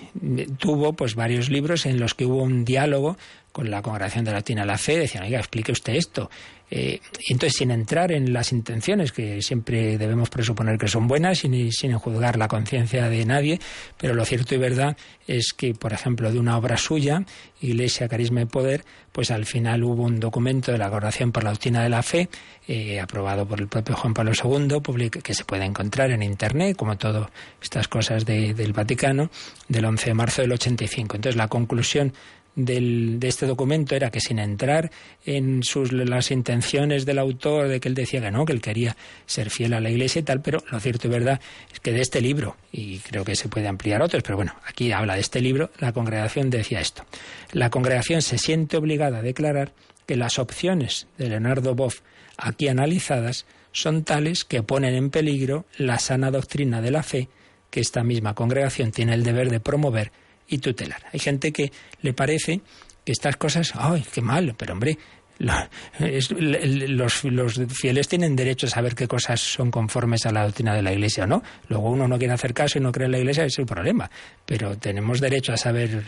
tuvo 0.58 0.92
pues 0.94 1.14
varios 1.14 1.48
libros 1.48 1.86
en 1.86 2.00
los 2.00 2.14
que 2.14 2.26
hubo 2.26 2.42
un 2.42 2.64
diálogo 2.64 3.16
con 3.52 3.70
la 3.70 3.82
Congregación 3.82 4.24
de 4.24 4.32
la 4.32 4.38
Latina 4.38 4.64
la 4.64 4.78
Fe, 4.78 4.98
decían, 4.98 5.24
oiga, 5.24 5.38
explique 5.38 5.72
usted 5.72 5.94
esto. 5.94 6.30
Eh, 6.74 7.00
entonces, 7.28 7.58
sin 7.58 7.70
entrar 7.70 8.12
en 8.12 8.32
las 8.32 8.50
intenciones, 8.50 9.12
que 9.12 9.42
siempre 9.42 9.98
debemos 9.98 10.30
presuponer 10.30 10.78
que 10.78 10.88
son 10.88 11.06
buenas, 11.06 11.40
sin, 11.40 11.70
sin 11.70 11.92
juzgar 11.98 12.38
la 12.38 12.48
conciencia 12.48 13.10
de 13.10 13.26
nadie, 13.26 13.60
pero 13.98 14.14
lo 14.14 14.24
cierto 14.24 14.54
y 14.54 14.58
verdad 14.58 14.96
es 15.26 15.52
que, 15.52 15.74
por 15.74 15.92
ejemplo, 15.92 16.32
de 16.32 16.38
una 16.38 16.56
obra 16.56 16.78
suya, 16.78 17.26
Iglesia, 17.60 18.08
Carisma 18.08 18.40
y 18.40 18.46
Poder, 18.46 18.86
pues 19.12 19.30
al 19.30 19.44
final 19.44 19.84
hubo 19.84 20.04
un 20.04 20.18
documento 20.18 20.72
de 20.72 20.78
la 20.78 20.88
Congregación 20.88 21.30
por 21.30 21.44
la 21.44 21.50
Doctrina 21.50 21.82
de 21.82 21.90
la 21.90 22.02
Fe, 22.02 22.30
eh, 22.66 22.98
aprobado 23.00 23.44
por 23.44 23.60
el 23.60 23.68
propio 23.68 23.94
Juan 23.94 24.14
Pablo 24.14 24.32
II, 24.32 25.10
que 25.10 25.34
se 25.34 25.44
puede 25.44 25.66
encontrar 25.66 26.10
en 26.10 26.22
Internet, 26.22 26.74
como 26.78 26.96
todas 26.96 27.28
estas 27.60 27.86
cosas 27.86 28.24
del 28.24 28.72
Vaticano, 28.72 29.30
del 29.68 29.84
11 29.84 30.06
de 30.06 30.14
marzo 30.14 30.40
del 30.40 30.52
85. 30.52 31.16
Entonces, 31.16 31.36
la 31.36 31.48
conclusión 31.48 32.14
de 32.54 33.18
este 33.28 33.46
documento 33.46 33.94
era 33.94 34.10
que 34.10 34.20
sin 34.20 34.38
entrar 34.38 34.90
en 35.24 35.62
sus, 35.62 35.92
las 35.92 36.30
intenciones 36.30 37.06
del 37.06 37.18
autor, 37.18 37.68
de 37.68 37.80
que 37.80 37.88
él 37.88 37.94
decía 37.94 38.20
que 38.20 38.30
no, 38.30 38.44
que 38.44 38.52
él 38.52 38.60
quería 38.60 38.96
ser 39.26 39.50
fiel 39.50 39.72
a 39.72 39.80
la 39.80 39.90
Iglesia 39.90 40.20
y 40.20 40.22
tal, 40.22 40.42
pero 40.42 40.62
lo 40.70 40.80
cierto 40.80 41.08
y 41.08 41.10
verdad 41.10 41.40
es 41.72 41.80
que 41.80 41.92
de 41.92 42.00
este 42.00 42.20
libro, 42.20 42.56
y 42.70 42.98
creo 42.98 43.24
que 43.24 43.36
se 43.36 43.48
puede 43.48 43.68
ampliar 43.68 44.02
otros, 44.02 44.22
pero 44.22 44.36
bueno, 44.36 44.54
aquí 44.66 44.92
habla 44.92 45.14
de 45.14 45.20
este 45.20 45.40
libro, 45.40 45.70
la 45.78 45.92
congregación 45.92 46.50
decía 46.50 46.80
esto. 46.80 47.04
La 47.52 47.70
congregación 47.70 48.22
se 48.22 48.38
siente 48.38 48.76
obligada 48.76 49.18
a 49.18 49.22
declarar 49.22 49.72
que 50.06 50.16
las 50.16 50.38
opciones 50.38 51.06
de 51.16 51.28
Leonardo 51.28 51.74
Boff 51.74 52.00
aquí 52.36 52.68
analizadas 52.68 53.46
son 53.72 54.04
tales 54.04 54.44
que 54.44 54.62
ponen 54.62 54.94
en 54.94 55.10
peligro 55.10 55.64
la 55.78 55.98
sana 55.98 56.30
doctrina 56.30 56.80
de 56.82 56.90
la 56.90 57.02
fe 57.02 57.28
que 57.70 57.80
esta 57.80 58.04
misma 58.04 58.34
congregación 58.34 58.92
tiene 58.92 59.14
el 59.14 59.22
deber 59.22 59.48
de 59.48 59.58
promover 59.58 60.12
y 60.52 60.58
tutelar. 60.58 61.02
Hay 61.12 61.18
gente 61.18 61.50
que 61.50 61.72
le 62.02 62.12
parece 62.12 62.60
que 63.04 63.12
estas 63.12 63.36
cosas, 63.36 63.72
¡ay, 63.74 64.04
qué 64.12 64.20
mal! 64.20 64.54
Pero 64.56 64.74
hombre, 64.74 64.98
los, 65.38 67.24
los, 67.24 67.60
fieles 67.68 68.06
tienen 68.06 68.36
derecho 68.36 68.66
a 68.66 68.70
saber 68.70 68.94
qué 68.94 69.08
cosas 69.08 69.40
son 69.40 69.70
conformes 69.70 70.26
a 70.26 70.30
la 70.30 70.44
doctrina 70.44 70.74
de 70.74 70.82
la 70.82 70.92
Iglesia 70.92 71.24
o 71.24 71.26
no. 71.26 71.42
Luego 71.68 71.90
uno 71.90 72.06
no 72.06 72.18
quiere 72.18 72.34
hacer 72.34 72.52
caso 72.52 72.78
y 72.78 72.82
no 72.82 72.92
cree 72.92 73.06
en 73.06 73.12
la 73.12 73.18
Iglesia, 73.18 73.44
es 73.44 73.58
el 73.58 73.66
problema. 73.66 74.10
Pero 74.44 74.76
tenemos 74.76 75.20
derecho 75.20 75.52
a 75.52 75.56
saber 75.56 76.04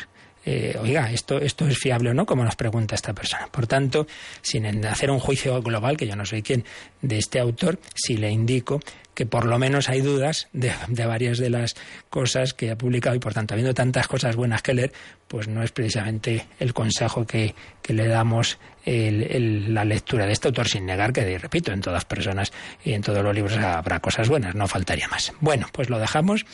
eh, 0.47 0.77
oiga, 0.79 1.11
esto, 1.11 1.39
esto 1.39 1.67
es 1.67 1.79
fiable 1.79 2.11
o 2.11 2.15
no, 2.15 2.27
como 2.27 2.45
nos 2.45 2.55
pregunta 2.55 2.95
esta 2.95 3.15
persona. 3.15 3.49
Por 3.51 3.67
tanto, 3.67 4.07
sin 4.43 4.67
hacer 4.85 5.11
un 5.11 5.19
juicio 5.19 5.63
global, 5.63 5.97
que 5.97 6.07
yo 6.07 6.17
no 6.17 6.27
soy 6.27 6.43
quien, 6.43 6.65
de 7.01 7.19
este 7.19 7.41
autor, 7.41 7.79
si 7.95 8.19
le 8.19 8.31
indico 8.31 8.81
que 9.15 9.27
por 9.27 9.47
lo 9.47 9.59
menos 9.59 9.89
hay 9.89 10.01
dudas 10.01 10.49
de, 10.53 10.73
varias 11.07 11.39
de 11.39 11.51
las 11.51 11.75
cosas 12.11 12.55
que 12.55 12.71
ha 12.71 12.79
publicado 12.79 13.17
y 13.17 13.21
por 13.21 13.35
tanto, 13.35 13.55
habiendo 13.55 13.75
tantas 13.75 14.09
cosas 14.09 14.37
buenas 14.37 14.63
que 14.63 14.75
leer, 14.75 14.93
pues 15.29 15.49
no 15.49 15.63
es 15.63 15.73
precisamente 15.73 16.47
el 16.59 16.75
consejo 16.75 17.27
que, 17.27 17.55
le 17.89 18.09
damos 18.09 18.59
la 18.87 19.85
lectura 19.85 20.27
de 20.27 20.33
este 20.33 20.49
autor, 20.49 20.69
sin 20.69 20.87
negar 20.87 21.13
que, 21.13 21.39
repito, 21.39 21.73
en 21.73 21.81
todas 21.81 22.05
personas 22.05 22.53
y 22.85 22.93
en 22.93 23.03
todos 23.03 23.23
los 23.23 23.35
libros 23.35 23.57
habrá 23.59 24.01
cosas 24.01 24.29
buenas, 24.29 24.55
no 24.55 24.67
faltaría 24.67 25.09
más. 25.09 25.33
Bueno, 25.41 25.69
pues 25.73 25.91
lo 25.91 25.99
dejamos. 25.99 26.45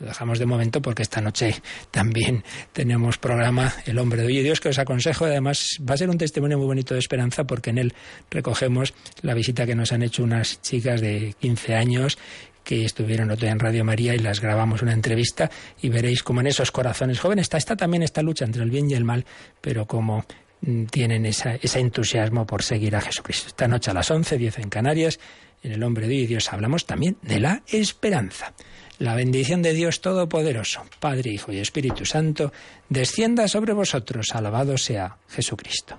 Lo 0.00 0.06
dejamos 0.06 0.38
de 0.38 0.46
momento 0.46 0.80
porque 0.80 1.02
esta 1.02 1.20
noche 1.20 1.60
también 1.90 2.42
tenemos 2.72 3.18
programa 3.18 3.74
El 3.84 3.98
hombre 3.98 4.22
de 4.22 4.28
hoy 4.28 4.42
Dios 4.42 4.58
que 4.58 4.70
os 4.70 4.78
aconsejo. 4.78 5.26
Además, 5.26 5.78
va 5.88 5.92
a 5.92 5.98
ser 5.98 6.08
un 6.08 6.16
testimonio 6.16 6.56
muy 6.56 6.66
bonito 6.66 6.94
de 6.94 7.00
esperanza 7.00 7.44
porque 7.44 7.68
en 7.68 7.76
él 7.76 7.94
recogemos 8.30 8.94
la 9.20 9.34
visita 9.34 9.66
que 9.66 9.74
nos 9.74 9.92
han 9.92 10.02
hecho 10.02 10.22
unas 10.22 10.62
chicas 10.62 11.02
de 11.02 11.34
15 11.40 11.74
años 11.74 12.09
que 12.64 12.84
estuvieron 12.84 13.30
otro 13.30 13.42
día 13.42 13.52
en 13.52 13.58
Radio 13.58 13.84
María 13.84 14.14
y 14.14 14.18
las 14.18 14.40
grabamos 14.40 14.82
una 14.82 14.92
entrevista 14.92 15.50
y 15.80 15.88
veréis 15.88 16.22
cómo 16.22 16.40
en 16.40 16.46
esos 16.46 16.70
corazones 16.70 17.20
jóvenes 17.20 17.44
está, 17.44 17.58
está 17.58 17.76
también 17.76 18.02
esta 18.02 18.22
lucha 18.22 18.44
entre 18.44 18.62
el 18.62 18.70
bien 18.70 18.90
y 18.90 18.94
el 18.94 19.04
mal, 19.04 19.24
pero 19.60 19.86
como 19.86 20.24
mm, 20.60 20.84
tienen 20.86 21.26
ese 21.26 21.58
entusiasmo 21.78 22.46
por 22.46 22.62
seguir 22.62 22.96
a 22.96 23.00
Jesucristo. 23.00 23.48
Esta 23.48 23.68
noche 23.68 23.90
a 23.90 23.94
las 23.94 24.10
11, 24.10 24.36
10 24.38 24.58
en 24.58 24.68
Canarias, 24.68 25.18
en 25.62 25.72
El 25.72 25.82
Hombre 25.82 26.08
de 26.08 26.26
Dios 26.26 26.52
hablamos 26.52 26.86
también 26.86 27.16
de 27.22 27.40
la 27.40 27.62
esperanza. 27.68 28.54
La 28.98 29.14
bendición 29.14 29.62
de 29.62 29.72
Dios 29.72 30.02
Todopoderoso, 30.02 30.84
Padre, 31.00 31.30
Hijo 31.30 31.52
y 31.52 31.58
Espíritu 31.58 32.04
Santo, 32.04 32.52
descienda 32.90 33.48
sobre 33.48 33.72
vosotros. 33.72 34.34
Alabado 34.34 34.76
sea 34.76 35.16
Jesucristo. 35.28 35.98